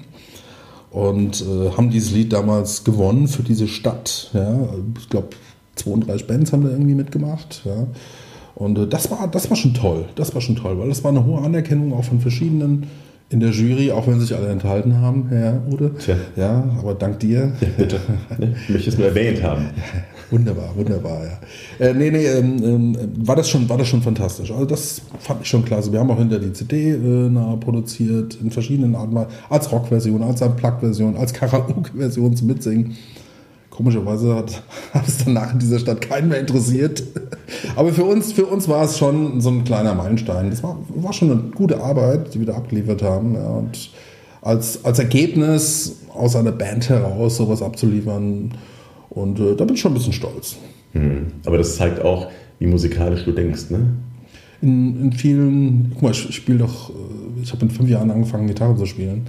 und 0.93 1.41
äh, 1.41 1.71
haben 1.75 1.89
dieses 1.89 2.11
Lied 2.11 2.31
damals 2.31 2.83
gewonnen 2.83 3.27
für 3.27 3.41
diese 3.43 3.67
Stadt. 3.67 4.29
Ja. 4.33 4.69
Ich 4.99 5.09
glaube, 5.09 5.29
32 5.75 6.27
Bands 6.27 6.53
haben 6.53 6.63
da 6.63 6.69
irgendwie 6.69 6.93
mitgemacht. 6.93 7.63
Ja. 7.65 7.87
Und 8.55 8.77
äh, 8.77 8.87
das, 8.87 9.09
war, 9.09 9.27
das 9.27 9.49
war 9.49 9.57
schon 9.57 9.73
toll. 9.73 10.05
Das 10.15 10.35
war 10.35 10.41
schon 10.41 10.55
toll, 10.55 10.77
weil 10.79 10.89
das 10.89 11.03
war 11.03 11.09
eine 11.09 11.25
hohe 11.25 11.41
Anerkennung 11.41 11.93
auch 11.93 12.03
von 12.03 12.19
verschiedenen 12.21 12.85
in 13.29 13.39
der 13.39 13.49
Jury, 13.49 13.91
auch 13.91 14.05
wenn 14.05 14.19
sich 14.19 14.35
alle 14.35 14.49
enthalten 14.49 15.01
haben, 15.01 15.29
Herr 15.29 15.63
Ude. 15.67 15.95
Tja. 15.97 16.15
Ja, 16.35 16.69
aber 16.77 16.93
dank 16.93 17.19
dir. 17.19 17.53
Ja, 17.61 17.67
bitte. 17.75 17.99
Ich 18.37 18.69
möchte 18.69 18.89
es 18.91 18.97
nur 18.97 19.07
erwähnt 19.07 19.41
haben. 19.41 19.69
wunderbar, 20.33 20.75
wunderbar, 20.75 21.19
ja. 21.23 21.85
Äh, 21.85 21.93
nee, 21.93 22.11
nee, 22.11 22.25
ähm, 22.25 22.63
ähm, 22.63 22.97
war, 23.17 23.35
das 23.35 23.49
schon, 23.49 23.69
war 23.69 23.77
das 23.77 23.87
schon 23.87 24.01
fantastisch. 24.01 24.51
Also 24.51 24.65
das 24.65 25.01
fand 25.19 25.41
ich 25.43 25.47
schon 25.47 25.63
klasse. 25.63 25.91
Wir 25.91 25.99
haben 25.99 26.09
auch 26.11 26.17
hinter 26.17 26.39
die 26.39 26.51
CD 26.51 26.89
äh, 26.89 26.97
nah 27.29 27.55
produziert, 27.55 28.37
in 28.41 28.51
verschiedenen 28.51 28.95
Arten, 28.95 29.17
als 29.49 29.71
Rockversion, 29.71 30.23
als 30.23 30.41
Unplugged-Version, 30.41 31.15
als 31.15 31.33
Karaoke-Version 31.33 32.35
zum 32.35 32.47
Mitsingen. 32.47 32.97
Komischerweise 33.69 34.35
hat, 34.35 34.63
hat 34.93 35.07
es 35.07 35.23
danach 35.23 35.53
in 35.53 35.59
dieser 35.59 35.79
Stadt 35.79 36.01
keinen 36.01 36.29
mehr 36.29 36.39
interessiert. 36.39 37.03
Aber 37.75 37.93
für 37.93 38.03
uns, 38.03 38.33
für 38.33 38.45
uns 38.45 38.67
war 38.67 38.85
es 38.85 38.97
schon 38.97 39.39
so 39.39 39.49
ein 39.49 39.63
kleiner 39.63 39.93
Meilenstein. 39.93 40.49
Das 40.49 40.63
war, 40.63 40.77
war 40.89 41.13
schon 41.13 41.31
eine 41.31 41.41
gute 41.55 41.81
Arbeit, 41.81 42.33
die 42.33 42.39
wir 42.39 42.47
da 42.47 42.55
abgeliefert 42.55 43.03
haben. 43.03 43.35
Ja, 43.35 43.47
und 43.49 43.91
als, 44.41 44.83
als 44.83 44.99
Ergebnis 44.99 45.97
aus 46.13 46.35
einer 46.35 46.51
Band 46.51 46.89
heraus 46.89 47.37
sowas 47.37 47.61
abzuliefern. 47.61 48.51
Und 49.13 49.39
äh, 49.39 49.55
da 49.55 49.65
bin 49.65 49.75
ich 49.75 49.81
schon 49.81 49.91
ein 49.91 49.95
bisschen 49.95 50.13
stolz. 50.13 50.57
Hm. 50.93 51.27
Aber 51.45 51.57
das 51.57 51.75
zeigt 51.75 52.01
auch, 52.01 52.27
wie 52.59 52.67
musikalisch 52.67 53.23
du 53.25 53.31
denkst, 53.31 53.69
ne? 53.69 53.87
In, 54.61 55.01
in 55.01 55.11
vielen, 55.11 55.91
guck 55.93 56.01
mal, 56.01 56.11
ich 56.11 56.35
spiele 56.35 56.59
doch, 56.59 56.89
äh, 56.89 57.41
ich 57.41 57.51
habe 57.51 57.63
in 57.63 57.71
fünf 57.71 57.89
Jahren 57.89 58.11
angefangen, 58.11 58.47
Gitarre 58.47 58.75
zu 58.77 58.85
spielen. 58.85 59.27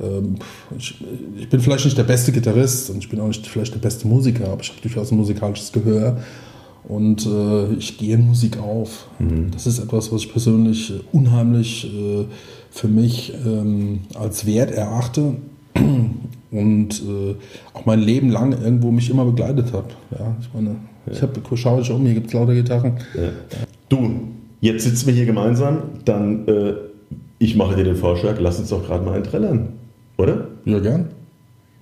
ähm, 0.00 0.36
ich, 0.76 1.02
ich, 1.36 1.48
bin 1.48 1.60
vielleicht 1.60 1.84
nicht 1.84 1.96
der 1.96 2.04
beste 2.04 2.32
Gitarrist 2.32 2.90
und 2.90 2.98
ich 2.98 3.08
bin 3.08 3.20
auch 3.20 3.28
nicht 3.28 3.46
vielleicht 3.46 3.74
der 3.74 3.78
beste 3.78 4.08
Musiker, 4.08 4.48
aber 4.48 4.60
ich 4.62 4.70
habe 4.70 4.80
durchaus 4.80 5.12
ein 5.12 5.18
musikalisches 5.18 5.72
Gehör 5.72 6.18
und 6.88 7.24
äh, 7.24 7.74
ich 7.74 7.96
gehe 7.96 8.14
in 8.14 8.26
Musik 8.26 8.58
auf. 8.58 9.06
Mhm. 9.18 9.50
Das 9.52 9.66
ist 9.66 9.78
etwas, 9.78 10.12
was 10.12 10.22
ich 10.22 10.32
persönlich 10.32 10.92
unheimlich 11.12 11.86
äh, 11.86 12.24
für 12.70 12.88
mich 12.88 13.32
ähm, 13.46 14.00
als 14.14 14.44
Wert 14.46 14.72
erachte 14.72 15.36
und 16.50 17.02
äh, 17.02 17.34
auch 17.72 17.86
mein 17.86 18.00
Leben 18.00 18.30
lang 18.30 18.52
irgendwo 18.52 18.90
mich 18.90 19.10
immer 19.10 19.24
begleitet 19.24 19.72
habe. 19.72 19.88
Ja, 20.10 20.36
ich 20.40 20.48
meine, 20.54 20.76
ja. 21.06 21.12
ich 21.12 21.22
habe 21.22 21.56
schaue 21.56 21.80
ich 21.80 21.90
um, 21.90 22.04
hier 22.04 22.14
gibt 22.14 22.28
es 22.28 22.32
lauter 22.32 22.54
Gitarren. 22.54 22.98
Ja. 23.14 23.30
Du, 23.88 24.20
jetzt 24.60 24.84
sitzen 24.84 25.06
wir 25.06 25.14
hier 25.14 25.26
gemeinsam, 25.26 25.82
dann 26.04 26.46
äh, 26.48 26.74
ich 27.38 27.56
mache 27.56 27.76
dir 27.76 27.84
den 27.84 27.96
Vorschlag, 27.96 28.36
lass 28.40 28.58
uns 28.58 28.70
doch 28.70 28.84
gerade 28.86 29.04
mal 29.04 29.14
einen 29.14 29.24
trällern, 29.24 29.68
oder? 30.16 30.48
Ja, 30.64 30.78
gern. 30.78 31.10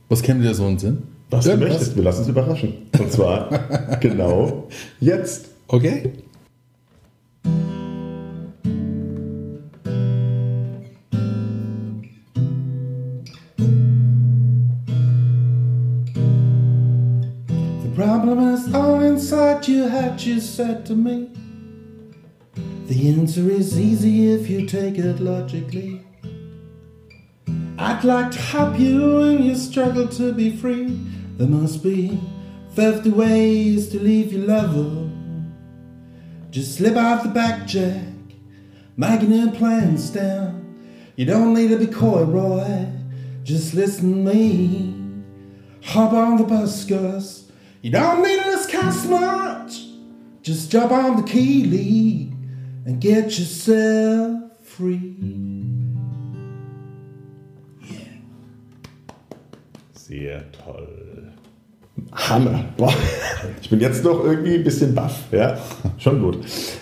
Was 0.08 0.22
kennt 0.22 0.42
dir 0.42 0.54
so 0.54 0.64
einen 0.64 0.78
Sinn? 0.78 1.04
Was 1.30 1.46
ja, 1.46 1.54
du 1.54 1.60
möchtest, 1.60 1.90
was? 1.90 1.96
wir 1.96 2.02
lassen 2.02 2.20
uns 2.20 2.28
überraschen. 2.28 2.72
Und 2.98 3.10
zwar 3.10 3.48
genau 4.00 4.68
jetzt. 5.00 5.48
Okay. 5.68 6.12
Your 19.92 20.26
you 20.26 20.40
said 20.40 20.86
to 20.86 20.94
me. 20.94 21.28
The 22.86 23.10
answer 23.10 23.50
is 23.50 23.78
easy 23.78 24.32
if 24.32 24.48
you 24.48 24.66
take 24.66 24.96
it 24.96 25.20
logically. 25.20 26.02
I'd 27.78 28.02
like 28.02 28.30
to 28.30 28.38
help 28.38 28.78
you 28.78 29.20
in 29.20 29.42
your 29.42 29.54
struggle 29.54 30.08
to 30.08 30.32
be 30.32 30.56
free. 30.56 30.98
There 31.36 31.46
must 31.46 31.82
be 31.82 32.18
50 32.74 33.10
ways 33.10 33.90
to 33.90 34.00
leave 34.00 34.32
your 34.32 34.46
lover. 34.46 35.10
Just 36.50 36.76
slip 36.76 36.96
out 36.96 37.22
the 37.22 37.28
back, 37.28 37.66
Jack, 37.66 38.06
making 38.96 39.32
your 39.32 39.52
plans 39.52 40.08
down. 40.08 40.74
You 41.16 41.26
don't 41.26 41.52
need 41.52 41.68
to 41.68 41.76
be 41.76 41.86
coy, 41.86 42.22
Roy. 42.22 42.86
Just 43.42 43.74
listen 43.74 44.24
to 44.24 44.32
me. 44.32 44.94
Hop 45.84 46.14
on 46.14 46.38
the 46.38 46.44
bus, 46.44 46.82
Gus. 46.86 47.50
You 47.82 47.90
don't 47.90 48.22
need 48.22 48.42
to 48.42 48.50
discuss 48.52 49.04
much. 49.06 49.51
Just 50.42 50.72
jump 50.72 50.90
on 50.90 51.16
the 51.16 51.22
key 51.22 51.64
lead 51.64 52.32
and 52.84 53.00
get 53.00 53.38
yourself 53.38 54.40
free. 54.60 55.14
Yeah. 57.80 57.98
Sehr 59.94 60.44
toll. 60.50 61.28
Hammer. 62.10 62.64
Boah. 62.76 62.92
Ich 63.60 63.70
bin 63.70 63.78
jetzt 63.78 64.02
noch 64.02 64.24
irgendwie 64.24 64.56
ein 64.56 64.64
bisschen 64.64 64.94
baff. 64.96 65.16
Ja, 65.30 65.58
schon 65.98 66.20
gut. 66.20 66.38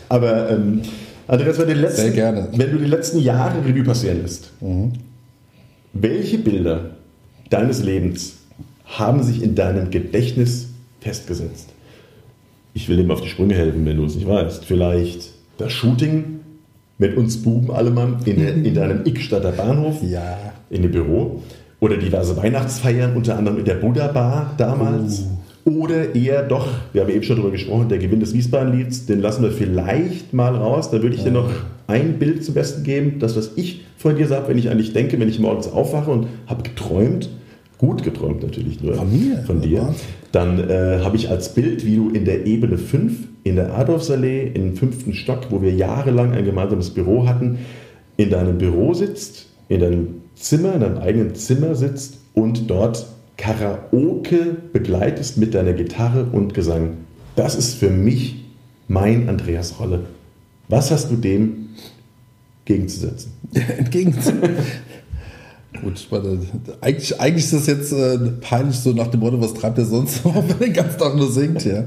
Aber 0.09 0.51
ähm, 0.51 0.81
Andreas, 1.29 1.59
wenn, 1.59 1.69
die 1.69 1.75
letzten, 1.75 2.01
Sehr 2.01 2.11
gerne. 2.13 2.49
wenn 2.53 2.73
du 2.73 2.79
die 2.79 2.87
letzten 2.87 3.19
Jahre 3.19 3.63
Revue 3.63 3.85
passieren 3.85 4.23
lässt, 4.23 4.51
mhm. 4.63 4.93
welche 5.93 6.39
Bilder 6.39 6.93
deines 7.51 7.83
Lebens 7.83 8.37
haben 8.87 9.23
sich 9.23 9.43
in 9.43 9.55
deinem 9.55 9.91
Gedächtnis 9.91 10.69
festgesetzt. 11.01 11.69
Ich 12.73 12.89
will 12.89 12.99
ihm 12.99 13.11
auf 13.11 13.21
die 13.21 13.29
Sprünge 13.29 13.55
helfen, 13.55 13.85
wenn 13.85 13.97
du 13.97 14.05
es 14.05 14.15
nicht 14.15 14.29
weißt. 14.29 14.65
Vielleicht 14.65 15.31
das 15.59 15.73
Shooting 15.73 16.41
mit 16.99 17.17
uns 17.17 17.43
Buben 17.43 17.71
allemann 17.71 18.19
in, 18.27 18.39
in 18.65 18.75
deinem 18.75 19.05
Ickstadter 19.05 19.53
Bahnhof, 19.53 20.03
ja. 20.03 20.39
in 20.69 20.83
dem 20.83 20.93
Büro. 20.93 21.43
Oder 21.81 21.97
diverse 21.97 22.37
Weihnachtsfeiern, 22.37 23.17
unter 23.17 23.39
anderem 23.39 23.59
in 23.59 23.65
der 23.65 23.77
Buddha 23.77 24.09
Bar 24.09 24.55
damals. 24.59 25.25
Oh. 25.25 25.41
Oder 25.65 26.15
eher 26.15 26.43
doch, 26.43 26.67
wir 26.93 27.03
haben 27.03 27.11
eben 27.11 27.23
schon 27.23 27.37
darüber 27.37 27.53
gesprochen, 27.53 27.89
der 27.89 27.99
Gewinn 27.99 28.21
des 28.21 28.35
Wiesbaden-Lieds, 28.35 29.07
den 29.07 29.21
lassen 29.21 29.43
wir 29.43 29.51
vielleicht 29.51 30.33
mal 30.33 30.55
raus. 30.55 30.91
Da 30.91 31.03
würde 31.03 31.17
ich 31.17 31.23
dir 31.23 31.31
noch 31.31 31.51
ein 31.87 32.19
Bild 32.19 32.45
zum 32.45 32.55
Besten 32.55 32.83
geben, 32.83 33.19
das, 33.19 33.37
was 33.37 33.53
ich 33.57 33.85
von 33.97 34.17
dir 34.17 34.27
sage, 34.27 34.49
wenn 34.49 34.59
ich 34.59 34.71
eigentlich 34.71 34.93
denke, 34.93 35.21
wenn 35.21 35.29
ich 35.29 35.39
morgens 35.39 35.71
aufwache 35.71 36.11
und 36.11 36.29
habe 36.47 36.63
geträumt, 36.63 37.29
gut 37.79 38.03
geträumt 38.03 38.43
natürlich 38.43 38.83
nur 38.83 38.95
von, 38.95 39.11
mir, 39.11 39.39
von 39.39 39.61
dir, 39.61 39.95
dann 40.33 40.71
äh, 40.71 41.01
habe 41.03 41.17
ich 41.17 41.29
als 41.29 41.55
Bild, 41.55 41.85
wie 41.85 41.97
du 41.97 42.11
in 42.11 42.25
der 42.25 42.47
Ebene 42.47 42.79
5 42.79 43.29
in 43.43 43.57
der 43.57 43.75
Adolfsallee 43.75 44.51
im 44.55 44.77
fünften 44.77 45.15
Stock, 45.15 45.47
wo 45.51 45.63
wir 45.63 45.73
jahrelang 45.73 46.33
ein 46.33 46.45
gemeinsames 46.45 46.91
Büro 46.91 47.27
hatten, 47.27 47.59
in 48.17 48.31
deinem 48.31 48.59
Büro 48.59 48.93
sitzt, 48.95 49.47
in 49.69 49.81
deinem 49.81 50.09
Zimmer, 50.35 50.75
in 50.75 50.81
deinem 50.81 50.99
eigenen 50.99 51.35
Zimmer 51.35 51.75
sitzt 51.75 52.19
und 52.35 52.71
dort 52.71 53.07
Karaoke 53.37 54.57
begleitest 54.73 55.39
mit 55.39 55.55
deiner 55.55 55.73
Gitarre 55.73 56.27
und 56.31 56.53
Gesang. 56.53 56.99
Das 57.35 57.55
ist 57.55 57.75
für 57.75 57.91
mich 57.91 58.45
mein 58.89 59.29
Andreas 59.29 59.81
Rolle. 59.81 60.01
Was 60.69 60.91
hast 60.91 61.11
du 61.11 61.17
dem 61.17 61.71
gegenzusetzen? 62.67 63.33
entgegenzusetzen. 63.79 64.43
Gut, 65.79 66.09
meine, 66.11 66.41
eigentlich, 66.81 67.21
eigentlich 67.21 67.45
ist 67.45 67.53
das 67.53 67.67
jetzt 67.69 67.93
äh, 67.93 68.19
peinlich 68.41 68.77
so 68.77 68.91
nach 68.91 69.07
dem 69.07 69.21
Motto, 69.21 69.41
was 69.41 69.55
treibt 69.55 69.79
er 69.79 69.85
sonst 69.85 70.25
noch, 70.25 70.35
wenn 70.35 70.49
er 70.49 70.55
den 70.67 70.73
ganzen 70.73 70.99
Tag 70.99 71.15
nur 71.15 71.31
singt, 71.31 71.65
ja. 71.65 71.85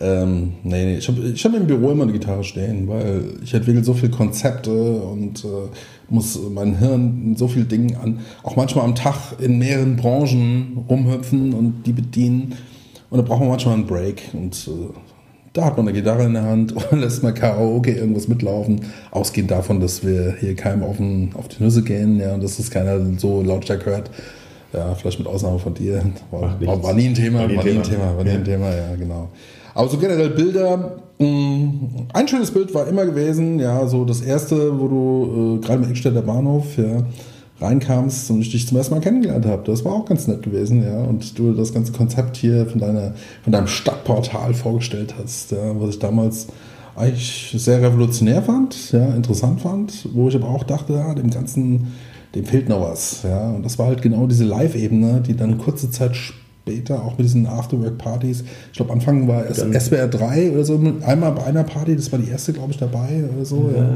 Ähm, 0.00 0.52
nee, 0.62 0.84
nee, 0.84 0.98
ich 0.98 1.08
habe 1.08 1.20
ich 1.20 1.44
hab 1.44 1.52
im 1.52 1.66
Büro 1.66 1.90
immer 1.90 2.04
eine 2.04 2.12
Gitarre 2.12 2.44
stehen, 2.44 2.86
weil 2.86 3.24
ich 3.42 3.52
entwickle 3.52 3.82
so 3.82 3.92
viele 3.92 4.12
Konzepte 4.12 4.70
und 4.70 5.44
äh, 5.44 5.48
muss 6.08 6.38
mein 6.52 6.78
Hirn 6.78 7.22
in 7.24 7.36
so 7.36 7.48
vielen 7.48 7.66
Dingen 7.66 7.96
an, 7.96 8.20
auch 8.44 8.54
manchmal 8.54 8.84
am 8.84 8.94
Tag 8.94 9.16
in 9.40 9.58
mehreren 9.58 9.96
Branchen 9.96 10.84
rumhüpfen 10.88 11.54
und 11.54 11.82
die 11.86 11.92
bedienen. 11.92 12.54
Und 13.10 13.18
da 13.18 13.22
braucht 13.22 13.40
man 13.40 13.48
manchmal 13.48 13.74
einen 13.74 13.86
Break 13.86 14.22
und 14.32 14.68
äh, 14.68 14.94
da 15.54 15.64
hat 15.64 15.76
man 15.76 15.86
eine 15.86 15.96
Gitarre 15.96 16.24
in 16.24 16.34
der 16.34 16.42
Hand 16.42 16.74
und 16.90 17.00
lässt 17.00 17.22
mal 17.22 17.32
Karaoke 17.32 17.92
irgendwas 17.92 18.28
mitlaufen. 18.28 18.82
Ausgehend 19.10 19.50
davon, 19.50 19.80
dass 19.80 20.04
wir 20.04 20.34
hier 20.38 20.54
keinem 20.54 20.82
auf, 20.82 20.98
den, 20.98 21.30
auf 21.34 21.48
die 21.48 21.62
Nüsse 21.62 21.82
gehen 21.82 22.20
ja, 22.20 22.34
und 22.34 22.42
dass 22.42 22.58
es 22.58 22.70
keiner 22.70 22.98
so 23.16 23.40
lautstark 23.40 23.86
hört. 23.86 24.10
Ja, 24.72 24.92
vielleicht 24.96 25.20
mit 25.20 25.28
Ausnahme 25.28 25.60
von 25.60 25.72
dir. 25.72 26.02
War, 26.32 26.60
war, 26.60 26.82
war 26.82 26.92
nie 26.92 27.06
ein 27.06 27.14
Thema, 27.14 27.40
war 27.40 27.46
nie 27.46 27.58
ein 27.58 27.82
Thema, 27.84 28.16
war 28.16 28.24
nie 28.24 28.30
ein 28.30 28.44
Thema, 28.44 28.74
ja, 28.74 28.96
genau. 28.96 29.28
Aber 29.72 29.88
so 29.88 29.96
generell 29.98 30.30
Bilder, 30.30 30.96
mh, 31.18 31.26
mm, 31.26 32.08
ein 32.12 32.26
schönes 32.26 32.50
Bild 32.50 32.74
war 32.74 32.88
immer 32.88 33.06
gewesen, 33.06 33.60
ja, 33.60 33.86
so 33.86 34.04
das 34.04 34.20
erste, 34.20 34.80
wo 34.80 34.88
du 34.88 35.60
äh, 35.60 35.64
gerade 35.64 35.84
im 35.84 35.90
Eckstädter 35.90 36.22
Bahnhof, 36.22 36.76
ja, 36.76 37.04
reinkamst 37.60 38.30
und 38.30 38.40
ich 38.40 38.50
dich 38.50 38.66
zum 38.66 38.76
ersten 38.76 38.94
Mal 38.94 39.00
kennengelernt 39.00 39.46
habe. 39.46 39.62
Das 39.64 39.84
war 39.84 39.92
auch 39.92 40.04
ganz 40.04 40.26
nett 40.26 40.42
gewesen, 40.42 40.82
ja. 40.82 41.02
Und 41.02 41.38
du 41.38 41.52
das 41.52 41.72
ganze 41.72 41.92
Konzept 41.92 42.36
hier 42.36 42.66
von, 42.66 42.80
deiner, 42.80 43.14
von 43.42 43.52
deinem 43.52 43.68
Stadtportal 43.68 44.54
vorgestellt 44.54 45.14
hast, 45.20 45.52
ja, 45.52 45.80
was 45.80 45.90
ich 45.90 45.98
damals 45.98 46.48
eigentlich 46.96 47.54
sehr 47.56 47.82
revolutionär 47.82 48.42
fand, 48.42 48.92
ja, 48.92 49.14
interessant 49.14 49.60
fand, 49.60 50.08
wo 50.14 50.28
ich 50.28 50.36
aber 50.36 50.48
auch 50.48 50.64
dachte, 50.64 50.92
ja, 50.92 51.14
dem 51.14 51.30
Ganzen, 51.30 51.92
dem 52.34 52.44
fehlt 52.44 52.68
noch 52.68 52.80
was, 52.80 53.22
ja. 53.22 53.50
Und 53.50 53.64
das 53.64 53.78
war 53.78 53.86
halt 53.86 54.02
genau 54.02 54.26
diese 54.26 54.44
Live-Ebene, 54.44 55.20
die 55.20 55.36
dann 55.36 55.58
kurze 55.58 55.90
Zeit 55.90 56.14
später 56.16 57.04
auch 57.04 57.18
mit 57.18 57.26
diesen 57.26 57.46
Afterwork-Partys, 57.46 58.44
ich 58.70 58.76
glaube 58.76 58.92
Anfang 58.92 59.26
war 59.28 59.44
es 59.44 59.58
SWR 59.58 60.08
3 60.08 60.52
oder 60.52 60.64
so, 60.64 60.80
einmal 61.04 61.32
bei 61.32 61.44
einer 61.44 61.64
Party, 61.64 61.96
das 61.96 62.10
war 62.12 62.18
die 62.18 62.30
erste, 62.30 62.52
glaube 62.52 62.70
ich, 62.70 62.78
dabei 62.78 63.24
oder 63.34 63.44
so, 63.44 63.70
ja. 63.74 63.82
ja. 63.82 63.94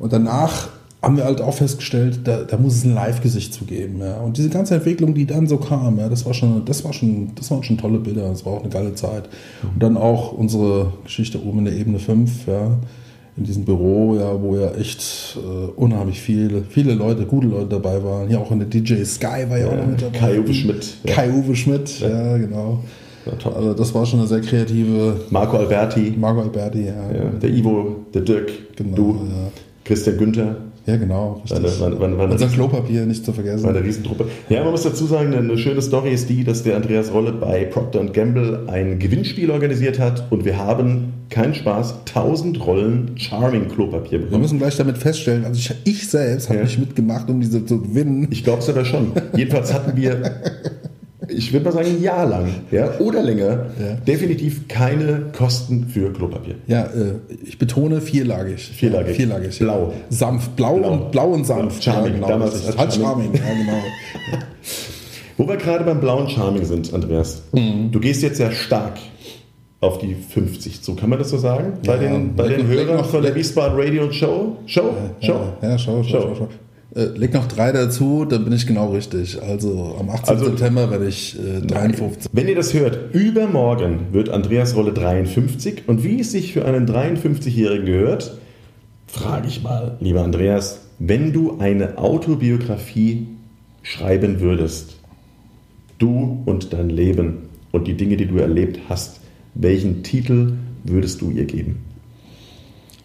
Und 0.00 0.12
danach 0.12 0.68
haben 1.04 1.16
wir 1.16 1.24
halt 1.24 1.40
auch 1.40 1.54
festgestellt, 1.54 2.20
da, 2.24 2.42
da 2.42 2.56
muss 2.56 2.76
es 2.76 2.84
ein 2.84 2.94
Live-Gesicht 2.94 3.52
zu 3.52 3.64
geben. 3.64 4.00
Ja. 4.00 4.18
Und 4.20 4.36
diese 4.38 4.48
ganze 4.48 4.74
Entwicklung, 4.74 5.14
die 5.14 5.26
dann 5.26 5.46
so 5.46 5.58
kam, 5.58 5.98
ja, 5.98 6.08
das 6.08 6.24
war 6.26 6.34
schon, 6.34 6.64
das 6.64 6.84
war 6.84 6.92
schon, 6.92 7.32
das 7.34 7.50
waren 7.50 7.62
schon 7.62 7.78
tolle 7.78 7.98
Bilder, 7.98 8.28
das 8.28 8.44
war 8.44 8.54
auch 8.54 8.62
eine 8.62 8.70
geile 8.70 8.94
Zeit. 8.94 9.28
Und 9.62 9.82
dann 9.82 9.96
auch 9.96 10.32
unsere 10.32 10.92
Geschichte 11.04 11.42
oben 11.44 11.60
in 11.60 11.64
der 11.66 11.74
Ebene 11.74 11.98
5, 11.98 12.46
ja, 12.46 12.78
in 13.36 13.44
diesem 13.44 13.64
Büro, 13.64 14.16
ja, 14.16 14.40
wo 14.40 14.56
ja 14.56 14.72
echt 14.72 15.36
äh, 15.36 15.70
unheimlich 15.72 16.20
viele, 16.20 16.62
viele 16.62 16.94
Leute, 16.94 17.26
gute 17.26 17.48
Leute 17.48 17.66
dabei 17.66 18.02
waren. 18.02 18.28
Hier 18.28 18.40
auch 18.40 18.50
in 18.50 18.60
der 18.60 18.68
DJ 18.68 19.02
Sky 19.04 19.46
war 19.48 19.58
ja, 19.58 19.66
ja 19.66 19.68
auch 19.68 19.76
noch 19.76 19.86
mit 19.86 20.02
dabei. 20.02 20.18
Kai-Uwe 20.18 20.54
Schmidt. 20.54 20.94
Kai-Uwe 21.06 21.56
Schmidt, 21.56 22.00
ja, 22.00 22.08
ja 22.08 22.36
genau. 22.38 22.80
Ja, 23.26 23.50
also 23.52 23.74
das 23.74 23.94
war 23.94 24.06
schon 24.06 24.20
eine 24.20 24.28
sehr 24.28 24.40
kreative. 24.40 25.16
Marco 25.30 25.56
Alberti. 25.56 26.14
Marco 26.16 26.42
Alberti, 26.42 26.86
ja. 26.86 26.94
der 27.42 27.50
Ivo, 27.50 27.96
der 28.12 28.22
Dirk, 28.22 28.76
genau, 28.76 28.96
du, 28.96 29.28
Christian 29.84 30.18
Günther. 30.18 30.56
Ja, 30.86 30.96
genau. 30.96 31.40
Richtig. 31.42 31.80
War, 31.80 31.98
war, 31.98 32.18
war 32.18 32.30
Unser 32.30 32.48
Klopapier 32.48 33.06
nicht 33.06 33.24
zu 33.24 33.32
vergessen. 33.32 33.64
War 33.64 33.70
eine 33.70 33.82
Riesentruppe. 33.82 34.26
Ja, 34.50 34.62
man 34.62 34.72
muss 34.72 34.82
dazu 34.82 35.06
sagen, 35.06 35.34
eine 35.34 35.56
schöne 35.56 35.80
Story 35.80 36.12
ist 36.12 36.28
die, 36.28 36.44
dass 36.44 36.62
der 36.62 36.76
Andreas 36.76 37.12
Rolle 37.12 37.32
bei 37.32 37.64
Procter 37.64 38.04
Gamble 38.04 38.64
ein 38.66 38.98
Gewinnspiel 38.98 39.50
organisiert 39.50 39.98
hat 39.98 40.30
und 40.30 40.44
wir 40.44 40.58
haben, 40.58 41.14
kein 41.30 41.54
Spaß, 41.54 42.00
1000 42.14 42.66
Rollen 42.66 43.12
Charming 43.16 43.68
Klopapier 43.68 44.18
bekommen. 44.18 44.32
Wir 44.32 44.38
müssen 44.38 44.58
gleich 44.58 44.76
damit 44.76 44.98
feststellen, 44.98 45.46
also 45.46 45.58
ich, 45.58 45.74
ich 45.84 46.08
selbst 46.08 46.50
habe 46.50 46.58
ja. 46.58 46.64
nicht 46.64 46.78
mitgemacht, 46.78 47.30
um 47.30 47.40
diese 47.40 47.64
zu 47.64 47.80
gewinnen. 47.80 48.28
Ich 48.30 48.44
glaube 48.44 48.60
es 48.60 48.68
aber 48.68 48.84
schon. 48.84 49.12
Jedenfalls 49.36 49.72
hatten 49.72 49.96
wir 49.96 50.20
ich 51.28 51.52
würde 51.52 51.64
mal 51.66 51.72
sagen, 51.72 51.86
ein 51.88 52.02
Jahr 52.02 52.26
lang 52.26 52.46
ja, 52.70 52.98
oder 52.98 53.22
länger 53.22 53.66
Ja. 53.80 53.94
definitiv 54.06 54.68
keine 54.68 55.26
Kosten 55.36 55.88
für 55.88 56.12
Klopapier. 56.12 56.56
Ja, 56.66 56.84
äh, 56.84 57.14
ich 57.44 57.58
betone 57.58 58.00
vierlagig. 58.00 58.60
Vierlagig. 58.76 59.10
Ja, 59.10 59.14
vierlagig. 59.14 59.58
Blau. 59.58 59.92
Sanft. 60.10 60.56
Blau, 60.56 60.78
Blau. 60.78 60.90
und 60.92 61.10
blau 61.12 61.28
und 61.32 61.44
sanft. 61.44 61.82
Charming, 61.82 62.04
Ja, 62.12 62.14
genau. 62.16 62.28
damals 62.28 62.66
als 62.66 62.76
Halt 62.76 62.92
Charming. 62.94 63.34
Charming, 63.34 63.34
ja, 63.34 63.64
genau. 63.64 63.78
Wo 65.36 65.48
wir 65.48 65.56
gerade 65.56 65.84
beim 65.84 66.00
blauen 66.00 66.28
Charming 66.28 66.64
sind, 66.64 66.92
Andreas. 66.94 67.42
Mhm. 67.52 67.90
Du 67.90 67.98
gehst 68.00 68.22
jetzt 68.22 68.38
ja 68.38 68.52
stark 68.52 68.94
auf 69.80 69.98
die 69.98 70.14
50 70.14 70.80
zu. 70.82 70.94
Kann 70.94 71.10
man 71.10 71.18
das 71.18 71.30
so 71.30 71.38
sagen? 71.38 71.74
Bei 71.84 71.94
Ja, 71.96 72.00
den, 72.02 72.34
bei 72.36 72.48
den 72.48 72.66
Hörern 72.68 72.98
noch- 72.98 73.06
von 73.10 73.22
der 73.22 73.34
Wiesbaden 73.34 73.78
Radio 73.78 74.10
Show? 74.12 74.56
Show? 74.66 74.94
Show? 75.20 75.40
Ja, 75.60 75.70
ja 75.70 75.78
schau, 75.78 76.02
schau, 76.04 76.34
Show. 76.34 76.48
Äh, 76.94 77.06
leg 77.16 77.34
noch 77.34 77.46
drei 77.48 77.72
dazu, 77.72 78.24
dann 78.24 78.44
bin 78.44 78.52
ich 78.52 78.66
genau 78.66 78.92
richtig. 78.92 79.42
Also 79.42 79.96
am 79.98 80.10
18. 80.10 80.28
Also- 80.28 80.44
September 80.46 80.90
werde 80.90 81.08
ich 81.08 81.36
äh, 81.38 81.60
53. 81.60 82.30
Wenn 82.32 82.46
ihr 82.48 82.54
das 82.54 82.72
hört, 82.72 83.12
übermorgen 83.14 84.12
wird 84.12 84.28
Andreas 84.28 84.76
Rolle 84.76 84.92
53 84.92 85.88
und 85.88 86.04
wie 86.04 86.20
es 86.20 86.30
sich 86.30 86.52
für 86.52 86.64
einen 86.64 86.86
53-Jährigen 86.86 87.86
gehört, 87.86 88.38
frage 89.08 89.48
ich 89.48 89.62
mal, 89.62 89.96
lieber 90.00 90.22
Andreas, 90.22 90.82
wenn 91.00 91.32
du 91.32 91.58
eine 91.58 91.98
Autobiografie 91.98 93.26
schreiben 93.82 94.40
würdest, 94.40 94.96
du 95.98 96.42
und 96.46 96.72
dein 96.72 96.90
Leben 96.90 97.48
und 97.72 97.88
die 97.88 97.94
Dinge, 97.94 98.16
die 98.16 98.26
du 98.26 98.38
erlebt 98.38 98.78
hast, 98.88 99.20
welchen 99.54 100.02
Titel 100.04 100.52
würdest 100.84 101.20
du 101.20 101.30
ihr 101.30 101.44
geben? 101.44 101.84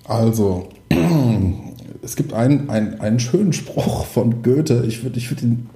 Also, 0.05 0.69
es 2.01 2.15
gibt 2.15 2.33
einen, 2.33 2.69
einen, 2.69 2.99
einen 3.01 3.19
schönen 3.19 3.53
Spruch 3.53 4.05
von 4.05 4.41
Goethe. 4.41 4.83
Ich 4.87 5.03
würde 5.03 5.17
ich 5.17 5.29
würd 5.29 5.41
ihn 5.41 5.67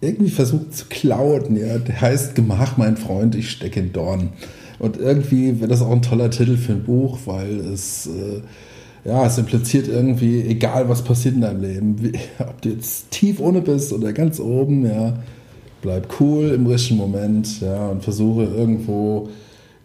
irgendwie 0.00 0.30
versuchen 0.30 0.72
zu 0.72 0.86
klauen. 0.88 1.56
Ja. 1.56 1.78
Der 1.78 2.00
heißt 2.00 2.34
Gemach, 2.34 2.76
mein 2.76 2.96
Freund, 2.96 3.34
ich 3.34 3.50
stecke 3.50 3.80
in 3.80 3.92
Dorn. 3.92 4.30
Und 4.78 4.96
irgendwie 4.96 5.60
wäre 5.60 5.68
das 5.68 5.82
auch 5.82 5.90
ein 5.90 6.02
toller 6.02 6.30
Titel 6.30 6.56
für 6.56 6.72
ein 6.72 6.84
Buch, 6.84 7.18
weil 7.26 7.60
es, 7.60 8.06
äh, 8.06 8.40
ja, 9.08 9.26
es 9.26 9.36
impliziert 9.36 9.88
irgendwie, 9.88 10.40
egal 10.42 10.88
was 10.88 11.02
passiert 11.04 11.34
in 11.34 11.42
deinem 11.42 11.60
Leben, 11.60 12.02
wie, 12.02 12.12
ob 12.38 12.62
du 12.62 12.70
jetzt 12.70 13.10
tief 13.10 13.40
ohne 13.40 13.60
bist 13.60 13.92
oder 13.92 14.14
ganz 14.14 14.40
oben, 14.40 14.86
ja, 14.86 15.18
bleib 15.82 16.08
cool 16.18 16.48
im 16.48 16.66
richtigen 16.66 16.98
Moment, 16.98 17.60
ja, 17.60 17.88
und 17.88 18.02
versuche 18.02 18.44
irgendwo 18.44 19.28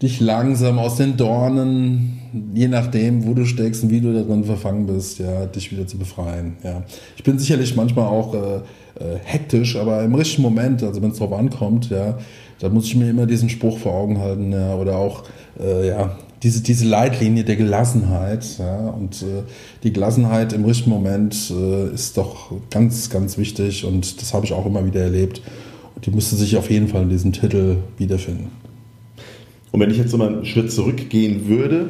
dich 0.06 0.20
langsam 0.20 0.78
aus 0.78 0.98
den 0.98 1.18
Dornen, 1.18 2.20
je 2.54 2.68
nachdem, 2.68 3.26
wo 3.26 3.34
du 3.34 3.46
steckst 3.46 3.84
und 3.84 3.90
wie 3.90 4.02
du 4.02 4.14
darin 4.14 4.44
verfangen 4.44 4.86
bist, 4.86 5.20
ja, 5.20 5.48
dich 5.48 5.72
wieder 5.72 5.88
zu 5.88 5.98
befreien. 5.98 6.58
Ja. 6.64 6.84
Ich 7.18 7.24
bin 7.24 7.40
sicherlich 7.40 7.76
manchmal 7.76 8.06
auch 8.06 8.34
äh, 8.34 8.38
äh, 8.58 9.18
hektisch, 9.24 9.76
aber 9.76 10.04
im 10.04 10.14
richtigen 10.14 10.44
Moment, 10.44 10.84
also 10.84 11.02
wenn 11.02 11.12
es 11.12 11.18
drauf 11.18 11.34
ankommt, 11.34 11.90
ja, 11.90 12.18
da 12.60 12.70
muss 12.70 12.86
ich 12.86 12.96
mir 12.96 13.10
immer 13.10 13.26
diesen 13.26 13.50
Spruch 13.50 13.80
vor 13.80 13.94
Augen 13.94 14.20
halten, 14.20 14.52
ja, 14.52 14.76
oder 14.76 14.98
auch 14.98 15.24
äh, 15.60 15.88
ja, 15.88 16.18
diese, 16.44 16.62
diese 16.62 16.86
Leitlinie 16.86 17.44
der 17.44 17.56
Gelassenheit, 17.56 18.46
ja, 18.60 18.90
und 18.90 19.24
äh, 19.24 19.44
die 19.84 19.92
Gelassenheit 19.92 20.54
im 20.54 20.66
richtigen 20.66 20.92
Moment 20.92 21.52
äh, 21.52 21.94
ist 21.94 22.16
doch 22.18 22.52
ganz, 22.70 23.10
ganz 23.10 23.40
wichtig 23.40 23.86
und 23.86 24.22
das 24.22 24.34
habe 24.36 24.46
ich 24.46 24.54
auch 24.54 24.68
immer 24.68 24.86
wieder 24.86 25.02
erlebt. 25.02 25.42
Und 25.96 26.06
die 26.06 26.12
müsste 26.12 26.36
sich 26.36 26.58
auf 26.58 26.70
jeden 26.70 26.90
Fall 26.90 27.04
in 27.04 27.10
diesem 27.10 27.32
Titel 27.32 27.78
wiederfinden. 27.98 28.65
Und 29.76 29.82
wenn 29.82 29.92
ich 29.92 29.98
jetzt 29.98 30.12
so 30.12 30.18
mal 30.18 30.30
einen 30.30 30.46
Schritt 30.46 30.72
zurückgehen 30.72 31.50
würde, 31.50 31.90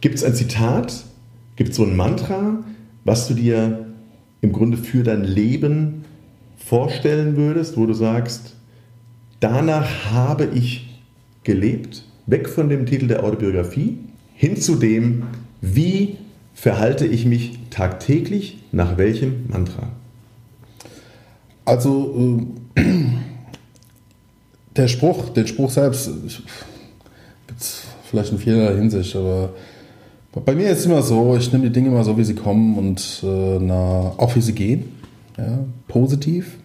gibt 0.00 0.14
es 0.14 0.22
ein 0.22 0.32
Zitat, 0.32 1.06
gibt 1.56 1.70
es 1.70 1.76
so 1.76 1.82
ein 1.82 1.96
Mantra, 1.96 2.62
was 3.04 3.26
du 3.26 3.34
dir 3.34 3.86
im 4.42 4.52
Grunde 4.52 4.76
für 4.76 5.02
dein 5.02 5.24
Leben 5.24 6.04
vorstellen 6.56 7.36
würdest, 7.36 7.76
wo 7.76 7.84
du 7.86 7.94
sagst, 7.94 8.54
danach 9.40 10.12
habe 10.12 10.50
ich 10.54 11.00
gelebt, 11.42 12.04
weg 12.26 12.48
von 12.48 12.68
dem 12.68 12.86
Titel 12.86 13.08
der 13.08 13.24
Autobiografie, 13.24 13.98
hin 14.32 14.56
zu 14.56 14.76
dem, 14.76 15.24
wie 15.60 16.16
verhalte 16.54 17.08
ich 17.08 17.26
mich 17.26 17.58
tagtäglich, 17.70 18.58
nach 18.70 18.98
welchem 18.98 19.46
Mantra? 19.48 19.88
Also 21.64 22.46
äh, 22.76 22.82
der 24.76 24.86
Spruch, 24.86 25.30
den 25.30 25.48
Spruch 25.48 25.70
selbst, 25.70 26.08
vielleicht 28.08 28.32
in 28.32 28.38
vielerlei 28.38 28.76
Hinsicht, 28.76 29.14
aber 29.16 29.50
bei 30.44 30.54
mir 30.54 30.70
ist 30.70 30.80
es 30.80 30.86
immer 30.86 31.02
so, 31.02 31.36
ich 31.36 31.52
nehme 31.52 31.64
die 31.64 31.72
Dinge 31.72 31.90
mal 31.90 32.04
so, 32.04 32.16
wie 32.16 32.24
sie 32.24 32.34
kommen 32.34 32.78
und 32.78 33.22
äh, 33.24 33.58
na, 33.60 34.12
auch 34.16 34.36
wie 34.36 34.40
sie 34.40 34.52
gehen, 34.52 34.84
ja, 35.36 35.64
positiv. 35.88 36.58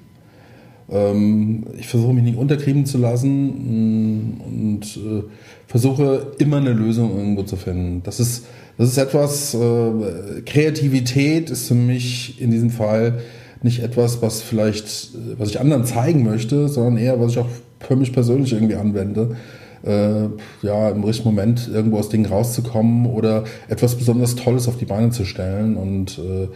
Ähm, 0.90 1.66
ich 1.80 1.88
versuche 1.88 2.14
mich 2.14 2.24
nicht 2.24 2.38
unterkriegen 2.38 2.86
zu 2.86 3.00
lassen 3.00 4.38
mh, 4.38 4.46
und 4.46 4.98
äh, 4.98 5.24
versuche 5.68 6.34
immer 6.38 6.58
eine 6.58 6.74
Lösung 6.74 7.18
irgendwo 7.18 7.42
zu 7.42 7.56
finden. 7.56 8.02
Das 8.04 8.20
ist, 8.20 8.46
das 8.78 8.90
ist 8.90 8.98
etwas, 9.00 9.56
äh, 9.56 10.42
Kreativität 10.46 11.50
ist 11.50 11.68
für 11.68 11.74
mich 11.74 12.40
in 12.40 12.52
diesem 12.52 12.70
Fall 12.70 13.20
nicht 13.64 13.82
etwas, 13.82 14.22
was 14.22 14.44
vielleicht, 14.44 15.10
was 15.40 15.50
ich 15.50 15.60
anderen 15.60 15.86
zeigen 15.86 16.24
möchte, 16.24 16.70
sondern 16.70 16.98
eher, 16.98 17.20
was 17.20 17.32
ich 17.32 17.40
auch 17.40 17.48
für 17.80 17.96
mich 17.96 18.14
persönlich 18.14 18.54
irgendwie 18.54 18.76
anwende. 18.76 19.38
Äh, 19.86 20.30
ja, 20.64 20.90
im 20.90 21.04
richtigen 21.04 21.30
Moment 21.30 21.70
irgendwo 21.72 22.00
aus 22.00 22.10
Dingen 22.10 22.26
rauszukommen 22.26 23.06
oder 23.06 23.44
etwas 23.68 23.96
besonders 23.96 24.36
Tolles 24.36 24.68
auf 24.68 24.78
die 24.78 24.86
Beine 24.86 25.12
zu 25.12 25.26
stellen 25.26 25.78
und 25.78 26.18
äh, 26.18 26.48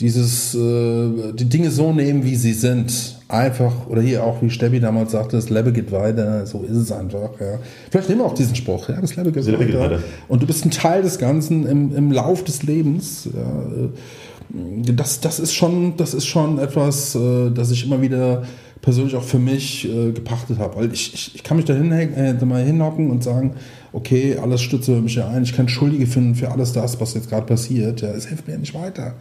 dieses, 0.00 0.54
äh, 0.54 1.32
die 1.32 1.46
Dinge 1.46 1.70
so 1.70 1.92
nehmen, 1.92 2.24
wie 2.24 2.36
sie 2.36 2.52
sind. 2.52 3.16
Einfach, 3.28 3.86
oder 3.88 4.00
hier 4.00 4.24
auch, 4.24 4.40
wie 4.40 4.48
Steffi 4.48 4.80
damals 4.80 5.12
sagte, 5.12 5.36
das 5.36 5.50
Leben 5.50 5.74
geht 5.74 5.92
weiter, 5.92 6.46
so 6.46 6.62
ist 6.62 6.76
es 6.76 6.92
einfach. 6.92 7.30
Ja. 7.40 7.58
Vielleicht 7.90 8.08
nehmen 8.08 8.22
wir 8.22 8.26
auch 8.26 8.34
diesen 8.34 8.54
Spruch, 8.54 8.88
ja, 8.88 8.98
das 9.00 9.16
Leben 9.16 9.32
geht, 9.32 9.44
Leben 9.44 9.66
geht 9.66 9.78
weiter. 9.78 9.96
weiter. 9.96 10.02
Und 10.28 10.42
du 10.42 10.46
bist 10.46 10.64
ein 10.64 10.70
Teil 10.70 11.02
des 11.02 11.18
Ganzen 11.18 11.66
im, 11.66 11.94
im 11.94 12.12
Lauf 12.12 12.44
des 12.44 12.62
Lebens. 12.62 13.28
Ja. 13.34 13.40
äh, 13.40 14.92
Das, 14.94 15.20
das, 15.20 15.40
ist 15.40 15.52
schon, 15.52 15.98
das 15.98 16.14
ist 16.14 16.26
schon 16.26 16.58
etwas, 16.58 17.14
äh, 17.14 17.50
das 17.50 17.70
ich 17.70 17.84
immer 17.84 18.00
wieder 18.00 18.44
persönlich 18.80 19.16
auch 19.16 19.22
für 19.22 19.38
mich 19.38 19.88
äh, 19.88 20.12
gepachtet 20.12 20.58
habe. 20.58 20.76
Weil 20.76 20.92
ich, 20.92 21.14
ich, 21.14 21.34
ich 21.34 21.42
kann 21.42 21.56
mich 21.56 21.66
da 21.66 21.74
äh, 21.74 22.44
mal 22.44 22.64
hinhocken 22.64 23.10
und 23.10 23.22
sagen, 23.22 23.54
okay, 23.92 24.36
alles 24.36 24.60
stütze 24.60 25.00
mich 25.00 25.14
ja 25.14 25.28
ein. 25.28 25.42
Ich 25.42 25.54
kann 25.54 25.68
Schuldige 25.68 26.06
finden 26.06 26.34
für 26.34 26.50
alles 26.50 26.72
das, 26.72 27.00
was 27.00 27.14
jetzt 27.14 27.28
gerade 27.28 27.46
passiert. 27.46 28.00
Ja, 28.00 28.08
es 28.10 28.26
hilft 28.26 28.46
mir 28.46 28.54
ja 28.54 28.58
nicht 28.58 28.74
weiter. 28.74 29.14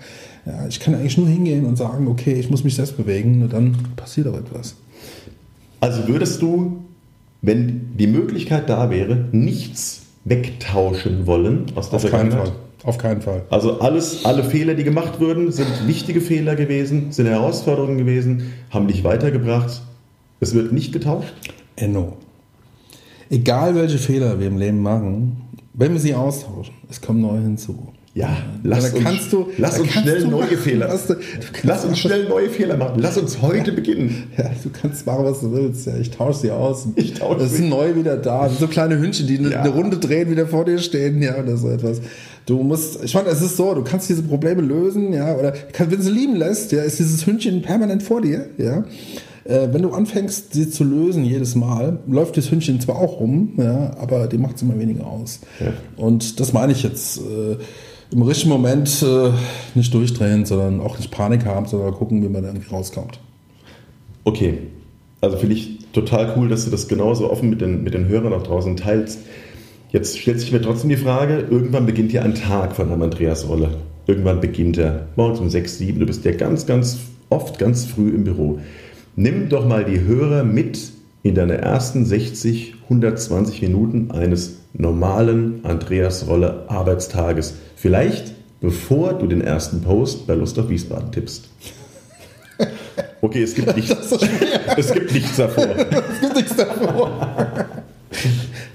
Ja, 0.45 0.67
ich 0.67 0.79
kann 0.79 0.95
eigentlich 0.95 1.17
nur 1.17 1.27
hingehen 1.27 1.65
und 1.65 1.77
sagen, 1.77 2.07
okay, 2.07 2.33
ich 2.33 2.49
muss 2.49 2.63
mich 2.63 2.75
selbst 2.75 2.97
bewegen 2.97 3.41
und 3.43 3.53
dann 3.53 3.77
passiert 3.95 4.27
auch 4.27 4.37
etwas. 4.37 4.75
Also 5.79 6.07
würdest 6.07 6.41
du, 6.41 6.83
wenn 7.41 7.97
die 7.97 8.07
Möglichkeit 8.07 8.69
da 8.69 8.89
wäre, 8.89 9.25
nichts 9.31 10.01
wegtauschen 10.25 11.27
wollen 11.27 11.65
aus 11.75 11.89
der 11.89 11.97
Auf 11.97 12.01
Vergangenheit? 12.01 12.51
Auf 12.87 12.97
keinen 12.97 13.21
Fall. 13.21 13.41
Also 13.49 13.81
alles, 13.81 14.23
alle 14.23 14.45
Fehler, 14.45 14.73
die 14.73 14.85
gemacht 14.85 15.19
wurden, 15.19 15.51
sind 15.51 15.67
wichtige 15.87 16.21
Fehler 16.21 16.55
gewesen, 16.55 17.11
sind 17.11 17.25
Herausforderungen 17.25 17.97
gewesen, 17.97 18.53
haben 18.69 18.87
dich 18.87 19.03
weitergebracht. 19.03 19.81
Es 20.39 20.53
wird 20.53 20.71
nicht 20.71 20.93
getauscht. 20.93 21.33
Enno. 21.75 22.13
Egal 23.29 23.75
welche 23.75 23.97
Fehler 23.97 24.39
wir 24.39 24.47
im 24.47 24.57
Leben 24.57 24.81
machen, 24.81 25.41
wenn 25.73 25.91
wir 25.91 25.99
sie 25.99 26.15
austauschen, 26.15 26.75
es 26.89 27.01
kommen 27.01 27.19
neue 27.19 27.41
hinzu. 27.41 27.89
Ja, 28.17 28.29
lass 28.63 28.93
uns, 28.93 29.03
kannst 29.03 29.31
du, 29.31 29.47
lass 29.59 29.79
uns 29.79 29.91
schnell 29.91 30.21
neue 30.25 30.41
machen, 30.45 30.57
Fehler. 30.57 30.87
du- 30.87 31.15
Lass 31.63 31.83
uns 31.83 31.91
machen, 31.91 31.95
schnell 31.97 32.27
neue 32.27 32.49
Fehler 32.49 32.75
machen. 32.75 32.99
Lass 32.99 33.15
uns 33.19 33.43
heute 33.43 33.71
beginnen. 33.71 34.23
Ja, 34.35 34.45
du 34.63 34.69
kannst 34.71 35.05
machen, 35.05 35.23
was 35.23 35.41
du 35.41 35.51
willst. 35.51 35.85
Ja, 35.85 35.93
ich 35.97 36.09
tausche 36.09 36.39
sie 36.39 36.49
aus. 36.51 36.87
Ich 36.95 37.13
tausche 37.13 37.37
Das 37.41 37.51
sie. 37.51 37.57
sind 37.57 37.69
neu 37.69 37.93
wieder 37.95 38.17
da. 38.17 38.49
So 38.49 38.65
kleine 38.67 38.97
Hündchen, 38.97 39.27
die 39.27 39.37
eine, 39.37 39.51
Ja. 39.51 39.61
eine 39.61 39.69
Runde 39.69 39.97
drehen, 39.97 40.31
wieder 40.31 40.47
vor 40.47 40.65
dir 40.65 40.79
stehen, 40.79 41.21
ja, 41.21 41.37
oder 41.37 41.57
so 41.57 41.69
etwas. 41.69 42.01
Du 42.47 42.63
musst, 42.63 43.03
ich 43.03 43.13
meine, 43.13 43.27
es 43.29 43.41
ist 43.43 43.55
so, 43.55 43.75
du 43.75 43.83
kannst 43.83 44.09
diese 44.09 44.23
Probleme 44.23 44.63
lösen, 44.63 45.13
ja, 45.13 45.35
oder 45.35 45.51
kann, 45.51 45.91
wenn 45.91 46.01
sie 46.01 46.09
lieben 46.11 46.35
lässt, 46.37 46.71
ja, 46.71 46.81
ist 46.81 46.97
dieses 46.97 47.23
Hündchen 47.27 47.61
permanent 47.61 48.01
vor 48.01 48.21
dir, 48.21 48.47
ja. 48.57 48.83
Äh, 49.43 49.69
wenn 49.71 49.81
du 49.83 49.91
anfängst, 49.91 50.53
sie 50.55 50.69
zu 50.69 50.83
lösen 50.83 51.23
jedes 51.23 51.55
Mal, 51.55 51.99
läuft 52.07 52.35
das 52.35 52.49
Hündchen 52.51 52.81
zwar 52.81 52.95
auch 52.97 53.19
rum, 53.19 53.53
ja, 53.57 53.91
aber 53.99 54.27
die 54.27 54.37
macht 54.39 54.55
es 54.57 54.61
immer 54.63 54.77
weniger 54.79 55.05
aus. 55.07 55.39
Ja. 55.59 55.67
Und 55.97 56.39
das 56.39 56.51
meine 56.51 56.71
ich 56.73 56.81
jetzt. 56.83 57.19
Äh, 57.19 57.57
im 58.11 58.21
richtigen 58.21 58.49
Moment 58.49 59.03
äh, 59.03 59.31
nicht 59.75 59.93
durchdrehen, 59.93 60.45
sondern 60.45 60.81
auch 60.81 60.97
nicht 60.97 61.11
Panik 61.11 61.45
haben, 61.45 61.65
sondern 61.65 61.93
gucken, 61.93 62.23
wie 62.23 62.29
man 62.29 62.43
da 62.43 62.53
rauskommt. 62.71 63.19
Okay, 64.23 64.59
also 65.21 65.37
finde 65.37 65.55
ich 65.55 65.79
total 65.93 66.33
cool, 66.37 66.47
dass 66.47 66.65
du 66.65 66.71
das 66.71 66.87
genauso 66.87 67.31
offen 67.31 67.49
mit 67.49 67.61
den, 67.61 67.83
mit 67.83 67.93
den 67.93 68.07
Hörern 68.07 68.33
auch 68.33 68.43
draußen 68.43 68.77
teilst. 68.77 69.19
Jetzt 69.91 70.19
stellt 70.19 70.39
sich 70.39 70.51
mir 70.51 70.61
trotzdem 70.61 70.89
die 70.89 70.97
Frage, 70.97 71.45
irgendwann 71.49 71.85
beginnt 71.85 72.11
ja 72.11 72.21
ein 72.21 72.35
Tag 72.35 72.75
von 72.75 72.91
einem 72.91 73.01
Andreas 73.01 73.47
Rolle. 73.47 73.69
Irgendwann 74.05 74.41
beginnt 74.41 74.77
er 74.77 75.07
morgens 75.15 75.39
um 75.39 75.49
6, 75.49 75.77
7, 75.77 75.99
du 75.99 76.05
bist 76.05 76.23
ja 76.25 76.31
ganz, 76.31 76.65
ganz 76.65 76.97
oft 77.29 77.59
ganz 77.59 77.85
früh 77.85 78.09
im 78.09 78.23
Büro. 78.23 78.59
Nimm 79.15 79.49
doch 79.49 79.67
mal 79.67 79.83
die 79.83 80.01
Hörer 80.01 80.43
mit 80.43 80.91
in 81.23 81.35
deine 81.35 81.57
ersten 81.57 82.05
60, 82.05 82.75
120 82.83 83.61
Minuten 83.61 84.11
eines 84.11 84.59
normalen 84.77 85.61
Andreas 85.63 86.27
Rolle 86.27 86.65
Arbeitstages. 86.67 87.55
Vielleicht 87.75 88.33
bevor 88.61 89.13
du 89.13 89.27
den 89.27 89.41
ersten 89.41 89.81
Post 89.81 90.27
bei 90.27 90.33
Lust 90.33 90.57
auf 90.59 90.69
Wiesbaden 90.69 91.11
tippst. 91.11 91.49
Okay, 93.19 93.41
es 93.41 93.55
gibt 93.55 93.75
nichts. 93.75 94.11
es 94.77 94.93
gibt 94.93 95.11
nichts 95.11 95.37
davor. 95.37 95.65
Es 95.65 96.21
gibt 96.21 96.35
nichts 96.35 96.55
davor. 96.55 97.26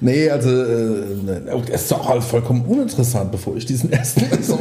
Nee, 0.05 0.29
also 0.29 0.51
äh, 0.51 0.95
es 1.73 1.83
ist 1.83 1.93
doch 1.93 2.11
alles 2.11 2.25
vollkommen 2.25 2.65
uninteressant, 2.67 3.31
bevor 3.31 3.57
ich 3.57 3.65
diesen 3.65 3.93
ersten 3.93 4.23
so, 4.43 4.59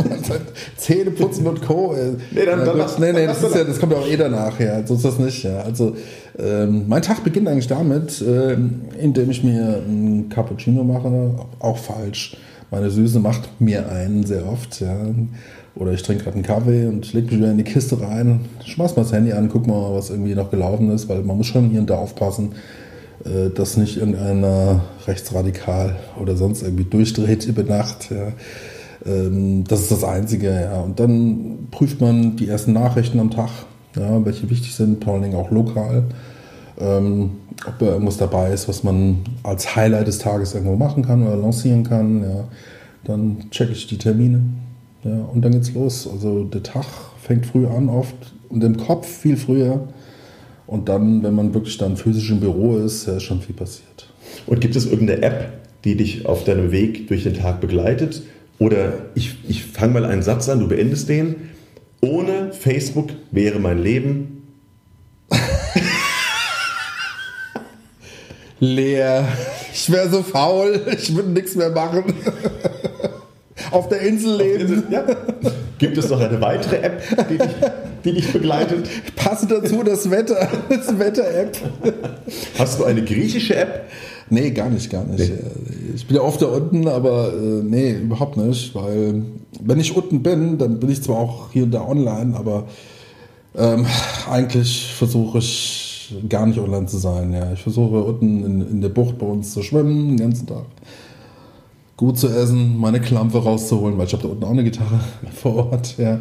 Zähne 0.77 1.11
putzen 1.11 1.47
und 1.47 1.61
Co. 1.63 1.93
Äh, 1.95 2.11
Nee, 2.31 2.45
dann- 2.45 2.63
dann 2.63 2.77
mach- 2.77 2.97
nee, 2.99 3.11
nee, 3.11 3.25
das, 3.25 3.41
ist 3.41 3.55
ja, 3.55 3.63
das 3.63 3.79
kommt 3.79 3.91
ja 3.93 3.97
auch 3.99 4.07
eh 4.07 4.17
danach, 4.17 4.59
ja. 4.59 4.85
So 4.85 4.93
ist 4.93 5.03
das 5.03 5.17
nicht, 5.19 5.43
ja. 5.43 5.61
Also 5.61 5.95
ähm, 6.37 6.85
mein 6.87 7.01
Tag 7.01 7.23
beginnt 7.23 7.47
eigentlich 7.47 7.67
damit, 7.67 8.23
ähm, 8.25 8.81
indem 8.99 9.31
ich 9.31 9.43
mir 9.43 9.81
einen 9.85 10.29
Cappuccino 10.29 10.83
mache, 10.83 11.31
auch 11.59 11.77
falsch. 11.77 12.37
Meine 12.69 12.89
Süße 12.91 13.19
macht 13.19 13.49
mir 13.59 13.89
einen 13.91 14.23
sehr 14.25 14.47
oft, 14.47 14.79
ja. 14.79 14.95
Oder 15.75 15.93
ich 15.93 16.03
trinke 16.03 16.23
gerade 16.25 16.35
einen 16.35 16.43
Kaffee 16.45 16.85
und 16.85 17.11
leg 17.13 17.25
mich 17.31 17.37
wieder 17.37 17.49
in 17.51 17.57
die 17.57 17.63
Kiste 17.63 17.99
rein, 17.99 18.41
schmeiß 18.65 18.95
mal 18.95 19.03
das 19.03 19.11
Handy 19.13 19.31
an, 19.31 19.49
guck 19.49 19.65
mal, 19.67 19.93
was 19.95 20.09
irgendwie 20.09 20.35
noch 20.35 20.51
gelaufen 20.51 20.91
ist, 20.91 21.09
weil 21.09 21.23
man 21.23 21.37
muss 21.37 21.47
schon 21.47 21.69
hier 21.69 21.79
und 21.79 21.89
da 21.89 21.95
aufpassen, 21.95 22.51
dass 23.55 23.77
nicht 23.77 23.97
irgendeiner 23.97 24.81
rechtsradikal 25.05 25.97
oder 26.19 26.35
sonst 26.35 26.63
irgendwie 26.63 26.85
durchdreht 26.85 27.45
über 27.45 27.63
Nacht. 27.63 28.09
Ja. 28.09 28.33
Ähm, 29.05 29.63
das 29.67 29.81
ist 29.81 29.91
das 29.91 30.03
Einzige, 30.03 30.49
ja. 30.49 30.81
Und 30.81 30.99
dann 30.99 31.67
prüft 31.71 32.01
man 32.01 32.35
die 32.35 32.47
ersten 32.47 32.73
Nachrichten 32.73 33.19
am 33.19 33.31
Tag, 33.31 33.49
ja, 33.95 34.23
welche 34.25 34.49
wichtig 34.49 34.75
sind, 34.75 35.03
vor 35.03 35.13
allen 35.13 35.23
Dingen 35.23 35.35
auch 35.35 35.51
lokal. 35.51 36.03
Ähm, 36.79 37.31
ob 37.67 37.77
da 37.79 37.85
irgendwas 37.87 38.17
dabei 38.17 38.51
ist, 38.51 38.67
was 38.67 38.83
man 38.83 39.19
als 39.43 39.75
Highlight 39.75 40.07
des 40.07 40.19
Tages 40.19 40.53
irgendwo 40.53 40.75
machen 40.75 41.05
kann 41.05 41.25
oder 41.25 41.35
lancieren 41.35 41.83
kann, 41.83 42.23
ja. 42.23 42.43
Dann 43.03 43.49
checke 43.49 43.71
ich 43.71 43.87
die 43.87 43.97
Termine. 43.97 44.41
Ja, 45.03 45.25
und 45.33 45.43
dann 45.43 45.53
geht's 45.53 45.73
los. 45.73 46.07
Also 46.11 46.43
der 46.43 46.61
Tag 46.61 46.85
fängt 47.19 47.47
früh 47.47 47.65
an, 47.65 47.89
oft 47.89 48.15
und 48.49 48.63
im 48.63 48.77
Kopf 48.77 49.07
viel 49.07 49.37
früher. 49.37 49.87
Und 50.71 50.87
dann, 50.87 51.21
wenn 51.21 51.35
man 51.35 51.53
wirklich 51.53 51.77
dann 51.77 51.97
physisch 51.97 52.29
im 52.31 52.39
Büro 52.39 52.77
ist, 52.77 53.05
ist 53.05 53.23
schon 53.23 53.41
viel 53.41 53.53
passiert. 53.53 54.07
Und 54.45 54.61
gibt 54.61 54.77
es 54.77 54.85
irgendeine 54.85 55.21
App, 55.21 55.51
die 55.83 55.97
dich 55.97 56.25
auf 56.25 56.45
deinem 56.45 56.71
Weg 56.71 57.09
durch 57.09 57.23
den 57.23 57.33
Tag 57.33 57.59
begleitet? 57.59 58.21
Oder 58.57 58.93
ich, 59.13 59.35
ich 59.49 59.65
fange 59.65 59.95
mal 59.95 60.05
einen 60.05 60.23
Satz 60.23 60.47
an, 60.47 60.61
du 60.61 60.69
beendest 60.69 61.09
den. 61.09 61.49
Ohne 61.99 62.53
Facebook 62.53 63.09
wäre 63.31 63.59
mein 63.59 63.83
Leben. 63.83 64.43
Leer. 68.61 69.27
Ich 69.73 69.91
wäre 69.91 70.09
so 70.09 70.23
faul, 70.23 70.79
ich 70.97 71.13
würde 71.13 71.31
nichts 71.31 71.55
mehr 71.55 71.71
machen. 71.71 72.13
Auf 73.71 73.87
der 73.89 74.01
Insel 74.01 74.37
leben. 74.37 74.83
Ja. 74.89 75.03
Gibt 75.77 75.97
es 75.97 76.09
noch 76.09 76.19
eine 76.19 76.39
weitere 76.41 76.77
App, 76.77 77.01
die 77.29 77.37
dich, 77.37 77.49
die 78.05 78.13
dich 78.13 78.31
begleitet? 78.31 78.87
Passend 79.15 79.51
dazu 79.51 79.81
das 79.83 80.11
Wetter, 80.11 80.47
das 80.69 80.99
Wetter-App. 80.99 81.57
Hast 82.59 82.79
du 82.79 82.83
eine 82.83 83.03
griechische 83.03 83.55
App? 83.55 83.85
Nee, 84.29 84.51
gar 84.51 84.69
nicht, 84.69 84.89
gar 84.89 85.03
nicht. 85.05 85.31
Ich 85.95 86.07
bin 86.07 86.15
ja 86.15 86.21
oft 86.21 86.41
da 86.41 86.45
unten, 86.47 86.87
aber 86.87 87.33
äh, 87.33 87.63
nee, 87.63 87.93
überhaupt 87.93 88.37
nicht, 88.37 88.75
weil 88.75 89.23
wenn 89.59 89.79
ich 89.79 89.95
unten 89.95 90.21
bin, 90.21 90.57
dann 90.57 90.79
bin 90.79 90.89
ich 90.89 91.01
zwar 91.01 91.17
auch 91.17 91.51
hier 91.51 91.63
und 91.63 91.71
da 91.71 91.85
online, 91.85 92.35
aber 92.35 92.67
ähm, 93.57 93.85
eigentlich 94.29 94.93
versuche 94.95 95.39
ich 95.39 96.15
gar 96.29 96.45
nicht 96.45 96.59
online 96.59 96.85
zu 96.85 96.97
sein. 96.97 97.33
Ja. 97.33 97.51
Ich 97.53 97.61
versuche 97.61 98.03
unten 98.03 98.45
in, 98.45 98.61
in 98.69 98.81
der 98.81 98.89
Bucht 98.89 99.17
bei 99.17 99.25
uns 99.25 99.53
zu 99.53 99.61
schwimmen 99.63 100.09
den 100.09 100.17
ganzen 100.17 100.47
Tag. 100.47 100.65
Gut 102.01 102.17
zu 102.17 102.29
essen, 102.29 102.79
meine 102.79 102.99
Klampe 102.99 103.37
rauszuholen, 103.37 103.95
weil 103.95 104.07
ich 104.07 104.13
habe 104.13 104.23
da 104.23 104.29
unten 104.29 104.43
auch 104.43 104.49
eine 104.49 104.63
Gitarre 104.63 104.99
vor 105.35 105.71
Ort. 105.71 105.99
Ja. 105.99 106.19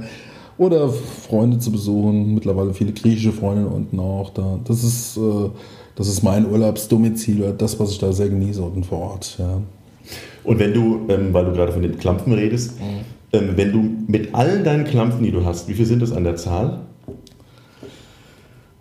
Oder 0.59 0.91
Freunde 0.91 1.59
zu 1.59 1.73
besuchen, 1.73 2.35
mittlerweile 2.35 2.75
viele 2.75 2.93
griechische 2.93 3.33
Freunde 3.33 3.67
unten 3.67 3.99
auch. 3.99 4.29
Da. 4.29 4.59
Das, 4.65 4.85
ist, 4.85 5.17
äh, 5.17 5.49
das 5.95 6.07
ist 6.07 6.23
mein 6.23 6.45
Urlaubsdomizil, 6.45 7.41
oder 7.41 7.53
das, 7.55 7.81
was 7.81 7.93
ich 7.93 7.99
da 7.99 8.13
sehr 8.13 8.29
genieße 8.29 8.61
unten 8.61 8.85
vor 8.85 8.99
Ort. 8.99 9.37
Ja. 9.39 9.63
Und 10.45 10.59
wenn 10.59 10.75
du, 10.75 11.01
ähm, 11.09 11.33
weil 11.33 11.47
du 11.47 11.53
gerade 11.53 11.73
von 11.73 11.81
den 11.81 11.97
Klampfen 11.97 12.35
redest, 12.35 12.75
ähm, 13.33 13.53
wenn 13.57 13.73
du 13.73 13.91
mit 14.07 14.35
allen 14.35 14.63
deinen 14.65 14.85
Klampfen, 14.85 15.25
die 15.25 15.31
du 15.31 15.47
hast, 15.47 15.67
wie 15.67 15.73
viel 15.73 15.87
sind 15.87 16.03
das 16.03 16.13
an 16.13 16.25
der 16.25 16.37
Zahl? 16.37 16.81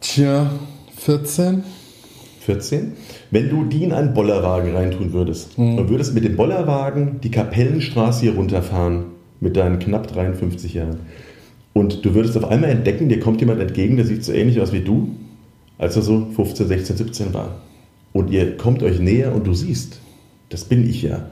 Tja, 0.01 0.49
14? 0.97 1.63
14. 2.49 2.93
Wenn 3.29 3.47
du 3.47 3.63
die 3.65 3.83
in 3.83 3.93
einen 3.93 4.15
Bollerwagen 4.15 4.75
reintun 4.75 5.13
würdest 5.13 5.55
und 5.55 5.88
würdest 5.88 6.15
mit 6.15 6.23
dem 6.25 6.35
Bollerwagen 6.35 7.21
die 7.21 7.29
Kapellenstraße 7.29 8.21
hier 8.21 8.33
runterfahren 8.33 9.03
mit 9.39 9.55
deinen 9.55 9.77
knapp 9.77 10.07
53 10.07 10.73
Jahren 10.73 10.97
und 11.73 12.03
du 12.03 12.15
würdest 12.15 12.35
auf 12.38 12.45
einmal 12.45 12.71
entdecken, 12.71 13.07
dir 13.07 13.19
kommt 13.19 13.39
jemand 13.39 13.62
entgegen, 13.62 13.97
der 13.97 14.05
sieht 14.07 14.23
so 14.23 14.33
ähnlich 14.33 14.59
aus 14.59 14.73
wie 14.73 14.79
du, 14.79 15.09
als 15.77 15.95
er 15.95 16.01
so 16.01 16.25
15, 16.35 16.67
16, 16.67 16.97
17 16.97 17.33
war. 17.35 17.62
Und 18.13 18.31
ihr 18.31 18.57
kommt 18.57 18.81
euch 18.81 18.99
näher 18.99 19.35
und 19.35 19.45
du 19.45 19.53
siehst, 19.53 19.99
das 20.49 20.65
bin 20.65 20.89
ich 20.89 21.03
ja. 21.03 21.29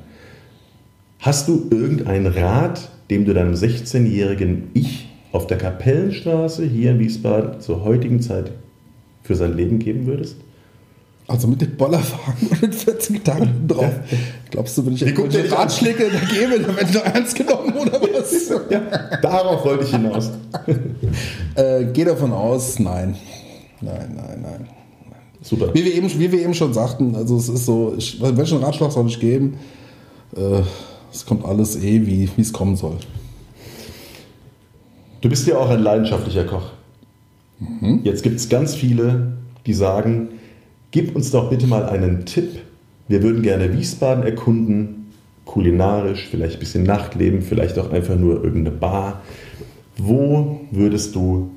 Hast 1.18 1.48
du 1.48 1.68
irgendeinen 1.72 2.28
Rat, 2.28 2.92
dem 3.10 3.26
du 3.26 3.34
deinem 3.34 3.56
16-jährigen 3.56 4.70
Ich 4.76 5.10
auf 5.32 5.48
der 5.48 5.58
Kapellenstraße 5.58 6.64
hier 6.64 6.92
in 6.92 7.00
Wiesbaden 7.00 7.60
zur 7.60 7.84
heutigen 7.84 8.22
Zeit 8.22 8.52
für 9.24 9.34
sein 9.34 9.58
Leben 9.58 9.80
geben 9.80 10.06
würdest? 10.06 10.38
Also 11.30 11.48
mit 11.48 11.62
dem 11.62 11.76
Bollerwagen 11.76 12.48
und 12.50 12.62
den 12.62 12.72
14 12.72 13.16
Gitarren 13.18 13.68
drauf. 13.68 13.94
Glaubst 14.50 14.78
du, 14.78 14.86
wenn 14.86 14.94
ich 14.94 15.02
irgendwelche. 15.02 15.52
Ratschläge 15.52 16.10
da 16.10 16.20
gebe, 16.20 16.62
dann 16.62 16.76
werde 16.78 16.90
ich 16.90 16.96
noch 16.96 17.04
ernst 17.04 17.36
genommen 17.36 17.74
oder 17.74 18.02
was? 18.02 18.08
Ja, 18.70 18.80
darauf 19.22 19.66
wollte 19.66 19.84
ich 19.84 19.92
hinaus. 19.92 20.32
äh, 21.56 21.86
geh 21.92 22.06
davon 22.06 22.32
aus, 22.32 22.80
nein. 22.80 23.16
Nein, 23.82 24.16
nein, 24.16 24.42
nein. 24.42 24.70
Super. 25.42 25.74
Wie 25.74 25.84
wir 25.84 25.94
eben, 25.94 26.10
wie 26.18 26.32
wir 26.32 26.42
eben 26.42 26.54
schon 26.54 26.74
sagten, 26.74 27.16
also 27.16 27.38
es 27.38 27.50
ist 27.50 27.66
so, 27.66 27.94
ich, 27.98 28.22
welchen 28.22 28.64
Ratschlag 28.64 28.92
soll 28.92 29.08
ich 29.08 29.20
geben? 29.20 29.58
Äh, 30.36 30.62
es 31.14 31.26
kommt 31.26 31.46
alles 31.46 31.76
eh, 31.76 32.06
wie 32.06 32.30
wie 32.36 32.42
es 32.42 32.54
kommen 32.54 32.76
soll. 32.76 32.98
Du 35.22 35.30
bist 35.30 35.46
ja 35.48 35.58
auch 35.58 35.70
ein 35.70 35.82
leidenschaftlicher 35.82 36.46
Koch. 36.46 36.72
Jetzt 38.04 38.24
gibt 38.24 38.38
es 38.38 38.50
ganz 38.50 38.76
viele, 38.76 39.38
die 39.66 39.74
sagen, 39.74 40.30
gib 40.92 41.16
uns 41.16 41.32
doch 41.32 41.50
bitte 41.50 41.68
mal 41.68 41.86
einen 41.86 42.26
Tipp. 42.26 42.60
Wir 43.08 43.24
würden 43.24 43.42
gerne 43.42 43.74
Wiesbaden 43.78 44.24
erkunden, 44.24 45.12
kulinarisch, 45.46 46.28
vielleicht 46.30 46.56
ein 46.56 46.60
bisschen 46.60 46.84
Nachtleben, 46.84 47.42
vielleicht 47.42 47.80
auch 47.80 47.92
einfach 47.92 48.16
nur 48.16 48.44
irgendeine 48.44 48.76
Bar. 48.76 49.22
Wo 49.98 50.62
würdest 50.72 51.16
du 51.16 51.50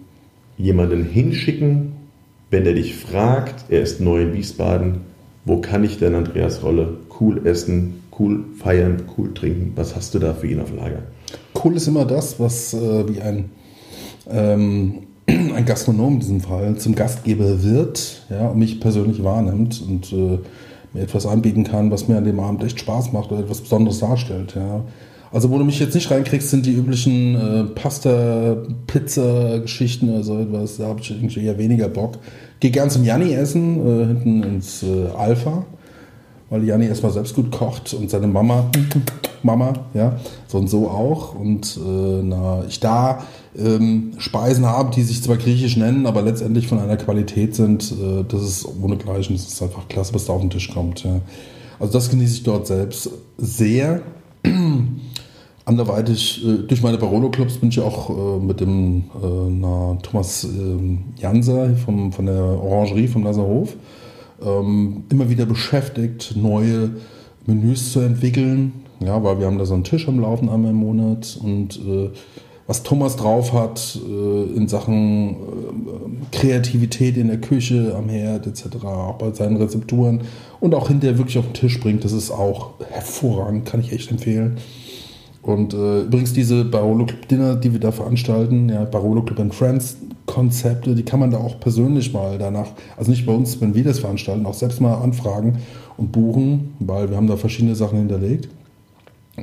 jemanden 0.57 1.05
hinschicken, 1.05 1.93
wenn 2.51 2.65
der 2.65 2.75
dich 2.75 2.97
fragt, 2.97 3.65
er 3.69 3.83
ist 3.83 4.01
neu 4.01 4.23
in 4.23 4.35
Wiesbaden, 4.35 5.01
wo 5.45 5.59
kann 5.59 5.85
ich 5.85 5.99
denn 5.99 6.15
Andreas 6.15 6.63
Rolle 6.63 6.99
cool 7.21 7.47
essen, 7.47 8.03
cool 8.19 8.45
feiern, 8.59 9.03
cool 9.17 9.33
trinken? 9.35 9.73
Was 9.77 9.97
hast 9.97 10.15
du 10.15 10.19
da 10.19 10.35
für 10.35 10.47
ihn 10.47 10.61
auf 10.61 10.75
Lager? 10.75 11.03
Cool 11.63 11.77
ist 11.77 11.89
immer 11.89 12.05
das, 12.05 12.39
was 12.39 12.75
äh, 12.75 13.09
wie 13.09 13.21
ein, 13.21 13.51
ähm, 14.29 14.99
ein 15.57 15.65
Gastronom 15.65 16.15
in 16.15 16.21
diesem 16.21 16.41
Fall 16.41 16.77
zum 16.77 16.95
Gastgeber 16.95 17.63
wird 17.63 18.23
ja, 18.31 18.49
und 18.49 18.59
mich 18.59 18.81
persönlich 18.81 19.23
wahrnimmt 19.23 19.83
und 19.87 20.11
äh, 20.13 20.39
mir 20.93 21.03
etwas 21.03 21.27
anbieten 21.27 21.63
kann, 21.65 21.91
was 21.91 22.09
mir 22.09 22.17
an 22.17 22.25
dem 22.25 22.41
Abend 22.41 22.65
echt 22.65 22.81
Spaß 22.81 23.13
macht 23.13 23.31
oder 23.31 23.43
etwas 23.43 23.61
Besonderes 23.61 23.99
darstellt. 24.01 24.55
Ja. 24.57 24.83
Also 25.33 25.51
wo 25.51 25.59
du 25.59 25.65
mich 25.65 25.79
jetzt 25.79 25.95
nicht 25.95 26.11
reinkriegst, 26.11 26.51
sind 26.51 26.67
die 26.67 26.75
üblichen 26.75 27.37
äh, 27.37 27.63
Pasta-Pizza-Geschichten 27.65 30.11
oder 30.11 30.25
so 30.25 30.41
etwas. 30.41 30.79
Da 30.79 30.89
habe 30.89 30.99
ich 31.01 31.11
irgendwie 31.11 31.45
eher 31.45 31.57
weniger 31.59 31.89
Bock. 31.89 32.19
Geh 32.59 32.71
gern 32.71 32.91
zum 32.91 33.05
Janni 33.05 33.33
essen, 33.33 33.79
äh, 33.79 34.07
hinten 34.07 34.43
ins 34.43 34.83
äh, 34.83 35.07
Alpha 35.17 35.65
weil 36.51 36.65
Janni 36.65 36.87
erstmal 36.87 37.13
selbst 37.13 37.35
gut 37.35 37.51
kocht 37.51 37.95
und 37.95 38.11
seine 38.11 38.27
Mama, 38.27 38.71
Mama, 39.43 39.73
ja, 39.95 40.19
so 40.47 40.59
und 40.59 40.69
so 40.69 40.89
auch. 40.89 41.35
Und 41.35 41.77
äh, 41.77 42.23
na, 42.23 42.65
ich 42.69 42.81
da 42.81 43.25
ähm, 43.59 44.13
Speisen 44.19 44.67
habe, 44.67 44.95
die 44.95 45.03
sich 45.03 45.23
zwar 45.23 45.37
griechisch 45.37 45.77
nennen, 45.77 46.07
aber 46.07 46.23
letztendlich 46.23 46.69
von 46.69 46.79
einer 46.79 46.97
Qualität 46.97 47.55
sind, 47.55 47.93
äh, 47.93 48.25
das 48.27 48.43
ist 48.43 48.69
ohnegleichen, 48.83 49.37
das 49.37 49.47
ist 49.47 49.63
einfach 49.63 49.89
klasse, 49.89 50.15
was 50.15 50.27
da 50.27 50.33
auf 50.33 50.41
den 50.41 50.51
Tisch 50.51 50.73
kommt. 50.73 51.05
Ja. 51.05 51.21
Also 51.79 51.93
das 51.93 52.11
genieße 52.11 52.35
ich 52.35 52.43
dort 52.43 52.67
selbst 52.67 53.11
sehr. 53.39 54.03
Anderweitig, 55.65 56.45
äh, 56.45 56.67
durch 56.67 56.83
meine 56.83 56.99
Barolo-Clubs 56.99 57.59
bin 57.59 57.69
ich 57.71 57.81
auch 57.81 58.11
äh, 58.11 58.45
mit 58.45 58.61
dem 58.61 59.05
äh, 59.23 59.51
na, 59.51 59.97
Thomas 60.03 60.45
ähm, 60.45 61.05
Janser 61.17 61.77
vom, 61.77 62.13
von 62.13 62.27
der 62.27 62.43
Orangerie 62.43 63.09
vom 63.09 63.25
Lasserhof 63.25 63.77
ähm, 64.45 65.05
immer 65.11 65.29
wieder 65.29 65.47
beschäftigt, 65.47 66.35
neue 66.37 66.91
Menüs 67.47 67.93
zu 67.93 68.01
entwickeln. 68.01 68.73
Ja, 69.01 69.23
weil 69.25 69.39
wir 69.39 69.47
haben 69.47 69.59
da 69.59 69.65
so 69.65 69.75
einen 69.75 69.85
Tisch 69.85 70.09
am 70.09 70.21
Laufen 70.21 70.49
einmal 70.49 70.71
im 70.71 70.77
Monat 70.77 71.39
und 71.43 71.77
äh, 71.79 72.11
was 72.67 72.85
Thomas 72.85 73.17
drauf 73.17 73.53
hat 73.53 73.99
äh, 74.07 74.57
in 74.57 74.69
Sachen 74.69 75.31
äh, 75.31 76.37
Kreativität 76.37 77.17
in 77.17 77.27
der 77.29 77.41
Küche, 77.41 77.97
am 77.97 78.09
Herd 78.09 78.47
etc., 78.47 78.85
auch 78.85 79.15
bei 79.15 79.33
seinen 79.33 79.57
Rezepturen 79.57 80.21
und 80.61 80.75
auch 80.75 80.89
hinterher 80.89 81.19
wirklich 81.19 81.39
auf 81.39 81.47
den 81.47 81.55
Tisch 81.55 81.81
bringt, 81.81 82.05
das 82.05 82.13
ist 82.13 82.31
auch 82.31 82.75
hervorragend, 82.91 83.67
kann 83.67 83.81
ich 83.81 83.93
echt 83.93 84.11
empfehlen. 84.11 84.59
Und 85.43 85.75
äh, 85.75 86.03
übrigens 86.03 86.33
diese 86.33 86.65
Barolo 86.65 87.07
Club 87.07 87.27
Dinner, 87.27 87.57
die 87.57 87.73
wir 87.73 87.81
da 87.81 87.91
veranstalten, 87.91 88.69
ja, 88.69 88.85
Barolo 88.85 89.23
Club 89.23 89.41
and 89.41 89.55
Friends 89.55 89.97
Konzepte, 90.27 90.95
die 90.95 91.03
kann 91.03 91.19
man 91.19 91.33
da 91.33 91.39
auch 91.39 91.59
persönlich 91.59 92.13
mal 92.13 92.39
danach, 92.39 92.69
also 92.97 93.11
nicht 93.11 93.27
bei 93.27 93.33
uns, 93.33 93.61
wenn 93.61 93.75
wir 93.75 93.83
das 93.83 93.99
veranstalten, 93.99 94.47
auch 94.47 94.55
selbst 94.55 94.81
mal 94.81 94.95
anfragen 94.95 95.59
und 95.97 96.13
buchen, 96.13 96.75
weil 96.79 97.11
wir 97.11 97.17
haben 97.17 97.27
da 97.27 97.37
verschiedene 97.37 97.75
Sachen 97.75 97.99
hinterlegt. 97.99 98.49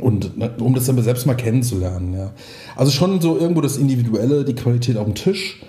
Und 0.02 0.32
um 0.60 0.74
das 0.74 0.86
dann 0.86 1.02
selbst 1.02 1.26
mal 1.26 1.36
kennenzulernen, 1.36 2.14
ja. 2.14 2.32
Also 2.76 2.92
schon 2.92 3.22
so 3.22 3.38
irgendwo 3.38 3.62
das 3.62 3.78
Individuelle, 3.78 4.44
die 4.44 4.56
Qualität 4.56 4.98
auf 4.98 5.06
dem 5.06 5.16
Tisch. 5.16 5.62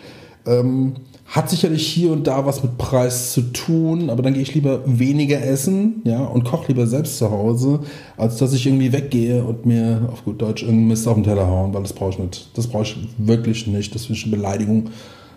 Ähm, 0.46 0.94
hat 1.28 1.50
sicherlich 1.50 1.86
hier 1.86 2.10
und 2.10 2.26
da 2.26 2.46
was 2.46 2.62
mit 2.62 2.78
Preis 2.78 3.32
zu 3.32 3.42
tun, 3.52 4.08
aber 4.08 4.22
dann 4.22 4.32
gehe 4.32 4.42
ich 4.42 4.54
lieber 4.54 4.80
weniger 4.86 5.42
essen, 5.44 6.00
ja, 6.04 6.24
und 6.24 6.44
koche 6.44 6.68
lieber 6.68 6.86
selbst 6.86 7.18
zu 7.18 7.30
Hause, 7.30 7.80
als 8.16 8.38
dass 8.38 8.54
ich 8.54 8.66
irgendwie 8.66 8.92
weggehe 8.92 9.44
und 9.44 9.66
mir 9.66 10.08
auf 10.10 10.24
gut 10.24 10.40
Deutsch 10.40 10.62
irgendeinen 10.62 10.88
Mist 10.88 11.06
auf 11.06 11.14
den 11.14 11.24
Teller 11.24 11.46
hauen, 11.46 11.74
weil 11.74 11.82
das 11.82 11.92
brauche 11.92 12.10
ich 12.10 12.18
nicht. 12.18 12.48
Das 12.56 12.66
brauche 12.66 12.84
ich 12.84 12.96
wirklich 13.18 13.66
nicht. 13.66 13.94
Das 13.94 14.08
ist 14.08 14.24
eine 14.24 14.36
Beleidigung, 14.36 14.88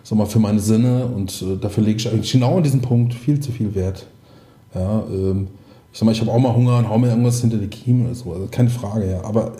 sag 0.02 0.16
mal, 0.16 0.24
für 0.24 0.38
meine 0.38 0.60
Sinne 0.60 1.06
und 1.14 1.42
äh, 1.42 1.58
dafür 1.60 1.84
lege 1.84 1.98
ich 1.98 2.08
eigentlich 2.10 2.32
genau 2.32 2.56
an 2.56 2.62
diesem 2.62 2.80
Punkt 2.80 3.12
viel 3.12 3.40
zu 3.40 3.52
viel 3.52 3.74
Wert. 3.74 4.06
Ja, 4.74 5.04
ähm, 5.10 5.48
ich 5.92 5.98
sag 5.98 6.06
mal, 6.06 6.12
ich 6.12 6.20
habe 6.20 6.30
auch 6.30 6.38
mal 6.38 6.54
Hunger 6.54 6.78
und 6.78 6.88
hau 6.88 6.98
mir 6.98 7.08
irgendwas 7.08 7.40
hinter 7.40 7.58
die 7.58 7.68
Kiemen 7.68 8.06
oder 8.06 8.14
so, 8.14 8.32
also 8.32 8.48
keine 8.50 8.70
Frage, 8.70 9.10
ja. 9.10 9.24
Aber 9.24 9.48
äh, 9.48 9.50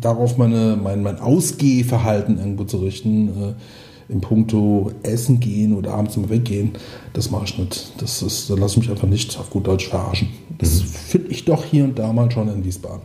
darauf 0.00 0.36
meine, 0.36 0.78
mein, 0.82 1.02
mein 1.02 1.18
Ausgehverhalten 1.18 2.38
irgendwo 2.38 2.64
zu 2.64 2.78
richten, 2.78 3.28
äh, 3.28 4.12
in 4.12 4.20
puncto 4.20 4.90
Essen 5.02 5.40
gehen 5.40 5.74
oder 5.76 5.94
abends 5.94 6.16
im 6.16 6.28
Weggehen, 6.28 6.72
das 7.12 7.30
mache 7.30 7.44
ich 7.44 7.58
nicht. 7.58 7.92
Das 7.98 8.22
ist, 8.22 8.50
da 8.50 8.54
lasse 8.54 8.74
ich 8.74 8.80
mich 8.80 8.90
einfach 8.90 9.08
nicht 9.08 9.38
auf 9.38 9.50
gut 9.50 9.66
Deutsch 9.66 9.88
verarschen. 9.88 10.28
Das 10.58 10.82
mhm. 10.82 10.86
finde 10.86 11.28
ich 11.30 11.44
doch 11.44 11.64
hier 11.64 11.84
und 11.84 11.98
da 11.98 12.12
mal 12.12 12.30
schon 12.30 12.48
in 12.48 12.64
Wiesbaden. 12.64 13.02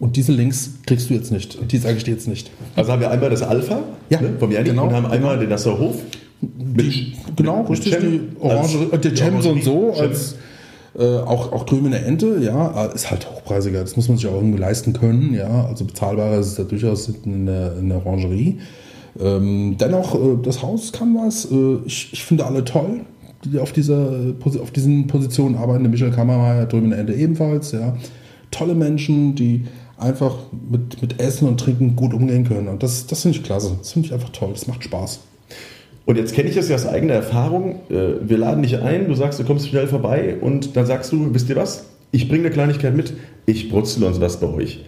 Und 0.00 0.16
diese 0.16 0.32
Links 0.32 0.70
kriegst 0.86 1.10
du 1.10 1.14
jetzt 1.14 1.32
nicht. 1.32 1.58
Die 1.70 1.76
sage 1.76 1.98
ich 1.98 2.04
dir 2.04 2.12
jetzt 2.12 2.28
nicht. 2.28 2.50
Also 2.76 2.92
haben 2.92 3.00
wir 3.00 3.10
einmal 3.10 3.30
das 3.30 3.42
Alpha 3.42 3.80
ja, 4.10 4.20
ne, 4.20 4.34
vom 4.38 4.50
Janik 4.50 4.68
genau, 4.68 4.84
und 4.84 4.92
haben 4.92 5.06
einmal 5.06 5.38
den 5.38 5.48
Nassauer 5.48 5.78
Hof. 5.78 5.96
Die, 6.40 7.14
genau, 7.34 7.62
mit 7.62 7.70
richtig, 7.70 7.94
Cem, 7.94 8.10
die 8.10 8.20
Orange, 8.40 8.88
als, 8.92 9.02
der 9.02 9.16
Cem 9.16 9.42
so 9.42 9.50
und 9.50 9.64
so, 9.64 9.92
als 9.92 10.36
äh, 10.96 11.18
auch, 11.18 11.52
auch 11.52 11.66
Krümene 11.66 11.98
Ente, 11.98 12.38
ja, 12.40 12.86
ist 12.86 13.10
halt 13.10 13.30
hochpreisiger. 13.30 13.80
Das 13.80 13.96
muss 13.96 14.08
man 14.08 14.16
sich 14.16 14.26
auch 14.26 14.34
irgendwie 14.34 14.58
leisten 14.58 14.92
können, 14.92 15.34
ja. 15.34 15.66
Also 15.66 15.84
bezahlbarer 15.84 16.38
ist 16.38 16.48
es 16.48 16.58
ja 16.58 16.64
durchaus 16.64 17.08
in 17.24 17.46
der, 17.46 17.76
in 17.78 17.88
der 17.88 18.04
Orangerie. 18.04 18.58
Ähm, 19.20 19.76
dennoch, 19.78 20.14
äh, 20.14 20.38
das 20.42 20.62
Haus 20.62 20.92
kann 20.92 21.14
was. 21.14 21.50
Äh, 21.50 21.78
ich, 21.86 22.12
ich 22.12 22.24
finde 22.24 22.46
alle 22.46 22.64
toll, 22.64 23.00
die 23.44 23.58
auf, 23.58 23.72
dieser, 23.72 24.34
auf 24.44 24.70
diesen 24.70 25.06
Positionen 25.06 25.56
arbeiten. 25.56 25.82
Der 25.82 25.90
Michael 25.90 26.12
Kammermeier 26.12 26.66
drüben 26.66 26.86
in 26.86 26.90
der 26.90 27.00
Ende 27.00 27.14
ebenfalls. 27.14 27.72
Ja. 27.72 27.96
Tolle 28.50 28.74
Menschen, 28.74 29.34
die 29.34 29.64
einfach 29.96 30.36
mit, 30.70 31.02
mit 31.02 31.20
Essen 31.20 31.48
und 31.48 31.58
Trinken 31.58 31.96
gut 31.96 32.14
umgehen 32.14 32.44
können. 32.44 32.68
Und 32.68 32.82
das, 32.82 33.06
das 33.06 33.22
finde 33.22 33.38
ich 33.38 33.44
klasse. 33.44 33.76
Das 33.78 33.92
finde 33.92 34.06
ich 34.06 34.14
einfach 34.14 34.30
toll. 34.30 34.50
Das 34.52 34.66
macht 34.66 34.84
Spaß. 34.84 35.20
Und 36.08 36.16
jetzt 36.16 36.32
kenne 36.34 36.48
ich 36.48 36.54
das 36.54 36.70
ja 36.70 36.74
aus 36.74 36.86
eigener 36.86 37.12
Erfahrung. 37.12 37.80
Äh, 37.90 38.26
wir 38.26 38.38
laden 38.38 38.62
dich 38.62 38.80
ein, 38.80 39.08
du 39.08 39.14
sagst, 39.14 39.38
du 39.40 39.44
kommst 39.44 39.68
schnell 39.68 39.86
vorbei 39.86 40.36
und 40.40 40.74
dann 40.74 40.86
sagst 40.86 41.12
du, 41.12 41.34
wisst 41.34 41.50
ihr 41.50 41.56
was? 41.56 41.84
Ich 42.12 42.28
bringe 42.30 42.44
eine 42.44 42.50
Kleinigkeit 42.50 42.96
mit, 42.96 43.12
ich 43.44 43.68
brutzel 43.68 44.04
uns 44.04 44.18
was 44.18 44.40
bei 44.40 44.46
euch. 44.46 44.86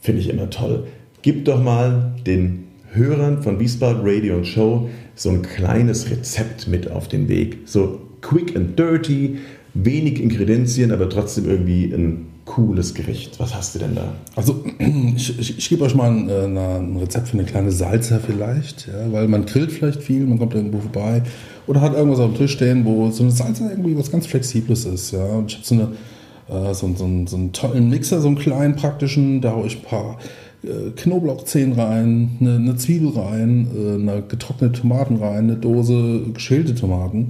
Finde 0.00 0.20
ich 0.20 0.28
immer 0.28 0.50
toll. 0.50 0.88
Gib 1.22 1.44
doch 1.44 1.62
mal 1.62 2.16
den 2.26 2.64
Hörern 2.92 3.40
von 3.44 3.60
Wiesbaden 3.60 4.02
Radio 4.02 4.34
und 4.34 4.48
Show 4.48 4.88
so 5.14 5.30
ein 5.30 5.42
kleines 5.42 6.10
Rezept 6.10 6.66
mit 6.66 6.90
auf 6.90 7.06
den 7.06 7.28
Weg. 7.28 7.58
So 7.64 8.00
quick 8.20 8.56
and 8.56 8.76
dirty, 8.76 9.38
wenig 9.74 10.20
Ingredienzien, 10.20 10.90
aber 10.90 11.08
trotzdem 11.08 11.48
irgendwie 11.48 11.92
ein 11.92 12.27
cooles 12.48 12.94
Gericht. 12.94 13.38
Was 13.38 13.54
hast 13.54 13.74
du 13.74 13.78
denn 13.78 13.94
da? 13.94 14.12
Also 14.34 14.64
ich, 15.16 15.38
ich, 15.38 15.58
ich 15.58 15.68
gebe 15.68 15.84
euch 15.84 15.94
mal 15.94 16.10
ein, 16.10 16.28
äh, 16.28 16.44
ein, 16.44 16.96
Rezept 16.96 17.28
für 17.28 17.34
eine 17.34 17.44
kleine 17.44 17.70
Salsa 17.70 18.18
vielleicht, 18.18 18.88
ja, 18.88 19.12
weil 19.12 19.28
man 19.28 19.44
grillt 19.46 19.70
vielleicht 19.70 20.02
viel, 20.02 20.26
man 20.26 20.38
kommt 20.38 20.54
irgendwo 20.54 20.78
vorbei 20.78 21.22
oder 21.66 21.80
hat 21.80 21.94
irgendwas 21.94 22.20
auf 22.20 22.32
dem 22.32 22.38
Tisch 22.38 22.52
stehen, 22.52 22.84
wo 22.84 23.10
so 23.10 23.22
eine 23.22 23.32
Salsa 23.32 23.68
irgendwie 23.70 23.96
was 23.96 24.10
ganz 24.10 24.26
Flexibles 24.26 24.86
ist. 24.86 25.12
Ja. 25.12 25.24
Und 25.26 25.52
ich 25.52 25.56
habe 25.56 25.66
so, 25.66 25.74
eine, 25.74 26.70
äh, 26.70 26.74
so, 26.74 26.88
so, 26.96 27.08
so 27.26 27.36
einen 27.36 27.52
tollen 27.52 27.90
Mixer, 27.90 28.20
so 28.20 28.28
einen 28.28 28.38
kleinen 28.38 28.76
praktischen, 28.76 29.40
da 29.40 29.52
haue 29.52 29.66
ich 29.66 29.76
ein 29.76 29.82
paar 29.82 30.18
äh, 30.64 30.90
Knoblauchzehen 30.96 31.72
rein, 31.72 32.38
eine, 32.40 32.56
eine, 32.56 32.76
Zwiebel 32.76 33.10
rein, 33.10 33.68
eine 34.00 34.22
getrocknete 34.26 34.80
Tomaten 34.80 35.16
rein, 35.16 35.44
eine 35.44 35.56
Dose 35.56 36.22
geschälte 36.32 36.74
Tomaten, 36.74 37.28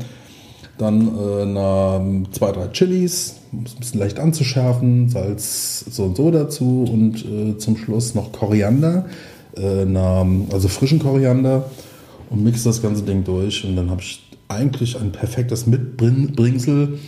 dann 0.79 1.09
äh, 1.09 1.43
eine, 1.43 2.25
zwei, 2.33 2.53
drei 2.53 2.69
Chilis, 2.69 3.37
um 3.53 3.65
es 3.65 3.75
ein 3.75 3.79
bisschen 3.81 4.01
leicht 4.01 4.19
anzuschärfen, 4.19 5.09
Salz 5.09 5.85
so 5.91 6.05
und 6.05 6.17
so 6.17 6.31
dazu 6.31 6.85
und 6.91 7.25
äh, 7.25 7.59
zum 7.59 7.77
Schluss 7.77 8.15
noch 8.15 8.33
Koriander, 8.33 9.07
äh, 9.57 9.83
eine, 9.83 10.47
also 10.53 10.69
frischen 10.69 10.99
Koriander 10.99 11.71
und 12.31 12.45
mixe 12.45 12.65
das 12.65 12.83
ganze 12.83 13.03
Ding 13.03 13.25
durch 13.25 13.65
und 13.65 13.77
dann 13.77 13.91
habe 13.91 14.01
ich 14.01 14.23
eigentlich 14.49 14.99
ein 14.99 15.13
perfektes 15.13 15.67
Mitbringsel, 15.67 16.99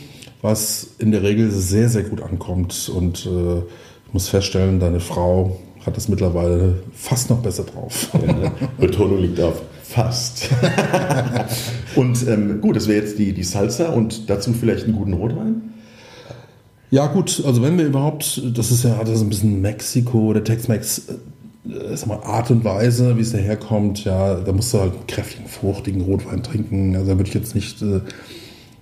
was 0.41 0.95
in 0.99 1.11
der 1.11 1.23
Regel 1.23 1.51
sehr, 1.51 1.89
sehr 1.89 2.03
gut 2.03 2.21
ankommt 2.21 2.91
und 2.95 3.25
äh, 3.25 3.59
ich 3.59 4.13
muss 4.13 4.27
feststellen, 4.27 4.79
deine 4.79 4.99
Frau 4.99 5.57
hat 5.85 5.97
es 5.97 6.07
mittlerweile 6.07 6.83
fast 6.93 7.29
noch 7.29 7.39
besser 7.39 7.63
drauf. 7.63 8.09
Ja, 8.13 8.33
ne? 8.33 8.51
Betonung 8.79 9.19
liegt 9.19 9.39
auf 9.39 9.61
fast. 9.91 10.49
und 11.95 12.27
ähm, 12.27 12.61
gut, 12.61 12.75
das 12.75 12.87
wäre 12.87 13.03
jetzt 13.03 13.19
die, 13.19 13.33
die 13.33 13.43
Salsa 13.43 13.89
und 13.89 14.29
dazu 14.29 14.53
vielleicht 14.53 14.85
einen 14.85 14.95
guten 14.95 15.13
Rotwein? 15.13 15.61
Ja, 16.89 17.07
gut, 17.07 17.43
also 17.45 17.61
wenn 17.61 17.77
wir 17.77 17.85
überhaupt, 17.85 18.41
das 18.55 18.71
ist 18.71 18.83
ja 18.83 18.99
das 18.99 19.15
ist 19.15 19.21
ein 19.21 19.29
bisschen 19.29 19.61
Mexiko 19.61 20.19
oder 20.27 20.43
Tex-Mex, 20.43 21.09
äh, 21.09 21.95
sag 21.95 22.07
mal, 22.07 22.19
Art 22.23 22.51
und 22.51 22.63
Weise, 22.63 23.17
wie 23.17 23.21
es 23.21 23.31
daherkommt, 23.31 24.03
ja, 24.03 24.35
da 24.35 24.51
musst 24.51 24.73
du 24.73 24.79
halt 24.79 24.93
einen 24.93 25.07
kräftigen, 25.07 25.47
fruchtigen 25.47 26.01
Rotwein 26.01 26.43
trinken. 26.43 26.95
Also 26.95 27.11
da 27.11 27.17
würde 27.17 27.29
ich 27.29 27.33
jetzt 27.33 27.55
nicht 27.55 27.81
äh, 27.81 28.01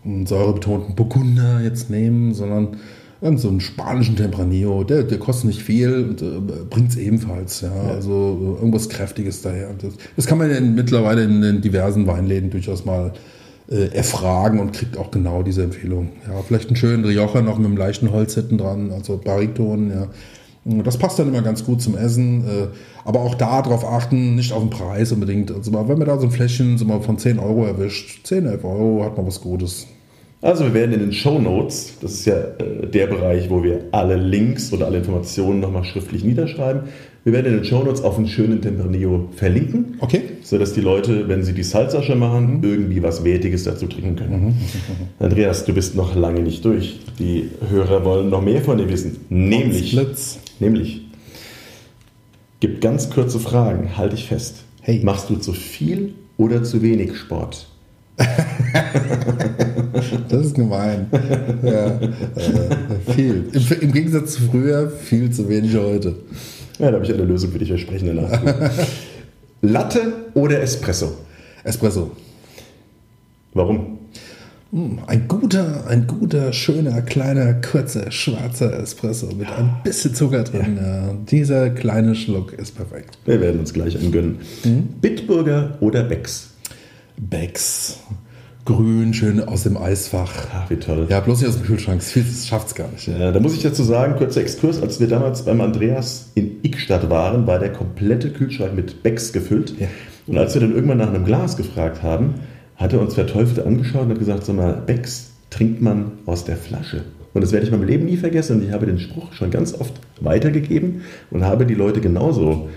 einen 0.05 0.25
säurebetonten 0.25 0.95
Burgunder 0.95 1.61
jetzt 1.61 1.89
nehmen, 1.89 2.33
sondern 2.33 2.77
irgend 3.21 3.39
so 3.39 3.49
einen 3.49 3.59
spanischen 3.59 4.15
Tempranillo, 4.15 4.83
der, 4.83 5.03
der 5.03 5.19
kostet 5.19 5.45
nicht 5.45 5.61
viel 5.61 5.93
und 6.09 6.21
äh, 6.21 6.39
bringt 6.69 6.89
es 6.91 6.97
ebenfalls. 6.97 7.61
Ja? 7.61 7.69
ja? 7.69 7.91
Also 7.91 8.11
äh, 8.11 8.59
irgendwas 8.59 8.89
Kräftiges 8.89 9.41
daher. 9.41 9.69
Das, 9.81 9.93
das 10.15 10.25
kann 10.25 10.37
man 10.37 10.49
ja 10.51 10.59
mittlerweile 10.61 11.23
in 11.23 11.41
den 11.41 11.61
diversen 11.61 12.07
Weinläden 12.07 12.49
durchaus 12.49 12.85
mal 12.85 13.13
äh, 13.69 13.93
erfragen 13.93 14.59
und 14.59 14.73
kriegt 14.73 14.97
auch 14.97 15.11
genau 15.11 15.43
diese 15.43 15.63
Empfehlung. 15.63 16.11
Ja, 16.27 16.41
vielleicht 16.47 16.67
einen 16.67 16.75
schönen 16.75 17.03
Rioja 17.03 17.41
noch 17.41 17.57
mit 17.57 17.67
einem 17.67 17.77
leichten 17.77 18.11
Holz 18.11 18.35
hinten 18.35 18.57
dran, 18.57 18.91
also 18.91 19.17
Bariton, 19.17 19.91
ja. 19.91 20.07
Das 20.83 20.97
passt 20.97 21.17
dann 21.17 21.29
immer 21.29 21.41
ganz 21.41 21.63
gut 21.63 21.81
zum 21.81 21.97
Essen. 21.97 22.43
Äh, 22.45 22.67
aber 23.05 23.21
auch 23.21 23.35
da 23.35 23.61
darauf 23.61 23.85
achten, 23.85 24.35
nicht 24.35 24.51
auf 24.53 24.61
den 24.61 24.69
Preis 24.69 25.11
unbedingt. 25.11 25.51
Also 25.51 25.73
wenn 25.73 25.97
man 25.97 26.07
da 26.07 26.19
so 26.19 26.27
ein 26.27 26.31
Fläschchen 26.31 26.77
so 26.77 26.85
mal 26.85 27.01
von 27.01 27.17
10 27.17 27.39
Euro 27.39 27.65
erwischt, 27.65 28.27
10, 28.27 28.45
11 28.45 28.63
Euro 28.65 29.03
hat 29.03 29.17
man 29.17 29.25
was 29.25 29.41
Gutes. 29.41 29.87
Also 30.41 30.63
wir 30.63 30.73
werden 30.73 30.93
in 30.93 31.01
den 31.01 31.11
Show 31.11 31.37
Notes, 31.37 31.95
das 32.01 32.13
ist 32.13 32.25
ja 32.25 32.35
äh, 32.35 32.87
der 32.87 33.07
Bereich, 33.07 33.49
wo 33.49 33.61
wir 33.61 33.85
alle 33.91 34.15
Links 34.15 34.71
oder 34.71 34.85
alle 34.85 34.99
Informationen 34.99 35.59
nochmal 35.59 35.83
schriftlich 35.83 36.23
niederschreiben, 36.23 36.83
wir 37.25 37.33
werden 37.33 37.47
in 37.47 37.53
den 37.59 37.65
Show 37.65 37.83
Notes 37.83 38.01
auf 38.01 38.17
einen 38.17 38.27
schönen 38.27 38.61
Tempranillo 38.61 39.27
verlinken, 39.35 39.97
okay. 39.99 40.21
sodass 40.41 40.71
die 40.71 40.79
Leute, 40.79 41.27
wenn 41.27 41.43
sie 41.43 41.53
die 41.53 41.63
Salsa 41.63 42.01
schon 42.01 42.19
machen, 42.19 42.57
mhm. 42.57 42.63
irgendwie 42.63 43.03
was 43.03 43.25
Wertiges 43.25 43.65
dazu 43.65 43.87
trinken 43.87 44.15
können. 44.15 44.45
Mhm. 44.45 44.55
Andreas, 45.19 45.65
du 45.65 45.73
bist 45.73 45.95
noch 45.95 46.15
lange 46.15 46.39
nicht 46.39 46.63
durch. 46.63 47.01
Die 47.19 47.49
Hörer 47.69 48.05
wollen 48.05 48.29
noch 48.29 48.41
mehr 48.41 48.61
von 48.61 48.77
dir 48.77 48.87
wissen. 48.87 49.17
Nämlich, 49.27 49.99
nämlich, 50.59 51.01
gibt 52.61 52.79
ganz 52.79 53.09
kurze 53.09 53.39
Fragen, 53.39 53.97
halte 53.97 54.15
ich 54.15 54.25
fest. 54.25 54.63
Hey. 54.81 55.01
Machst 55.03 55.29
du 55.29 55.35
zu 55.35 55.51
viel 55.51 56.13
oder 56.37 56.63
zu 56.63 56.81
wenig 56.81 57.17
Sport? 57.17 57.67
das 60.29 60.45
ist 60.45 60.55
gemein. 60.55 61.07
Ja, 61.63 61.87
äh, 61.99 63.13
viel. 63.13 63.49
Im, 63.51 63.81
Im, 63.81 63.91
Gegensatz 63.91 64.33
zu 64.33 64.43
früher, 64.43 64.89
viel 64.89 65.29
zu 65.31 65.47
wenig 65.49 65.75
heute. 65.75 66.15
Ja, 66.79 66.87
da 66.87 66.95
habe 66.95 67.05
ich 67.05 67.13
eine 67.13 67.23
Lösung 67.23 67.51
für 67.51 67.59
dich 67.59 67.69
versprechen 67.69 68.15
danach. 68.15 68.41
Latte 69.61 70.13
oder 70.33 70.61
Espresso? 70.61 71.17
Espresso. 71.63 72.11
Warum? 73.53 73.99
Hm, 74.71 74.99
ein 75.07 75.27
guter, 75.27 75.87
ein 75.87 76.05
guter, 76.05 76.53
schöner, 76.53 77.01
kleiner, 77.01 77.55
kurzer, 77.55 78.11
schwarzer 78.11 78.79
Espresso 78.79 79.27
mit 79.35 79.49
ein 79.49 79.77
bisschen 79.83 80.13
Zucker 80.13 80.43
drin. 80.43 80.77
Ja. 80.77 81.07
Ja. 81.07 81.13
Dieser 81.29 81.69
kleine 81.71 82.13
Schluck 82.13 82.53
ist 82.53 82.75
perfekt. 82.75 83.17
Wir 83.25 83.41
werden 83.41 83.59
uns 83.59 83.73
gleich 83.73 83.99
angönnen. 83.99 84.37
Mhm. 84.63 84.83
Bitburger 85.01 85.75
oder 85.79 86.03
Becks? 86.03 86.51
Becks. 87.17 87.97
Grün, 88.69 89.15
schön 89.15 89.41
aus 89.41 89.63
dem 89.63 89.77
Eisfach. 89.77 90.31
Ach, 90.53 90.69
wie 90.69 90.75
toll. 90.75 91.07
Ja, 91.09 91.21
bloß 91.21 91.41
nicht 91.41 91.49
aus 91.49 91.57
dem 91.57 91.65
Kühlschrank. 91.65 92.03
Das 92.13 92.47
schafft 92.47 92.67
es 92.67 92.75
gar 92.75 92.87
nicht. 92.91 93.07
Ja, 93.07 93.31
da 93.31 93.39
muss 93.39 93.55
ich 93.55 93.63
dazu 93.63 93.81
sagen, 93.81 94.15
kurzer 94.15 94.41
Exkurs, 94.41 94.79
als 94.79 94.99
wir 94.99 95.07
damals 95.07 95.43
beim 95.43 95.59
Andreas 95.59 96.29
in 96.35 96.57
Ickstadt 96.61 97.09
waren, 97.09 97.47
war 97.47 97.57
der 97.57 97.73
komplette 97.73 98.29
Kühlschrank 98.29 98.75
mit 98.75 99.01
Becks 99.01 99.33
gefüllt. 99.33 99.73
Ja. 99.79 99.87
Und 100.27 100.37
als 100.37 100.53
wir 100.53 100.61
dann 100.61 100.75
irgendwann 100.75 100.99
nach 100.99 101.07
einem 101.07 101.25
Glas 101.25 101.57
gefragt 101.57 102.03
haben, 102.03 102.35
hat 102.75 102.93
er 102.93 103.01
uns 103.01 103.15
verteufelt 103.15 103.65
angeschaut 103.65 104.03
und 104.03 104.11
hat 104.11 104.19
gesagt, 104.19 104.45
sag 104.45 104.55
mal, 104.55 104.73
Becks, 104.85 105.31
trinkt 105.49 105.81
man 105.81 106.11
aus 106.27 106.45
der 106.45 106.55
Flasche. 106.55 107.01
Und 107.33 107.41
das 107.41 107.51
werde 107.51 107.65
ich 107.65 107.71
meinem 107.71 107.87
Leben 107.87 108.05
nie 108.05 108.17
vergessen. 108.17 108.57
Und 108.57 108.67
ich 108.67 108.71
habe 108.71 108.85
den 108.85 108.99
Spruch 108.99 109.33
schon 109.33 109.49
ganz 109.49 109.73
oft 109.73 109.93
weitergegeben 110.21 111.01
und 111.31 111.43
habe 111.43 111.65
die 111.65 111.73
Leute 111.73 112.01
genauso 112.01 112.69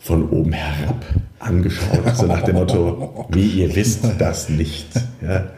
von 0.00 0.30
oben 0.30 0.52
herab 0.52 1.04
angeschaut. 1.38 2.16
So 2.16 2.26
nach 2.26 2.42
dem 2.42 2.56
Motto, 2.56 3.26
wie 3.30 3.46
ihr 3.46 3.76
wisst 3.76 4.04
das 4.18 4.48
nicht. 4.48 4.88
Ja, 5.22 5.50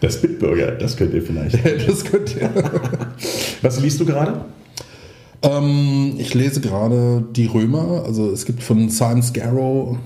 das 0.00 0.20
Bitburger, 0.22 0.72
das 0.72 0.96
könnt 0.96 1.12
ihr 1.14 1.22
vielleicht. 1.22 1.58
das 1.88 2.04
könnt 2.04 2.36
ihr. 2.36 2.48
Was 3.60 3.80
liest 3.80 4.00
du 4.00 4.06
gerade? 4.06 4.44
Ähm, 5.42 6.14
ich 6.18 6.32
lese 6.34 6.60
gerade 6.60 7.24
Die 7.34 7.46
Römer. 7.46 8.04
Also 8.04 8.30
es 8.30 8.44
gibt 8.44 8.62
von 8.62 8.88
Simon 8.88 9.22
Scarrow 9.22 9.98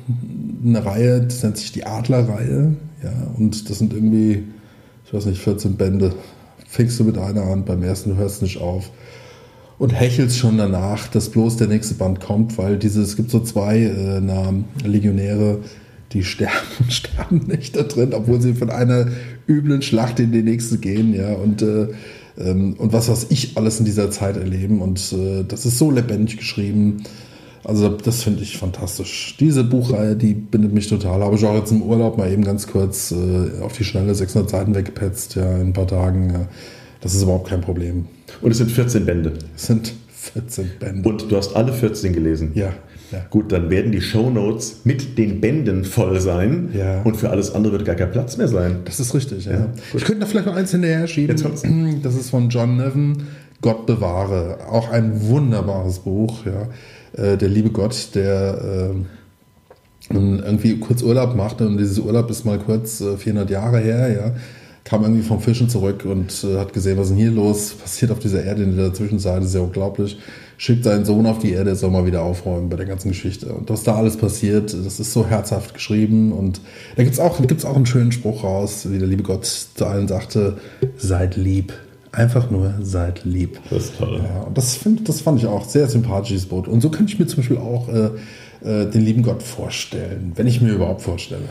eine 0.65 0.85
Reihe, 0.85 1.21
das 1.21 1.43
nennt 1.43 1.59
sich 1.59 1.73
die 1.73 1.85
Adlerreihe. 1.85 2.75
Ja, 3.03 3.13
und 3.37 3.69
das 3.69 3.79
sind 3.79 3.93
irgendwie, 3.93 4.45
ich 5.05 5.13
weiß 5.13 5.27
nicht, 5.27 5.41
14 5.41 5.77
Bände. 5.77 6.15
Fängst 6.67 6.99
du 6.99 7.05
mit 7.05 7.19
einer 7.19 7.43
an, 7.43 7.65
beim 7.65 7.83
ersten 7.83 8.11
du 8.11 8.17
hörst 8.17 8.41
nicht 8.41 8.59
auf. 8.59 8.91
Und 9.83 9.91
hechelst 9.91 10.39
schon 10.39 10.59
danach, 10.59 11.09
dass 11.09 11.31
bloß 11.31 11.57
der 11.57 11.67
nächste 11.67 11.95
Band 11.95 12.21
kommt, 12.21 12.57
weil 12.57 12.79
diese, 12.79 13.03
es 13.03 13.17
gibt 13.17 13.33
so 13.33 13.41
zwei 13.41 13.79
äh, 13.79 14.21
na, 14.21 14.55
Legionäre, 14.85 15.59
die 16.13 16.23
sterben, 16.23 16.89
sterben 16.89 17.49
nicht 17.49 17.75
da 17.75 17.83
drin, 17.83 18.15
obwohl 18.15 18.41
sie 18.41 18.55
von 18.55 18.71
einer 18.71 19.09
üblen 19.49 19.83
Schlacht 19.83 20.21
in 20.21 20.31
die 20.31 20.45
nächste 20.45 20.79
gehen, 20.79 21.13
ja. 21.13 21.33
Und 21.33 21.63
äh, 21.63 21.89
ähm, 22.39 22.75
und 22.79 22.93
was, 22.93 23.09
was 23.09 23.27
ich 23.31 23.57
alles 23.57 23.81
in 23.81 23.85
dieser 23.85 24.13
Zeit 24.13 24.37
erleben. 24.37 24.81
Und 24.81 25.13
äh, 25.15 25.43
das 25.43 25.67
ist 25.67 25.79
so 25.79 25.91
lebendig 25.91 26.37
geschrieben. 26.37 27.03
Also 27.65 27.89
das 27.89 28.23
finde 28.23 28.45
ich 28.45 28.59
fantastisch. 28.59 29.37
Diese 29.41 29.65
Buchreihe, 29.65 30.15
die 30.15 30.35
bindet 30.35 30.73
mich 30.73 30.87
total. 30.87 31.25
Habe 31.25 31.35
ich 31.35 31.45
auch 31.45 31.57
jetzt 31.57 31.73
im 31.73 31.83
Urlaub 31.83 32.19
mal 32.19 32.31
eben 32.31 32.45
ganz 32.45 32.69
kurz 32.69 33.11
äh, 33.11 33.61
auf 33.61 33.73
die 33.73 33.83
schnelle 33.83 34.15
600 34.15 34.49
Seiten 34.49 34.77
weggepetzt, 34.77 35.35
ja, 35.35 35.57
in 35.57 35.71
ein 35.71 35.73
paar 35.73 35.89
Tagen. 35.89 36.31
Ja. 36.31 36.49
Das 37.03 37.15
ist 37.15 37.23
überhaupt 37.23 37.49
kein 37.49 37.61
Problem. 37.61 38.07
Und 38.41 38.51
es 38.53 38.59
sind 38.59 38.71
14 38.71 39.05
Bände. 39.05 39.33
Es 39.57 39.67
sind 39.67 39.93
14 40.09 40.71
Bände. 40.81 41.09
Und 41.09 41.31
du 41.31 41.37
hast 41.37 41.55
alle 41.55 41.73
14 41.73 42.13
gelesen? 42.13 42.53
Ja. 42.55 42.73
Ja. 43.11 43.27
Gut, 43.29 43.53
dann 43.53 43.69
werden 43.69 43.93
die 43.93 44.01
Shownotes 44.01 44.81
mit 44.85 45.19
den 45.19 45.41
Bänden 45.43 45.85
voll 45.85 46.19
sein 46.19 46.71
Ja. 46.73 47.03
und 47.03 47.17
für 47.19 47.29
alles 47.29 47.55
andere 47.55 47.75
wird 47.75 47.85
gar 47.85 47.95
kein 47.95 48.11
Platz 48.11 48.39
mehr 48.39 48.49
sein. 48.49 48.77
Das 48.87 49.01
ist 49.01 49.13
richtig, 49.15 49.45
ja. 49.45 49.53
Ja, 49.53 49.67
ich 49.93 50.03
könnte 50.05 50.21
da 50.21 50.27
vielleicht 50.27 50.47
noch 50.47 50.57
eins 50.57 50.71
hinterher 50.71 51.07
schieben. 51.07 51.29
Jetzt 51.37 51.43
kommt's. 51.43 51.63
Das 52.03 52.15
ist 52.15 52.31
von 52.31 52.49
John 52.49 52.79
Nevin, 52.79 53.25
Gott 53.61 53.85
bewahre. 53.85 54.61
Auch 54.67 54.89
ein 54.91 55.21
wunderbares 55.29 55.99
Buch, 55.99 56.47
ja. 56.47 57.23
Äh, 57.23 57.37
Der 57.37 57.49
liebe 57.51 57.69
Gott, 57.69 58.09
der 58.15 58.93
äh, 60.11 60.15
irgendwie 60.15 60.79
kurz 60.79 61.03
Urlaub 61.03 61.37
machte 61.37 61.67
und 61.67 61.77
dieses 61.77 61.99
Urlaub 61.99 62.31
ist 62.31 62.45
mal 62.47 62.59
kurz 62.59 63.03
äh, 63.03 63.17
400 63.19 63.51
Jahre 63.51 63.79
her, 63.79 64.11
ja. 64.11 64.33
Kam 64.85 65.03
irgendwie 65.03 65.23
vom 65.23 65.41
Fischen 65.41 65.69
zurück 65.69 66.05
und 66.05 66.45
äh, 66.45 66.59
hat 66.59 66.73
gesehen, 66.73 66.99
was 66.99 67.05
ist 67.05 67.11
denn 67.11 67.19
hier 67.19 67.31
los? 67.31 67.75
Passiert 67.75 68.11
auf 68.11 68.19
dieser 68.19 68.45
Erde 68.45 68.65
in 68.65 68.77
der 68.77 68.93
Zwischenzeit, 68.93 69.39
das 69.39 69.47
ist 69.47 69.55
ja 69.55 69.61
unglaublich. 69.61 70.19
Schickt 70.59 70.85
seinen 70.85 71.05
Sohn 71.05 71.27
auf 71.27 71.39
die 71.39 71.53
Erde, 71.53 71.71
er 71.71 71.77
soll 71.77 71.91
mal 71.91 72.07
wieder 72.07 72.23
aufräumen 72.23 72.69
bei 72.69 72.77
der 72.77 72.87
ganzen 72.87 73.09
Geschichte. 73.09 73.53
Und 73.53 73.71
was 73.71 73.85
da 73.85 73.97
alles 73.97 74.17
passiert, 74.17 74.73
das 74.73 75.01
ist 75.01 75.13
so 75.13 75.27
herzhaft 75.27 75.75
geschrieben. 75.75 76.33
Und 76.33 76.61
da 76.97 77.05
gibt's 77.05 77.19
auch, 77.19 77.41
gibt's 77.47 77.65
auch 77.65 77.77
einen 77.77 77.87
schönen 77.87 78.13
Spruch 78.13 78.45
raus, 78.45 78.87
wie 78.89 78.99
der 78.99 79.09
liebe 79.09 79.23
Gott 79.23 79.45
zu 79.45 79.87
allen 79.87 80.09
sagte, 80.09 80.59
seid 80.97 81.37
lieb. 81.37 81.73
Einfach 82.13 82.51
nur 82.51 82.75
seid 82.83 83.25
lieb. 83.25 83.59
Das 83.71 83.85
ist 83.85 83.99
toll. 83.99 84.21
Ja, 84.23 84.43
und 84.43 84.59
das, 84.59 84.77
find, 84.77 85.09
das 85.09 85.23
fand 85.23 85.39
ich 85.39 85.47
auch 85.47 85.65
sehr 85.67 85.89
sympathisches 85.89 86.47
Boot. 86.47 86.69
Und 86.69 86.81
so 86.81 86.91
kann 86.91 87.07
ich 87.07 87.19
mir 87.19 87.27
zum 87.27 87.39
Beispiel 87.39 87.57
auch 87.57 87.89
äh, 87.89 88.11
äh, 88.65 88.91
den 88.91 89.01
lieben 89.01 89.23
Gott 89.23 89.43
vorstellen, 89.43 90.33
wenn 90.37 90.47
ich 90.47 90.61
mir 90.61 90.73
überhaupt 90.73 91.03
vorstelle. 91.03 91.49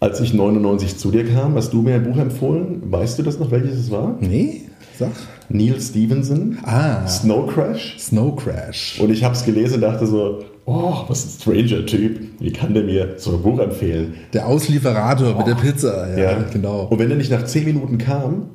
Als 0.00 0.20
ich 0.20 0.32
99 0.32 0.96
zu 0.96 1.10
dir 1.10 1.24
kam, 1.24 1.54
hast 1.56 1.72
du 1.72 1.82
mir 1.82 1.96
ein 1.96 2.04
Buch 2.04 2.16
empfohlen. 2.18 2.82
Weißt 2.90 3.18
du 3.18 3.22
das 3.24 3.38
noch, 3.38 3.50
welches 3.50 3.78
es 3.78 3.90
war? 3.90 4.16
Nee? 4.20 4.62
Sag. 4.96 5.10
Neil 5.48 5.80
Stevenson, 5.80 6.58
Ah. 6.64 7.06
Snow 7.06 7.46
Crash. 7.52 7.96
Snow 7.98 8.36
Crash. 8.36 8.98
Und 9.00 9.10
ich 9.10 9.24
habe 9.24 9.34
es 9.34 9.44
gelesen 9.44 9.76
und 9.76 9.80
dachte 9.82 10.06
so, 10.06 10.40
oh, 10.66 10.92
was 11.08 11.24
ein 11.24 11.40
stranger 11.40 11.86
Typ. 11.86 12.20
Wie 12.38 12.52
kann 12.52 12.74
der 12.74 12.84
mir 12.84 13.14
so 13.16 13.32
ein 13.36 13.42
Buch 13.42 13.58
empfehlen? 13.58 14.14
Der 14.34 14.46
Auslieferator 14.46 15.36
mit 15.36 15.46
der 15.46 15.54
Pizza. 15.54 16.16
Ja, 16.18 16.38
genau. 16.52 16.86
Und 16.90 16.98
wenn 16.98 17.10
er 17.10 17.16
nicht 17.16 17.30
nach 17.30 17.44
10 17.44 17.64
Minuten 17.64 17.98
kam, 17.98 18.50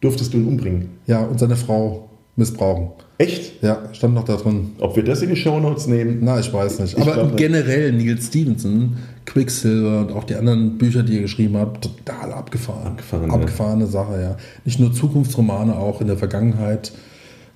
durftest 0.00 0.32
du 0.34 0.38
ihn 0.38 0.46
umbringen. 0.46 0.90
Ja, 1.06 1.22
und 1.24 1.40
seine 1.40 1.56
Frau 1.56 2.08
missbrauchen. 2.36 2.88
Echt? 3.18 3.62
Ja, 3.62 3.78
stand 3.92 4.14
noch 4.14 4.24
da 4.24 4.36
drin. 4.36 4.72
Ob 4.80 4.96
wir 4.96 5.04
das 5.04 5.22
in 5.22 5.30
die 5.30 5.36
Shownotes 5.36 5.86
nehmen? 5.86 6.18
Na, 6.22 6.38
ich 6.40 6.52
weiß 6.52 6.80
nicht. 6.80 6.98
Ich 6.98 7.02
Aber 7.02 7.30
generell 7.36 7.92
Neil 7.92 8.18
Stevenson, 8.20 8.96
Quicksilver 9.26 10.00
und 10.00 10.12
auch 10.12 10.24
die 10.24 10.34
anderen 10.34 10.78
Bücher, 10.78 11.02
die 11.02 11.16
er 11.16 11.22
geschrieben 11.22 11.56
hat, 11.56 11.82
total 11.82 12.32
abgefahren. 12.32 12.88
Abgefahren, 12.88 13.28
ja. 13.28 13.34
Abgefahrene 13.34 13.86
Sache, 13.86 14.20
ja. 14.20 14.36
Nicht 14.64 14.80
nur 14.80 14.92
Zukunftsromane, 14.92 15.76
auch 15.76 16.00
in 16.00 16.06
der 16.06 16.16
Vergangenheit. 16.16 16.92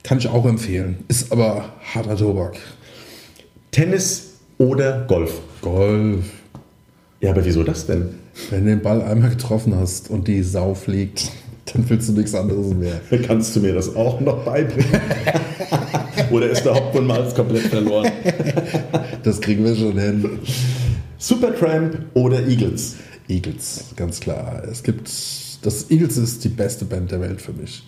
Kann 0.02 0.18
ich 0.18 0.28
auch 0.28 0.46
empfehlen. 0.46 1.04
Ist 1.08 1.32
aber 1.32 1.64
harter 1.94 2.16
Tobak. 2.16 2.56
Tennis 3.70 4.38
oder 4.56 5.04
Golf? 5.06 5.40
Golf. 5.60 6.24
Ja, 7.20 7.30
aber 7.30 7.44
wieso 7.44 7.62
das 7.64 7.86
denn? 7.86 8.10
Wenn 8.50 8.64
du 8.64 8.70
den 8.70 8.82
Ball 8.82 9.02
einmal 9.02 9.30
getroffen 9.30 9.74
hast 9.76 10.08
und 10.10 10.28
die 10.28 10.42
Sau 10.42 10.74
fliegt, 10.74 11.30
dann 11.72 11.88
willst 11.88 12.08
du 12.08 12.12
nichts 12.12 12.34
anderes 12.34 12.68
mehr. 12.74 13.00
Kannst 13.26 13.54
du 13.56 13.60
mir 13.60 13.74
das 13.74 13.94
auch 13.94 14.20
noch 14.20 14.44
beibringen? 14.44 15.00
oder 16.30 16.48
ist 16.48 16.62
der 16.62 16.74
Hauptmann 16.74 17.06
mal 17.06 17.32
komplett 17.34 17.62
verloren? 17.62 18.10
Das 19.22 19.40
kriegen 19.40 19.64
wir 19.64 19.74
schon 19.74 19.98
hin. 19.98 20.38
Supertramp 21.18 21.98
oder 22.14 22.46
Eagles? 22.46 22.96
Eagles, 23.28 23.86
ganz 23.96 24.20
klar. 24.20 24.62
Es 24.70 24.82
gibt, 24.82 25.08
das 25.62 25.90
Eagles 25.90 26.16
ist 26.16 26.44
die 26.44 26.48
beste 26.48 26.84
Band 26.84 27.10
der 27.10 27.20
Welt 27.20 27.42
für 27.42 27.52
mich. 27.52 27.84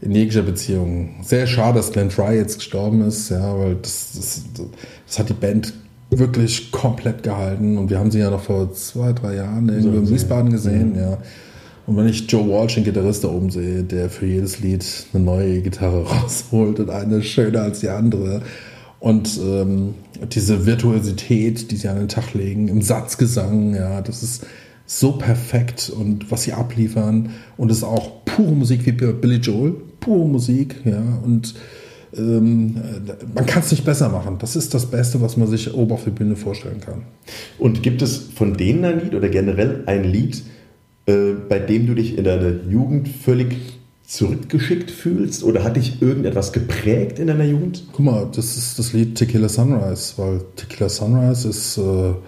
In 0.00 0.12
jeglicher 0.12 0.42
Beziehung. 0.42 1.16
Sehr 1.22 1.46
schade, 1.46 1.78
dass 1.78 1.92
Glenn 1.92 2.10
Fry 2.10 2.36
jetzt 2.36 2.58
gestorben 2.58 3.02
ist, 3.02 3.30
ja, 3.30 3.58
weil 3.58 3.76
das, 3.76 4.12
das, 4.14 4.42
das 5.06 5.18
hat 5.18 5.28
die 5.28 5.34
Band 5.34 5.72
wirklich 6.10 6.72
komplett 6.72 7.22
gehalten 7.22 7.78
und 7.78 7.88
wir 7.88 7.98
haben 7.98 8.10
sie 8.10 8.18
ja 8.18 8.30
noch 8.30 8.42
vor 8.42 8.72
zwei, 8.72 9.12
drei 9.12 9.36
Jahren 9.36 9.68
irgendwo 9.68 9.98
in 9.98 10.10
Wiesbaden 10.10 10.50
gesehen, 10.50 10.96
ja. 10.96 11.18
Und 11.86 11.96
wenn 11.96 12.08
ich 12.08 12.30
Joe 12.30 12.48
Walsh, 12.48 12.74
den 12.74 12.84
Gitarrist 12.84 13.24
da 13.24 13.28
oben 13.28 13.50
sehe, 13.50 13.82
der 13.82 14.10
für 14.10 14.26
jedes 14.26 14.60
Lied 14.60 14.84
eine 15.12 15.24
neue 15.24 15.60
Gitarre 15.60 16.04
rausholt 16.08 16.78
und 16.80 16.90
eine 16.90 17.22
schöner 17.22 17.62
als 17.62 17.80
die 17.80 17.88
andere. 17.88 18.42
Und 19.00 19.40
ähm, 19.42 19.94
diese 20.30 20.66
Virtuosität, 20.66 21.70
die 21.70 21.76
sie 21.76 21.88
an 21.88 21.98
den 21.98 22.08
Tag 22.08 22.34
legen, 22.34 22.68
im 22.68 22.82
Satzgesang, 22.82 23.74
ja, 23.74 24.02
das 24.02 24.22
ist 24.22 24.46
so 24.84 25.12
perfekt 25.12 25.90
und 25.90 26.30
was 26.30 26.42
sie 26.42 26.52
abliefern. 26.52 27.30
Und 27.56 27.70
es 27.70 27.78
ist 27.78 27.84
auch 27.84 28.24
pure 28.26 28.52
Musik 28.52 28.84
wie 28.84 28.92
Billy 28.92 29.36
Joel, 29.36 29.74
pure 30.00 30.28
Musik, 30.28 30.76
ja. 30.84 31.02
Und 31.24 31.54
ähm, 32.14 32.76
äh, 32.76 33.24
man 33.34 33.46
kann 33.46 33.62
es 33.62 33.70
nicht 33.70 33.84
besser 33.84 34.08
machen. 34.10 34.36
Das 34.38 34.56
ist 34.56 34.74
das 34.74 34.86
Beste, 34.90 35.20
was 35.22 35.36
man 35.36 35.48
sich 35.48 35.72
oben 35.72 35.92
auf 35.92 36.04
der 36.04 36.10
Bühne 36.10 36.36
vorstellen 36.36 36.80
kann. 36.80 37.04
Und 37.58 37.82
gibt 37.82 38.02
es 38.02 38.16
von 38.16 38.56
denen 38.56 38.84
ein 38.84 39.00
Lied 39.00 39.14
oder 39.14 39.28
generell 39.28 39.84
ein 39.86 40.04
Lied, 40.04 40.42
äh, 41.06 41.32
bei 41.48 41.58
dem 41.58 41.86
du 41.86 41.94
dich 41.94 42.18
in 42.18 42.24
deiner 42.24 42.64
Jugend 42.68 43.08
völlig 43.08 43.79
zurückgeschickt 44.10 44.90
fühlst? 44.90 45.44
Oder 45.44 45.62
hat 45.62 45.76
dich 45.76 46.02
irgendetwas 46.02 46.52
geprägt 46.52 47.20
in 47.20 47.28
deiner 47.28 47.44
Jugend? 47.44 47.84
Guck 47.92 48.04
mal, 48.04 48.28
das 48.34 48.56
ist 48.56 48.78
das 48.78 48.92
Lied 48.92 49.14
Tequila 49.14 49.48
Sunrise, 49.48 50.14
weil 50.16 50.40
Tequila 50.56 50.88
Sunrise 50.88 51.48
ist, 51.48 51.78
äh, 51.78 51.82
würde 51.82 52.18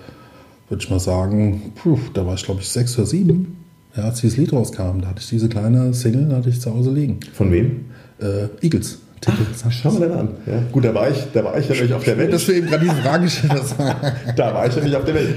ich 0.78 0.88
mal 0.88 1.00
sagen, 1.00 1.72
puh, 1.74 1.98
da 2.14 2.24
war 2.24 2.34
ich 2.34 2.44
glaube 2.44 2.60
ich 2.60 2.68
sechs 2.68 2.96
oder 2.96 3.06
sieben, 3.06 3.56
ja, 3.96 4.04
als 4.04 4.20
dieses 4.20 4.36
Lied 4.36 4.52
rauskam. 4.52 5.00
Da 5.00 5.08
hatte 5.08 5.20
ich 5.20 5.28
diese 5.28 5.48
kleine 5.48 5.92
Single, 5.92 6.28
da 6.28 6.36
hatte 6.36 6.50
ich 6.50 6.60
zu 6.60 6.72
Hause 6.72 6.92
liegen. 6.92 7.18
Von 7.32 7.50
wem? 7.50 7.86
Äh, 8.20 8.64
Eagles. 8.64 8.98
Tequila 9.20 9.70
Schau 9.70 9.90
mal 9.90 10.12
an. 10.12 10.28
Ja. 10.46 10.62
Gut, 10.70 10.84
da 10.84 10.94
war 10.94 11.10
ich, 11.10 11.16
da 11.32 11.42
war 11.42 11.58
ich 11.58 11.68
ja 11.68 11.74
nicht 11.74 11.92
auf 11.92 12.04
der 12.04 12.16
Welt. 12.16 12.32
Dass 12.32 12.46
du 12.46 12.52
eben 12.52 12.68
gerade 12.68 12.84
diese 12.84 12.96
Frage 12.96 13.24
gestellt 13.24 13.52
hast. 13.54 13.74
Da 14.36 14.54
war 14.54 14.66
ich 14.68 14.74
ja 14.74 14.82
nicht 14.82 14.94
auf 14.96 15.04
der 15.04 15.14
Welt. 15.14 15.34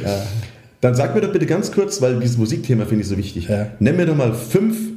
Dann 0.82 0.93
sag 0.93 1.16
mir 1.16 1.22
doch 1.22 1.32
bitte 1.32 1.48
ganz 1.48 1.72
kurz, 1.72 2.02
weil 2.02 2.20
dieses 2.20 2.38
Musikthema 2.38 2.86
finde 2.86 3.02
ich 3.04 3.08
so 3.08 3.18
wichtig. 3.18 3.48
Ja. 3.48 3.68
Nenn 3.80 3.96
mir 3.96 4.06
doch 4.06 4.16
mal 4.16 4.34
fünf 4.34 4.95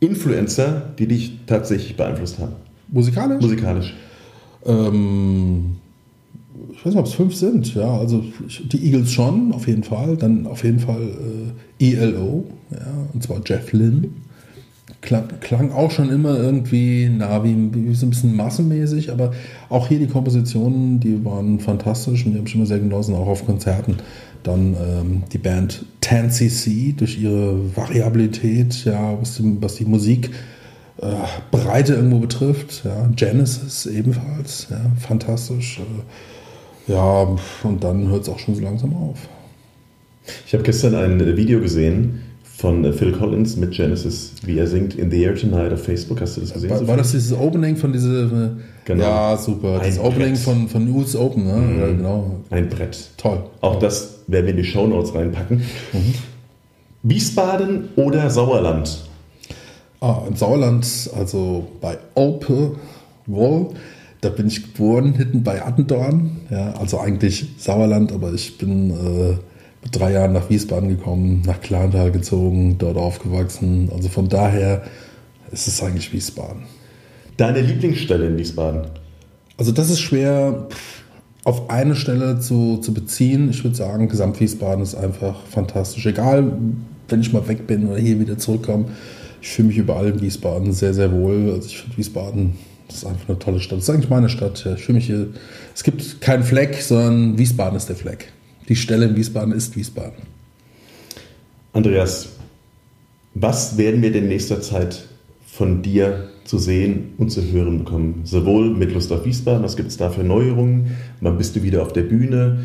Influencer, 0.00 0.82
die 0.98 1.06
dich 1.06 1.38
tatsächlich 1.46 1.96
beeinflusst 1.96 2.38
haben. 2.38 2.52
Musikalisch? 2.88 3.40
Musikalisch. 3.40 3.94
Ähm, 4.66 5.76
ich 6.72 6.78
weiß 6.78 6.94
nicht, 6.94 7.00
ob 7.00 7.06
es 7.06 7.14
fünf 7.14 7.34
sind. 7.34 7.74
Ja, 7.74 7.98
also 7.98 8.24
die 8.72 8.84
Eagles 8.84 9.12
schon, 9.12 9.52
auf 9.52 9.66
jeden 9.66 9.84
Fall. 9.84 10.16
Dann 10.16 10.46
auf 10.46 10.64
jeden 10.64 10.78
Fall 10.78 11.08
äh, 11.80 11.92
ELO, 11.92 12.44
ja, 12.70 12.86
und 13.12 13.22
zwar 13.22 13.40
Jeff 13.44 13.72
Lynne. 13.72 14.08
Klang, 15.00 15.24
klang 15.40 15.70
auch 15.72 15.90
schon 15.90 16.10
immer 16.10 16.38
irgendwie 16.38 17.10
nah 17.10 17.44
wie, 17.44 17.54
wie 17.74 17.94
so 17.94 18.06
ein 18.06 18.10
bisschen 18.10 18.36
massenmäßig, 18.36 19.12
aber 19.12 19.32
auch 19.68 19.88
hier 19.88 19.98
die 19.98 20.06
Kompositionen, 20.06 20.98
die 20.98 21.22
waren 21.24 21.60
fantastisch 21.60 22.24
und 22.24 22.32
die 22.32 22.38
habe 22.38 22.48
ich 22.48 22.54
immer 22.54 22.64
sehr 22.64 22.78
genossen, 22.78 23.14
auch 23.14 23.26
auf 23.26 23.44
Konzerten. 23.44 23.96
Dann 24.42 24.74
ähm, 24.74 25.22
die 25.32 25.38
Band 25.38 25.84
10cc 26.04 26.96
durch 26.96 27.18
ihre 27.20 27.56
Variabilität, 27.76 28.84
ja, 28.84 29.16
was 29.20 29.36
die, 29.36 29.56
was 29.60 29.76
die 29.76 29.84
Musik 29.84 30.30
äh, 31.00 31.06
Breite 31.50 31.94
irgendwo 31.94 32.18
betrifft. 32.18 32.82
Ja. 32.84 33.08
Genesis 33.16 33.86
ebenfalls, 33.86 34.66
ja, 34.70 34.80
fantastisch. 34.98 35.80
Äh, 35.80 36.92
ja, 36.92 37.26
und 37.62 37.82
dann 37.82 38.08
hört 38.08 38.22
es 38.24 38.28
auch 38.28 38.38
schon 38.38 38.54
so 38.54 38.62
langsam 38.62 38.94
auf. 38.94 39.16
Ich 40.46 40.52
habe 40.52 40.62
gestern 40.62 40.94
ein 40.94 41.36
Video 41.36 41.60
gesehen 41.60 42.20
von 42.42 42.92
Phil 42.92 43.12
Collins 43.12 43.56
mit 43.56 43.72
Genesis, 43.72 44.32
wie 44.44 44.58
er 44.58 44.66
singt 44.66 44.94
In 44.94 45.10
the 45.10 45.22
Air 45.22 45.34
Tonight 45.34 45.72
auf 45.72 45.82
Facebook. 45.84 46.20
Hast 46.20 46.36
du 46.36 46.40
das 46.42 46.52
gesehen? 46.52 46.70
War, 46.70 46.86
war 46.86 46.96
das 46.96 47.12
dieses 47.12 47.32
Opening 47.36 47.76
von 47.76 47.92
dieser. 47.92 48.24
äh, 48.24 48.50
Genau. 48.86 49.02
Ja, 49.04 49.36
super. 49.38 49.80
Ein 49.80 49.88
das 49.90 49.98
Opening 49.98 50.34
Brett. 50.34 50.38
von, 50.38 50.68
von 50.68 50.88
US 50.90 51.16
Open, 51.16 51.44
ne? 51.46 51.80
Ja, 51.80 51.86
genau. 51.88 52.36
Ein 52.50 52.68
Brett. 52.68 53.08
Toll. 53.16 53.42
Auch 53.62 53.78
das 53.78 54.13
werden 54.26 54.46
wir 54.46 54.50
in 54.52 54.56
die 54.56 54.64
Shownotes 54.64 55.14
reinpacken. 55.14 55.58
Mhm. 55.92 56.14
Wiesbaden 57.02 57.90
oder 57.96 58.30
Sauerland? 58.30 59.04
Ah, 60.00 60.22
im 60.28 60.36
Sauerland, 60.36 60.86
also 61.16 61.66
bei 61.80 61.98
Olpe, 62.14 62.76
Woll, 63.26 63.70
da 64.20 64.30
bin 64.30 64.48
ich 64.48 64.62
geboren, 64.62 65.14
hinten 65.14 65.42
bei 65.42 65.62
Attendorn. 65.62 66.40
Ja, 66.50 66.72
also 66.72 66.98
eigentlich 66.98 67.46
Sauerland, 67.58 68.12
aber 68.12 68.32
ich 68.32 68.58
bin 68.58 68.90
äh, 68.90 69.36
mit 69.82 69.98
drei 69.98 70.12
Jahren 70.12 70.32
nach 70.32 70.48
Wiesbaden 70.48 70.88
gekommen, 70.88 71.42
nach 71.46 71.60
Klantal 71.60 72.10
gezogen, 72.10 72.76
dort 72.78 72.96
aufgewachsen. 72.96 73.90
Also 73.94 74.08
von 74.08 74.28
daher 74.28 74.82
ist 75.52 75.68
es 75.68 75.82
eigentlich 75.82 76.12
Wiesbaden. 76.12 76.62
Deine 77.36 77.60
Lieblingsstelle 77.60 78.26
in 78.28 78.38
Wiesbaden? 78.38 78.86
Also 79.56 79.72
das 79.72 79.90
ist 79.90 80.00
schwer 80.00 80.68
auf 81.44 81.68
eine 81.70 81.94
Stelle 81.94 82.40
zu, 82.40 82.78
zu 82.78 82.94
beziehen. 82.94 83.50
Ich 83.50 83.62
würde 83.62 83.76
sagen, 83.76 84.08
Gesamt-Wiesbaden 84.08 84.82
ist 84.82 84.94
einfach 84.94 85.46
fantastisch. 85.46 86.06
Egal, 86.06 86.52
wenn 87.08 87.20
ich 87.20 87.32
mal 87.32 87.46
weg 87.48 87.66
bin 87.66 87.86
oder 87.86 87.98
hier 87.98 88.18
wieder 88.18 88.38
zurückkomme, 88.38 88.86
ich 89.42 89.48
fühle 89.50 89.68
mich 89.68 89.76
überall 89.76 90.08
in 90.08 90.20
Wiesbaden 90.22 90.72
sehr, 90.72 90.94
sehr 90.94 91.12
wohl. 91.12 91.52
Also 91.52 91.68
ich 91.68 91.78
finde 91.78 91.98
Wiesbaden, 91.98 92.54
ist 92.88 93.06
einfach 93.06 93.28
eine 93.28 93.38
tolle 93.38 93.60
Stadt. 93.60 93.78
Das 93.78 93.88
ist 93.88 93.94
eigentlich 93.94 94.10
meine 94.10 94.28
Stadt. 94.28 94.66
Ich 94.76 94.84
fühle 94.84 94.96
mich 94.96 95.06
hier, 95.06 95.28
es 95.74 95.82
gibt 95.82 96.20
keinen 96.20 96.44
Fleck, 96.44 96.80
sondern 96.80 97.38
Wiesbaden 97.38 97.76
ist 97.76 97.88
der 97.88 97.96
Fleck. 97.96 98.32
Die 98.68 98.76
Stelle 98.76 99.06
in 99.06 99.16
Wiesbaden 99.16 99.52
ist 99.52 99.76
Wiesbaden. 99.76 100.22
Andreas, 101.72 102.28
was 103.34 103.76
werden 103.76 104.00
wir 104.00 104.14
in 104.14 104.28
nächster 104.28 104.62
Zeit 104.62 105.04
von 105.46 105.82
dir 105.82 106.28
zu 106.44 106.58
sehen 106.58 107.14
und 107.18 107.30
zu 107.30 107.42
hören 107.42 107.78
bekommen? 107.78 108.20
Sowohl 108.24 108.70
mit 108.70 108.92
Lust 108.92 109.10
auf 109.12 109.24
Wiesbaden, 109.24 109.62
was 109.62 109.76
gibt 109.76 109.88
es 109.88 109.96
da 109.96 110.10
für 110.10 110.22
Neuerungen? 110.22 110.96
Wann 111.20 111.38
bist 111.38 111.56
du 111.56 111.62
wieder 111.62 111.82
auf 111.82 111.92
der 111.92 112.02
Bühne? 112.02 112.60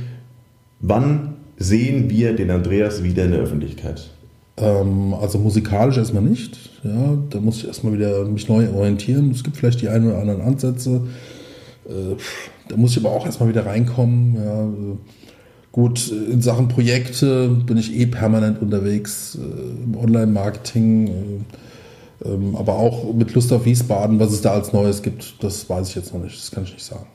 Wann 0.82 1.36
sehen 1.58 2.10
wir 2.10 2.34
den 2.36 2.52
Andreas 2.52 3.04
wieder 3.04 3.26
in 3.26 3.32
der 3.32 3.42
Öffentlichkeit? 3.42 4.10
Ähm, 4.58 5.14
also 5.14 5.40
musikalisch 5.40 5.98
erstmal 5.98 6.24
nicht. 6.24 6.58
Ja, 6.84 7.18
da 7.30 7.40
muss 7.40 7.58
ich 7.58 7.68
erstmal 7.68 7.94
wieder 7.94 8.26
mich 8.26 8.48
neu 8.48 8.70
orientieren. 8.70 9.32
Es 9.32 9.44
gibt 9.44 9.58
vielleicht 9.58 9.82
die 9.82 9.90
ein 9.90 10.06
oder 10.06 10.20
anderen 10.20 10.42
Ansätze. 10.42 11.08
Äh, 11.86 12.16
da 12.68 12.78
muss 12.78 12.92
ich 12.92 13.04
aber 13.04 13.14
auch 13.14 13.26
erstmal 13.26 13.50
wieder 13.50 13.66
reinkommen. 13.66 14.36
Ja, 14.36 14.68
gut, 15.72 16.12
in 16.12 16.42
Sachen 16.42 16.68
Projekte 16.68 17.50
bin 17.50 17.78
ich 17.78 17.98
eh 17.98 18.06
permanent 18.06 18.62
unterwegs 18.62 19.38
äh, 19.38 19.84
im 19.84 19.98
Online-Marketing. 19.98 21.08
Äh, 21.08 21.12
aber 22.22 22.74
auch 22.74 23.14
mit 23.14 23.34
Lust 23.34 23.52
auf 23.54 23.66
Wiesbaden, 23.66 24.20
was 24.20 24.32
es 24.32 24.42
da 24.42 24.52
als 24.52 24.74
Neues 24.74 25.02
gibt, 25.02 25.42
das 25.42 25.70
weiß 25.70 25.90
ich 25.90 25.96
jetzt 25.96 26.14
noch 26.14 26.22
nicht. 26.22 26.38
Das 26.38 26.52
kann 26.52 26.64
ich 26.64 26.74
nicht 26.74 26.86
sagen. 26.86 27.08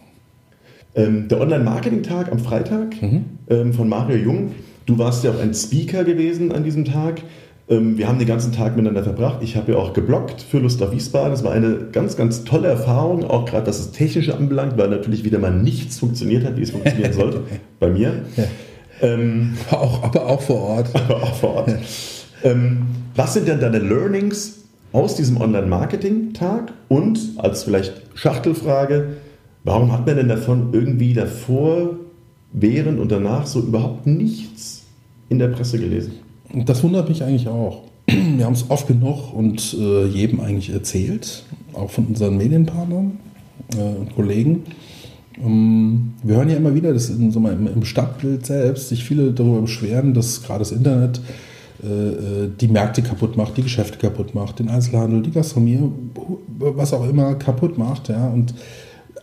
Ähm, 0.95 1.29
der 1.29 1.41
Online-Marketing-Tag 1.41 2.31
am 2.31 2.39
Freitag 2.39 2.95
ähm, 3.49 3.73
von 3.73 3.89
Mario 3.89 4.17
Jung. 4.17 4.53
Du 4.87 4.99
warst 4.99 5.25
ja 5.25 5.31
auch 5.31 5.41
ein 5.41 5.55
Speaker 5.55 6.05
gewesen 6.05 6.53
an 6.53 6.63
diesem 6.63 6.85
Tag. 6.85 7.23
Ähm, 7.69 7.99
wir 7.99 8.07
haben 8.07 8.19
den 8.19 8.29
ganzen 8.29 8.53
Tag 8.53 8.77
miteinander 8.77 9.03
verbracht. 9.03 9.39
Ich 9.43 9.57
habe 9.57 9.73
ja 9.73 9.79
auch 9.79 9.93
geblockt 9.93 10.41
für 10.41 10.59
Lust 10.59 10.83
auf 10.83 10.93
Wiesbaden. 10.93 11.33
Es 11.33 11.43
war 11.43 11.53
eine 11.53 11.89
ganz, 11.91 12.17
ganz 12.17 12.45
tolle 12.45 12.69
Erfahrung, 12.69 13.25
auch 13.25 13.47
gerade 13.47 13.67
was 13.67 13.79
das 13.79 13.93
Technische 13.93 14.37
anbelangt, 14.37 14.77
weil 14.77 14.89
natürlich 14.89 15.25
wieder 15.25 15.39
mal 15.39 15.53
nichts 15.53 15.99
funktioniert 15.99 16.45
hat, 16.45 16.57
wie 16.59 16.63
es 16.63 16.71
funktionieren 16.71 17.13
sollte 17.15 17.43
bei 17.81 17.89
mir. 17.89 18.23
Ähm, 19.01 19.55
Aber 19.71 19.81
auch, 19.81 20.03
aber 20.05 20.27
auch 20.27 20.43
vor 20.43 20.61
Ort. 20.61 20.91
aber 20.95 21.23
auch 21.23 21.35
vor 21.35 21.55
Ort. 21.57 21.75
Ähm, 22.45 22.83
was 23.17 23.35
sind 23.35 23.49
denn 23.49 23.59
deine 23.61 23.79
Learnings 23.79 24.64
aus 24.95 25.17
diesem 25.17 25.39
Online-Marketing-Tag? 25.41 26.73
Und 26.89 27.19
als 27.37 27.65
vielleicht 27.65 27.93
Schachtelfrage, 28.15 29.17
warum 29.65 29.93
hat 29.93 30.07
man 30.07 30.17
denn 30.17 30.29
davon 30.29 30.69
irgendwie 30.73 31.13
davor, 31.13 31.97
während 32.53 33.01
und 33.01 33.11
danach 33.13 33.47
so 33.47 33.61
überhaupt 33.61 34.07
nichts 34.07 34.85
in 35.29 35.39
der 35.39 35.49
Presse 35.49 35.79
gelesen? 35.79 36.13
Das 36.65 36.83
wundert 36.83 37.09
mich 37.09 37.23
eigentlich 37.23 37.49
auch. 37.49 37.83
Wir 38.07 38.45
haben 38.45 38.53
es 38.53 38.71
oft 38.71 38.87
genug 38.87 39.35
und 39.35 39.75
äh, 39.79 40.07
jedem 40.07 40.41
eigentlich 40.41 40.71
erzählt, 40.71 41.45
auch 41.73 41.91
von 41.91 42.07
unseren 42.07 42.37
Medienpartnern 42.37 43.19
äh, 43.77 43.81
und 43.81 44.15
Kollegen. 44.15 44.63
Ähm, 45.43 46.13
wir 46.23 46.37
hören 46.37 46.51
ja 46.51 46.57
immer 46.57 46.75
wieder, 46.77 46.93
dass 46.93 47.11
in, 47.11 47.33
so 47.33 47.41
mal 47.41 47.55
im, 47.55 47.67
im 47.67 47.85
Stadtbild 47.85 48.47
selbst 48.47 48.91
sich 48.91 49.03
viele 49.03 49.33
darüber 49.33 49.63
beschweren, 49.63 50.15
dass 50.15 50.45
gerade 50.45 50.61
das 50.61 50.71
Internet 50.71 51.21
die 51.85 52.68
Märkte 52.68 53.03
kaputt 53.03 53.37
macht, 53.37 53.57
die 53.57 53.62
Geschäfte 53.62 53.99
kaputt 53.99 54.35
macht, 54.35 54.59
den 54.59 54.68
Einzelhandel, 54.68 55.22
die 55.22 55.30
Gastronomie, 55.30 55.80
was 56.59 56.93
auch 56.93 57.09
immer 57.09 57.35
kaputt 57.35 57.76
macht. 57.76 58.09
Ja? 58.09 58.28
Und 58.28 58.55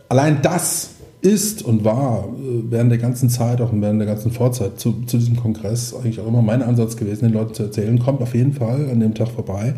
allein 0.08 0.42
das 0.42 0.90
ist 1.22 1.62
und 1.62 1.84
war 1.84 2.24
äh, 2.24 2.62
während 2.68 2.90
der 2.90 2.98
ganzen 2.98 3.30
Zeit, 3.30 3.60
auch 3.60 3.70
während 3.72 4.00
der 4.00 4.08
ganzen 4.08 4.32
Vorzeit 4.32 4.78
zu, 4.78 5.04
zu 5.06 5.18
diesem 5.18 5.36
Kongress 5.36 5.94
eigentlich 5.94 6.20
auch 6.20 6.26
immer 6.26 6.42
mein 6.42 6.62
Ansatz 6.62 6.96
gewesen, 6.96 7.26
den 7.26 7.34
Leuten 7.34 7.54
zu 7.54 7.62
erzählen, 7.62 7.98
kommt 7.98 8.20
auf 8.20 8.34
jeden 8.34 8.52
Fall 8.52 8.90
an 8.90 9.00
dem 9.00 9.14
Tag 9.14 9.28
vorbei, 9.28 9.74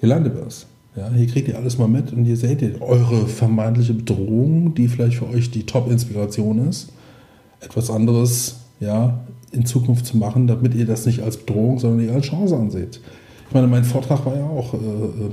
hier 0.00 0.08
landet 0.08 0.34
was. 0.44 0.66
Ja, 0.96 1.10
hier 1.10 1.26
kriegt 1.26 1.46
ihr 1.48 1.56
alles 1.56 1.78
mal 1.78 1.88
mit 1.88 2.12
und 2.12 2.24
hier 2.24 2.36
seht 2.36 2.62
ihr 2.62 2.80
eure 2.82 3.26
vermeintliche 3.26 3.94
Bedrohung, 3.94 4.74
die 4.74 4.88
vielleicht 4.88 5.18
für 5.18 5.28
euch 5.28 5.50
die 5.50 5.64
Top-Inspiration 5.64 6.68
ist, 6.68 6.92
etwas 7.60 7.90
anderes 7.90 8.65
ja, 8.80 9.20
in 9.52 9.64
Zukunft 9.64 10.06
zu 10.06 10.16
machen, 10.16 10.46
damit 10.46 10.74
ihr 10.74 10.86
das 10.86 11.06
nicht 11.06 11.22
als 11.22 11.36
Bedrohung, 11.36 11.78
sondern 11.78 12.06
eher 12.06 12.14
als 12.14 12.26
Chance 12.26 12.56
anseht. 12.56 13.00
Ich 13.48 13.54
meine, 13.54 13.66
mein 13.66 13.84
Vortrag 13.84 14.26
war 14.26 14.36
ja 14.36 14.44
auch 14.44 14.74
äh, 14.74 14.76
äh, 14.76 15.30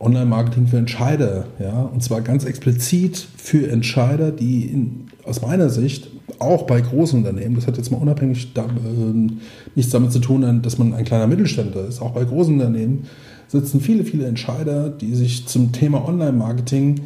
Online-Marketing 0.00 0.66
für 0.66 0.78
Entscheider, 0.78 1.46
ja, 1.60 1.82
und 1.82 2.02
zwar 2.02 2.22
ganz 2.22 2.44
explizit 2.44 3.26
für 3.36 3.70
Entscheider, 3.70 4.32
die 4.32 4.64
in, 4.64 5.06
aus 5.24 5.42
meiner 5.42 5.68
Sicht 5.68 6.08
auch 6.38 6.66
bei 6.66 6.80
großen 6.80 7.18
Unternehmen, 7.18 7.54
das 7.54 7.66
hat 7.66 7.76
jetzt 7.76 7.92
mal 7.92 7.98
unabhängig 7.98 8.52
da, 8.54 8.64
äh, 8.64 9.30
nichts 9.76 9.92
damit 9.92 10.12
zu 10.12 10.18
tun, 10.18 10.62
dass 10.62 10.78
man 10.78 10.94
ein 10.94 11.04
kleiner 11.04 11.26
Mittelständler 11.26 11.86
ist, 11.86 12.00
auch 12.00 12.12
bei 12.12 12.24
großen 12.24 12.54
Unternehmen 12.54 13.04
sitzen 13.52 13.80
viele, 13.80 14.04
viele 14.04 14.26
Entscheider, 14.26 14.88
die 14.88 15.14
sich 15.14 15.46
zum 15.46 15.72
Thema 15.72 16.08
Online-Marketing 16.08 17.00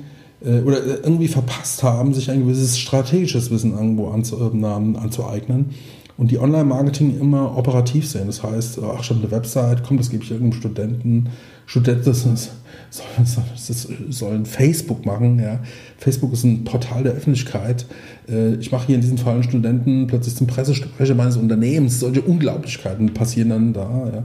äh, 0.47 0.61
oder 0.61 0.79
äh, 0.79 1.01
irgendwie 1.03 1.29
verpasst 1.29 1.83
haben, 1.83 2.15
sich 2.15 2.31
ein 2.31 2.41
gewisses 2.41 2.79
strategisches 2.79 3.51
Wissen 3.51 3.73
irgendwo 3.73 4.09
anzu, 4.09 4.37
äh, 4.39 4.65
anzueignen 4.65 5.71
und 6.17 6.31
die 6.31 6.39
Online-Marketing 6.39 7.19
immer 7.21 7.59
operativ 7.59 8.09
sehen. 8.09 8.27
Das 8.27 8.43
heißt, 8.43 8.79
ach, 8.83 9.03
ich 9.03 9.11
habe 9.11 9.21
eine 9.21 9.31
Website, 9.31 9.83
komm, 9.87 9.99
das 9.99 10.09
gebe 10.09 10.25
ich 10.25 10.31
irgendeinem 10.31 10.59
Studenten. 10.59 11.29
Studenten 11.67 12.05
das, 12.05 12.25
das, 12.25 12.51
soll, 12.91 13.45
das 13.55 13.87
sollen 14.17 14.47
Facebook 14.47 15.05
machen. 15.05 15.39
Ja. 15.41 15.61
Facebook 15.99 16.33
ist 16.33 16.45
ein 16.45 16.65
Portal 16.65 17.03
der 17.03 17.13
Öffentlichkeit. 17.13 17.87
Äh, 18.29 18.55
Ich 18.55 18.73
mache 18.73 18.87
hier 18.87 18.95
in 18.95 19.03
diesem 19.03 19.19
Fall 19.19 19.35
einen 19.35 19.43
Studenten 19.43 20.07
plötzlich 20.07 20.37
zum 20.37 20.47
Pressesprecher 20.47 21.15
meines 21.15 21.37
Unternehmens. 21.37 22.01
Solche 22.01 22.23
Unglaublichkeiten 22.23 23.13
passieren 23.13 23.51
dann 23.51 23.73
da. 23.73 24.13
Ja 24.15 24.25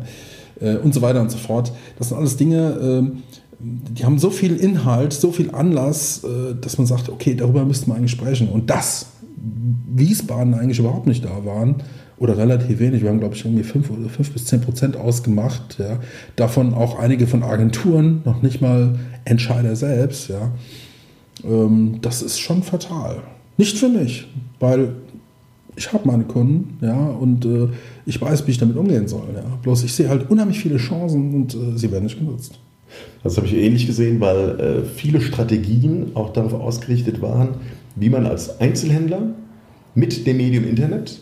und 0.84 0.94
so 0.94 1.02
weiter 1.02 1.22
und 1.22 1.32
so 1.32 1.40
fort. 1.40 1.72
Das 1.98 2.10
sind 2.10 2.18
alles 2.20 2.38
Dinge, 2.38 2.78
ähm, 2.80 3.24
die 3.64 4.06
haben 4.06 4.20
so 4.20 4.30
viel 4.30 4.56
Inhalt, 4.56 5.14
so 5.14 5.32
viel 5.32 5.52
Anlass, 5.52 6.24
äh, 6.24 6.56
dass 6.60 6.78
man 6.78 6.88
sagt, 6.88 7.10
okay, 7.10 7.36
darüber 7.36 7.66
müssten 7.66 7.92
wir 7.92 7.96
eigentlich 7.96 8.12
sprechen. 8.12 8.50
Und 8.50 8.70
das, 8.70 9.08
Wiesbaden 9.94 10.54
eigentlich 10.54 10.80
überhaupt 10.80 11.08
nicht 11.08 11.26
da 11.26 11.46
waren, 11.46 11.76
oder 12.18 12.38
relativ 12.38 12.80
wenig, 12.80 13.02
wir 13.02 13.10
haben 13.10 13.20
glaube 13.20 13.36
ich 13.36 13.44
irgendwie 13.44 13.64
5 13.64 13.90
oder 13.90 14.08
5 14.08 14.32
bis 14.32 14.46
10 14.46 14.62
Prozent 14.62 14.96
ausgemacht, 14.96 15.80
ja. 15.80 16.00
davon 16.36 16.74
auch 16.76 17.00
einige 17.00 17.26
von 17.26 17.42
Agenturen, 17.42 18.22
noch 18.26 18.44
nicht 18.44 18.62
mal 18.62 19.00
Entscheider 19.26 19.76
selbst, 19.76 20.30
ja. 20.30 20.52
Ähm, 21.44 21.98
das 22.02 22.22
ist 22.22 22.40
schon 22.40 22.62
fatal. 22.62 23.24
Nicht 23.58 23.78
für 23.78 23.90
mich, 23.90 24.28
weil 24.60 24.94
ich 25.76 25.92
habe 25.94 26.08
meine 26.08 26.26
Kunden, 26.26 26.78
ja, 26.82 27.08
und 27.08 27.46
äh, 27.46 27.70
ich 28.06 28.22
weiß, 28.22 28.46
wie 28.46 28.52
ich 28.52 28.58
damit 28.60 28.78
umgehen 28.78 29.08
soll. 29.08 29.30
Ja. 29.34 29.58
Bloß 29.64 29.84
ich 29.84 29.94
sehe 29.94 30.10
halt 30.10 30.30
unheimlich 30.30 30.60
viele 30.60 30.78
Chancen 30.78 31.34
und 31.34 31.56
äh, 31.56 31.78
sie 31.78 31.92
werden 31.92 32.04
nicht 32.04 32.20
genutzt. 32.20 32.60
Das 33.24 33.38
habe 33.38 33.48
ich 33.48 33.54
ähnlich 33.54 33.88
gesehen, 33.88 34.20
weil 34.20 34.60
äh, 34.60 34.84
viele 34.84 35.22
Strategien 35.22 36.12
auch 36.16 36.34
darauf 36.34 36.54
ausgerichtet 36.54 37.22
waren, 37.22 37.56
wie 37.96 38.10
man 38.10 38.26
als 38.26 38.60
Einzelhändler 38.60 39.22
mit 39.96 40.26
dem 40.26 40.38
Medium 40.38 40.66
Internet 40.66 41.20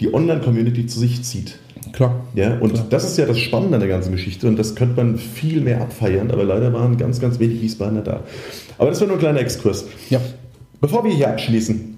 die 0.00 0.12
Online-Community 0.12 0.86
zu 0.86 0.98
sich 0.98 1.22
zieht. 1.22 1.58
Klar. 1.92 2.26
Ja, 2.34 2.58
und 2.58 2.74
Klar. 2.74 2.86
das 2.90 3.04
ist 3.04 3.18
ja 3.18 3.26
das 3.26 3.38
Spannende 3.38 3.74
an 3.74 3.80
der 3.80 3.88
ganzen 3.88 4.12
Geschichte 4.12 4.46
und 4.48 4.58
das 4.58 4.74
könnte 4.74 4.96
man 4.96 5.18
viel 5.18 5.60
mehr 5.60 5.80
abfeiern, 5.80 6.30
aber 6.30 6.44
leider 6.44 6.72
waren 6.72 6.96
ganz, 6.96 7.20
ganz 7.20 7.38
wenig 7.38 7.60
Wiesbadener 7.60 8.02
da. 8.02 8.20
Aber 8.78 8.90
das 8.90 9.00
war 9.00 9.08
nur 9.08 9.16
ein 9.16 9.20
kleiner 9.20 9.40
Exkurs. 9.40 9.86
Ja. 10.10 10.20
Bevor 10.80 11.04
wir 11.04 11.12
hier 11.12 11.30
abschließen, 11.30 11.96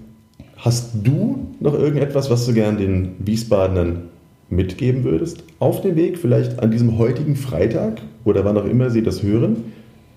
hast 0.57 0.91
du 1.03 1.47
noch 1.59 1.73
irgendetwas, 1.73 2.29
was 2.29 2.45
du 2.45 2.53
gern 2.53 2.77
den 2.77 3.15
Wiesbadenern 3.19 4.09
mitgeben 4.49 5.03
würdest? 5.03 5.43
Auf 5.59 5.81
dem 5.81 5.95
Weg, 5.95 6.17
vielleicht 6.17 6.59
an 6.59 6.71
diesem 6.71 6.97
heutigen 6.97 7.35
Freitag 7.35 8.01
oder 8.23 8.45
wann 8.45 8.57
auch 8.57 8.65
immer 8.65 8.89
sie 8.89 9.03
das 9.03 9.23
hören, 9.23 9.57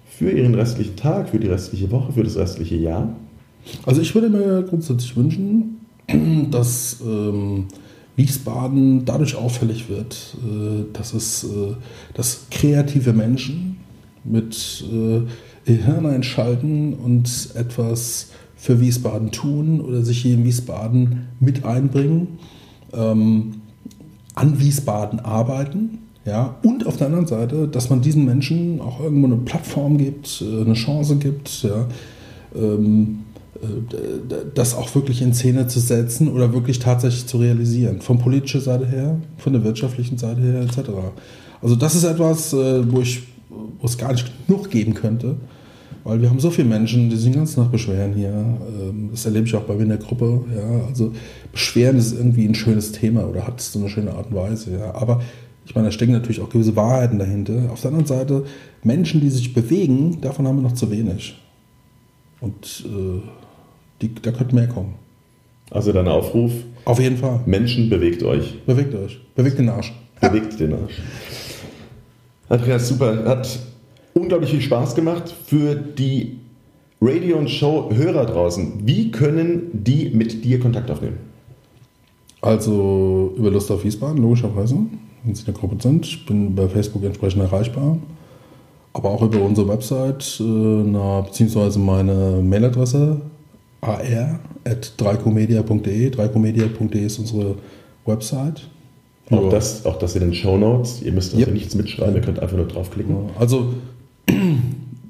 für 0.09 0.31
ihren 0.31 0.55
restlichen 0.55 0.97
Tag, 0.97 1.29
für 1.31 1.39
die 1.39 1.47
restliche 1.47 1.91
Woche, 1.91 2.13
für 2.13 2.25
das 2.25 2.37
restliche 2.37 2.77
Jahr? 2.77 3.15
Also 3.87 4.01
ich 4.01 4.15
würde 4.15 4.31
mir 4.31 4.63
grundsätzlich 4.63 5.17
wünschen, 5.17 5.81
dass 6.51 7.01
ähm, 7.05 7.67
Wiesbaden 8.17 9.05
dadurch 9.05 9.37
auffällig 9.37 9.89
wird, 9.89 10.37
äh, 10.45 10.93
dass 10.93 11.15
es 11.15 11.45
äh, 11.45 11.75
dass 12.15 12.47
kreative 12.51 13.13
Menschen 13.13 13.77
mit 14.25 14.85
äh, 14.93 15.73
Hirn 15.73 16.07
einschalten 16.07 16.95
und 16.95 17.51
etwas 17.55 18.31
für 18.57 18.81
Wiesbaden 18.81 19.31
tun 19.31 19.81
oder 19.81 20.03
sich 20.03 20.23
hier 20.23 20.35
in 20.35 20.45
Wiesbaden 20.45 21.29
mit 21.39 21.65
einbringen, 21.65 22.39
ähm, 22.93 23.61
an 24.39 24.61
Wiesbaden 24.61 25.21
arbeiten. 25.21 25.99
Ja, 26.25 26.57
und 26.63 26.87
auf 26.87 26.99
der 26.99 27.07
anderen 27.07 27.27
Seite, 27.27 27.69
dass 27.69 27.89
man 27.89 28.03
diesen 28.03 28.25
Menschen 28.25 28.81
auch 28.81 29.01
irgendwo 29.01 29.27
eine 29.27 29.37
Plattform 29.37 29.97
gibt, 29.97 30.43
äh, 30.43 30.63
eine 30.63 30.75
Chance 30.75 31.17
gibt, 31.17 31.63
ja, 31.63 31.87
ähm, 32.55 33.21
äh, 33.63 34.35
das 34.55 34.75
auch 34.75 34.95
wirklich 34.95 35.23
in 35.23 35.33
Szene 35.33 35.69
zu 35.69 35.81
setzen 35.81 36.29
oder 36.29 36.53
wirklich 36.53 36.81
tatsächlich 36.81 37.27
zu 37.27 37.39
realisieren. 37.39 38.03
Von 38.03 38.19
politischer 38.19 38.61
Seite 38.61 38.87
her, 38.87 39.17
von 39.39 39.55
der 39.55 39.65
wirtschaftlichen 39.65 40.19
Seite 40.19 40.43
her, 40.43 40.61
etc. 40.61 40.91
Also 41.63 41.77
das 41.77 41.95
ist 41.95 42.05
etwas, 42.05 42.53
äh, 42.53 42.93
wo 42.93 43.01
ich 43.01 43.23
wo 43.49 43.87
es 43.87 43.97
gar 43.97 44.13
nicht 44.13 44.31
genug 44.47 44.71
geben 44.71 44.95
könnte. 44.95 45.37
Weil 46.05 46.23
wir 46.23 46.31
haben 46.31 46.41
so 46.41 46.51
viele 46.51 46.69
Menschen, 46.69 47.11
die 47.11 47.17
sich 47.17 47.35
ganzen 47.35 47.63
Tag 47.63 47.73
beschweren 47.73 48.15
hier. 48.15 48.31
Ähm, 48.31 49.09
das 49.11 49.25
erlebe 49.25 49.47
ich 49.47 49.55
auch 49.55 49.63
bei 49.63 49.75
mir 49.75 49.83
in 49.83 49.89
der 49.89 49.99
Gruppe. 49.99 50.43
Ja. 50.55 50.87
Also 50.87 51.13
Beschweren 51.53 51.97
ist 51.97 52.13
irgendwie 52.13 52.47
ein 52.47 52.55
schönes 52.55 52.93
Thema 52.93 53.29
oder 53.29 53.47
hat 53.47 53.61
so 53.61 53.79
eine 53.79 53.89
schöne 53.89 54.13
Art 54.13 54.31
und 54.31 54.37
Weise. 54.37 54.79
Ja. 54.79 54.95
Aber 54.95 55.21
ich 55.67 55.75
meine, 55.75 55.89
da 55.89 55.93
stecken 55.93 56.13
natürlich 56.13 56.41
auch 56.41 56.49
gewisse 56.49 56.77
Wahrheiten 56.77 57.19
dahinter. 57.19 57.71
Auf 57.71 57.83
der 57.83 57.91
anderen 57.91 58.07
Seite, 58.07 58.45
Menschen, 58.83 59.21
die 59.21 59.29
sich 59.29 59.53
bewegen, 59.53 60.21
davon 60.21 60.47
haben 60.47 60.57
wir 60.57 60.63
noch 60.63 60.75
zu 60.75 60.91
wenig. 60.91 61.37
Und 62.41 62.85
äh, 62.87 63.21
die, 64.01 64.15
da 64.15 64.31
könnte 64.31 64.55
mehr 64.55 64.69
kommen. 64.69 64.95
Also 65.71 65.93
dein 65.93 66.09
Aufruf. 66.09 66.53
Auf 66.85 66.99
jeden 67.01 67.19
Fall. 67.19 67.41
Menschen, 67.45 67.91
bewegt 67.91 68.23
euch. 68.23 68.65
Bewegt 68.65 68.95
euch. 68.95 69.21
Bewegt 69.35 69.59
den 69.59 69.69
Arsch. 69.69 69.93
Bewegt 70.21 70.59
den 70.59 70.73
Arsch. 70.73 71.03
Andreas, 72.49 72.89
super. 72.89 73.25
Hat 73.27 73.59
unglaublich 74.15 74.51
viel 74.51 74.61
Spaß 74.61 74.95
gemacht 74.95 75.35
für 75.47 75.75
die 75.75 76.37
Radio 77.01 77.39
und 77.39 77.49
Show 77.49 77.91
Hörer 77.95 78.27
draußen. 78.27 78.83
Wie 78.85 79.11
können 79.11 79.71
die 79.73 80.11
mit 80.11 80.45
dir 80.45 80.61
Kontakt 80.61 80.91
aufnehmen? 80.91 81.17
Also 82.41 83.35
über 83.37 83.51
Lust 83.51 83.71
auf 83.71 83.85
Wiesbaden, 83.85 84.23
logischerweise, 84.23 84.77
wenn 85.25 85.35
sie 85.35 85.43
in 85.43 85.47
der 85.47 85.55
Gruppe 85.55 85.77
sind. 85.81 86.07
Ich 86.07 86.25
bin 86.27 86.55
bei 86.55 86.69
Facebook 86.69 87.05
entsprechend 87.05 87.43
erreichbar. 87.43 87.99
Aber 88.95 89.11
auch 89.11 89.23
über 89.23 89.41
unsere 89.43 89.69
Website, 89.69 90.39
äh, 90.41 90.43
na, 90.43 91.21
beziehungsweise 91.21 91.79
meine 91.79 92.41
Mailadresse 92.43 93.21
ar.dreicomedia.de. 93.81 96.11
Dreicomedia.de 96.11 97.05
ist 97.05 97.19
unsere 97.19 97.57
Website. 98.07 98.69
Auch, 99.31 99.43
Ja. 99.45 99.49
das, 99.51 99.85
auch 99.85 99.99
das 99.99 100.15
in 100.17 100.23
den 100.23 100.33
Show 100.35 100.57
Notes. 100.57 101.03
Ihr 101.03 101.13
müsst 101.13 101.35
also 101.35 101.45
Yep. 101.45 101.55
nichts 101.55 101.75
mitschreiben, 101.75 102.15
ihr 102.15 102.23
könnt 102.23 102.41
einfach 102.41 102.57
nur 102.57 102.67
draufklicken. 102.67 103.15
Also 103.39 103.75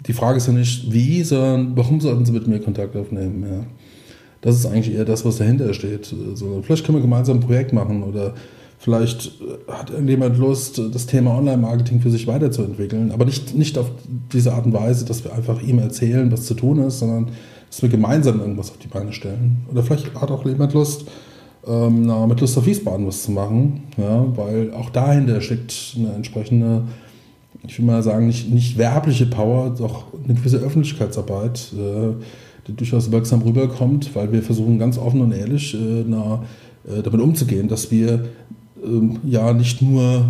die 0.08 0.14
Frage 0.14 0.38
ist 0.38 0.46
ja 0.46 0.54
nicht 0.54 0.90
wie, 0.90 1.22
sondern 1.22 1.76
warum 1.76 2.00
sollten 2.00 2.24
Sie 2.24 2.32
mit 2.32 2.48
mir 2.48 2.60
Kontakt 2.60 2.96
aufnehmen? 2.96 3.44
Ja. 3.48 3.66
Das 4.40 4.56
ist 4.56 4.66
eigentlich 4.66 4.94
eher 4.94 5.04
das, 5.04 5.24
was 5.24 5.36
dahinter 5.36 5.72
steht. 5.74 6.14
Also, 6.30 6.62
vielleicht 6.62 6.86
können 6.86 6.98
wir 6.98 7.02
gemeinsam 7.02 7.36
ein 7.36 7.40
Projekt 7.40 7.72
machen 7.74 8.02
oder 8.02 8.34
vielleicht 8.78 9.32
äh, 9.42 9.70
hat 9.70 9.90
irgendjemand 9.90 10.38
Lust, 10.38 10.80
das 10.92 11.06
Thema 11.06 11.36
Online-Marketing 11.36 12.00
für 12.00 12.10
sich 12.10 12.26
weiterzuentwickeln. 12.26 13.12
Aber 13.12 13.26
nicht, 13.26 13.54
nicht 13.54 13.76
auf 13.76 13.90
diese 14.32 14.54
Art 14.54 14.64
und 14.64 14.72
Weise, 14.72 15.04
dass 15.04 15.24
wir 15.24 15.34
einfach 15.34 15.60
ihm 15.62 15.78
erzählen, 15.78 16.32
was 16.32 16.46
zu 16.46 16.54
tun 16.54 16.78
ist, 16.78 17.00
sondern 17.00 17.28
dass 17.68 17.82
wir 17.82 17.90
gemeinsam 17.90 18.40
irgendwas 18.40 18.70
auf 18.70 18.78
die 18.78 18.88
Beine 18.88 19.12
stellen. 19.12 19.58
Oder 19.70 19.82
vielleicht 19.82 20.14
hat 20.14 20.30
auch 20.30 20.46
jemand 20.46 20.72
Lust, 20.72 21.04
ähm, 21.66 22.06
na, 22.06 22.26
mit 22.26 22.40
Lust 22.40 22.56
auf 22.56 22.64
Wiesbaden 22.64 23.06
was 23.06 23.24
zu 23.24 23.32
machen, 23.32 23.82
ja, 23.98 24.24
weil 24.36 24.72
auch 24.72 24.88
dahinter 24.88 25.42
steckt 25.42 25.96
eine 25.98 26.14
entsprechende 26.14 26.84
ich 27.66 27.78
will 27.78 27.86
mal 27.86 28.02
sagen, 28.02 28.26
nicht, 28.26 28.50
nicht 28.50 28.78
werbliche 28.78 29.26
Power, 29.26 29.74
doch 29.76 30.06
eine 30.24 30.34
gewisse 30.34 30.58
Öffentlichkeitsarbeit, 30.58 31.72
äh, 31.74 32.14
die 32.66 32.74
durchaus 32.74 33.10
wirksam 33.10 33.42
rüberkommt, 33.42 34.14
weil 34.14 34.32
wir 34.32 34.42
versuchen 34.42 34.78
ganz 34.78 34.98
offen 34.98 35.20
und 35.20 35.32
ehrlich 35.32 35.74
äh, 35.74 36.00
äh, 36.00 37.02
damit 37.02 37.20
umzugehen, 37.20 37.68
dass 37.68 37.90
wir 37.90 38.26
ähm, 38.84 39.16
ja 39.24 39.52
nicht 39.52 39.82
nur 39.82 40.24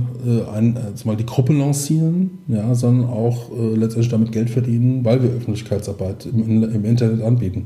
ein, 0.52 0.78
zumal 0.94 1.16
die 1.16 1.26
Gruppe 1.26 1.52
lancieren, 1.52 2.38
ja, 2.48 2.74
sondern 2.74 3.10
auch 3.10 3.50
letztendlich 3.50 4.08
damit 4.08 4.32
Geld 4.32 4.50
verdienen, 4.50 5.04
weil 5.04 5.22
wir 5.22 5.30
Öffentlichkeitsarbeit 5.30 6.26
im, 6.26 6.62
im 6.62 6.84
Internet 6.84 7.22
anbieten. 7.22 7.64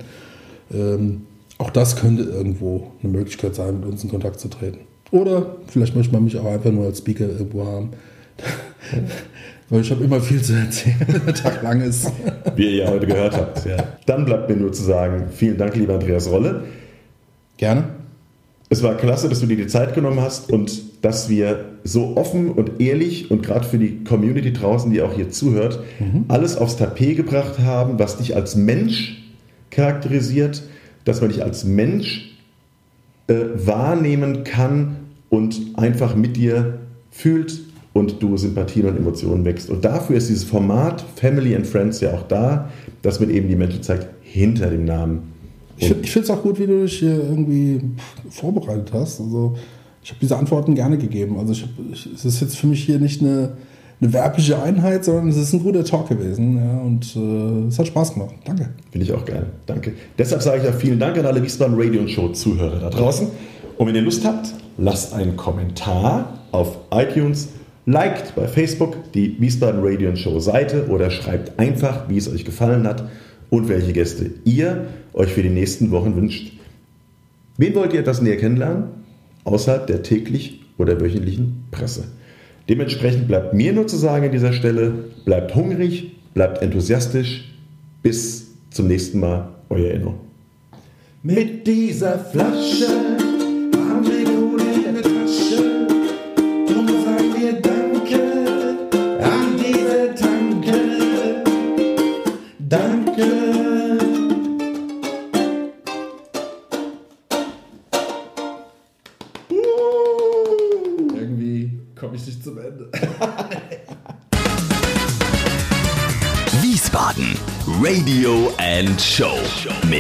Ähm, 0.72 1.22
auch 1.58 1.70
das 1.70 1.96
könnte 1.96 2.24
irgendwo 2.24 2.88
eine 3.02 3.12
Möglichkeit 3.12 3.54
sein, 3.54 3.80
mit 3.80 3.88
uns 3.88 4.02
in 4.02 4.10
Kontakt 4.10 4.40
zu 4.40 4.48
treten. 4.48 4.80
Oder 5.12 5.56
vielleicht 5.68 5.94
möchte 5.94 6.12
man 6.12 6.24
mich 6.24 6.36
auch 6.38 6.46
einfach 6.46 6.72
nur 6.72 6.86
als 6.86 6.98
Speaker 6.98 7.28
irgendwo 7.28 7.64
haben. 7.64 7.90
Weil 9.72 9.80
ich 9.80 9.90
habe 9.90 10.04
immer 10.04 10.20
viel 10.20 10.42
zu 10.42 10.52
erzählen, 10.52 10.98
der 11.26 11.32
Tag 11.32 11.62
lang 11.62 11.80
ist. 11.80 12.12
Wie 12.56 12.76
ihr 12.76 12.84
ja 12.84 12.90
heute 12.90 13.06
gehört 13.06 13.34
habt. 13.34 13.64
Ja. 13.64 13.78
Dann 14.04 14.26
bleibt 14.26 14.50
mir 14.50 14.56
nur 14.56 14.70
zu 14.70 14.82
sagen, 14.82 15.28
vielen 15.34 15.56
Dank, 15.56 15.74
lieber 15.76 15.94
Andreas 15.94 16.28
Rolle. 16.28 16.64
Gerne. 17.56 17.84
Es 18.68 18.82
war 18.82 18.98
klasse, 18.98 19.30
dass 19.30 19.40
du 19.40 19.46
dir 19.46 19.56
die 19.56 19.68
Zeit 19.68 19.94
genommen 19.94 20.20
hast 20.20 20.52
und 20.52 20.82
dass 21.02 21.30
wir 21.30 21.64
so 21.84 22.18
offen 22.18 22.50
und 22.50 22.82
ehrlich 22.82 23.30
und 23.30 23.42
gerade 23.42 23.64
für 23.66 23.78
die 23.78 24.04
Community 24.04 24.52
draußen, 24.52 24.92
die 24.92 25.00
auch 25.00 25.14
hier 25.14 25.30
zuhört, 25.30 25.80
alles 26.28 26.58
aufs 26.58 26.76
Tapet 26.76 27.16
gebracht 27.16 27.58
haben, 27.58 27.98
was 27.98 28.18
dich 28.18 28.36
als 28.36 28.54
Mensch 28.54 29.22
charakterisiert, 29.70 30.64
dass 31.06 31.22
man 31.22 31.30
dich 31.30 31.42
als 31.42 31.64
Mensch 31.64 32.36
äh, 33.26 33.36
wahrnehmen 33.54 34.44
kann 34.44 34.96
und 35.30 35.58
einfach 35.76 36.14
mit 36.14 36.36
dir 36.36 36.78
fühlt 37.10 37.71
und 37.92 38.22
du 38.22 38.36
Sympathien 38.36 38.86
und 38.86 38.96
Emotionen 38.96 39.44
wächst. 39.44 39.68
Und 39.70 39.84
dafür 39.84 40.16
ist 40.16 40.28
dieses 40.28 40.44
Format 40.44 41.04
Family 41.16 41.54
and 41.54 41.66
Friends 41.66 42.00
ja 42.00 42.12
auch 42.14 42.22
da, 42.22 42.70
dass 43.02 43.20
man 43.20 43.30
eben 43.30 43.48
die 43.48 43.56
Menschen 43.56 43.82
zeigt 43.82 44.06
hinter 44.22 44.70
dem 44.70 44.84
Namen. 44.84 45.32
Ich, 45.76 45.88
find- 45.88 46.04
ich 46.04 46.10
finde 46.10 46.24
es 46.24 46.30
auch 46.30 46.42
gut, 46.42 46.58
wie 46.58 46.66
du 46.66 46.82
dich 46.82 46.98
hier 46.98 47.14
irgendwie 47.16 47.80
vorbereitet 48.30 48.90
hast. 48.92 49.20
Also 49.20 49.56
ich 50.02 50.10
habe 50.10 50.18
diese 50.20 50.36
Antworten 50.36 50.74
gerne 50.74 50.96
gegeben. 50.98 51.38
Also 51.38 51.52
ich 51.52 51.62
hab, 51.62 51.70
ich, 51.92 52.08
es 52.14 52.24
ist 52.24 52.40
jetzt 52.40 52.56
für 52.56 52.66
mich 52.66 52.82
hier 52.84 52.98
nicht 52.98 53.20
eine, 53.20 53.56
eine 54.00 54.12
werbliche 54.12 54.60
Einheit, 54.62 55.04
sondern 55.04 55.28
es 55.28 55.36
ist 55.36 55.52
ein 55.52 55.62
guter 55.62 55.84
Talk 55.84 56.08
gewesen. 56.08 56.56
Ja, 56.56 56.78
und 56.80 57.14
äh, 57.16 57.68
es 57.68 57.78
hat 57.78 57.86
Spaß 57.88 58.14
gemacht. 58.14 58.34
Danke. 58.44 58.70
Finde 58.90 59.04
ich 59.06 59.12
auch 59.12 59.24
geil. 59.24 59.46
Danke. 59.66 59.92
Deshalb 60.18 60.42
sage 60.42 60.62
ich 60.62 60.68
auch 60.68 60.78
vielen 60.78 60.98
Dank 60.98 61.18
an 61.18 61.26
alle 61.26 61.42
Wiesbaden 61.42 61.74
Radio 61.78 62.00
und 62.00 62.10
Show 62.10 62.28
Zuhörer 62.30 62.78
da 62.80 62.90
draußen. 62.90 63.28
Und 63.76 63.86
wenn 63.86 63.94
ihr 63.94 64.02
Lust 64.02 64.24
habt, 64.24 64.48
lasst 64.78 65.12
einen 65.14 65.36
Kommentar 65.36 66.38
auf 66.52 66.78
iTunes, 66.92 67.48
liked 67.86 68.34
bei 68.34 68.46
Facebook 68.46 69.12
die 69.12 69.40
Wiesbaden 69.40 69.80
Radio 69.82 70.14
Show 70.14 70.38
Seite 70.38 70.86
oder 70.88 71.10
schreibt 71.10 71.58
einfach, 71.58 72.08
wie 72.08 72.16
es 72.16 72.32
euch 72.32 72.44
gefallen 72.44 72.86
hat 72.86 73.08
und 73.50 73.68
welche 73.68 73.92
Gäste 73.92 74.30
ihr 74.44 74.86
euch 75.12 75.32
für 75.32 75.42
die 75.42 75.50
nächsten 75.50 75.90
Wochen 75.90 76.16
wünscht. 76.16 76.52
Wen 77.58 77.74
wollt 77.74 77.92
ihr 77.92 78.00
etwas 78.00 78.22
näher 78.22 78.36
kennenlernen? 78.36 78.84
Außerhalb 79.44 79.86
der 79.86 80.02
täglich 80.02 80.60
oder 80.78 81.00
wöchentlichen 81.00 81.64
Presse. 81.70 82.04
Dementsprechend 82.68 83.26
bleibt 83.26 83.54
mir 83.54 83.72
nur 83.72 83.88
zu 83.88 83.96
sagen 83.96 84.26
an 84.26 84.32
dieser 84.32 84.52
Stelle, 84.52 84.92
bleibt 85.24 85.54
hungrig, 85.54 86.12
bleibt 86.34 86.62
enthusiastisch. 86.62 87.52
Bis 88.02 88.48
zum 88.70 88.88
nächsten 88.88 89.20
Mal, 89.20 89.48
euer 89.68 89.90
Enno. 89.92 90.14
Mit 91.22 91.66
dieser 91.66 92.18
Flasche 92.18 93.11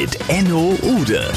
mit 0.02 0.18
Enno 0.28 0.76
Ude. 0.82 1.32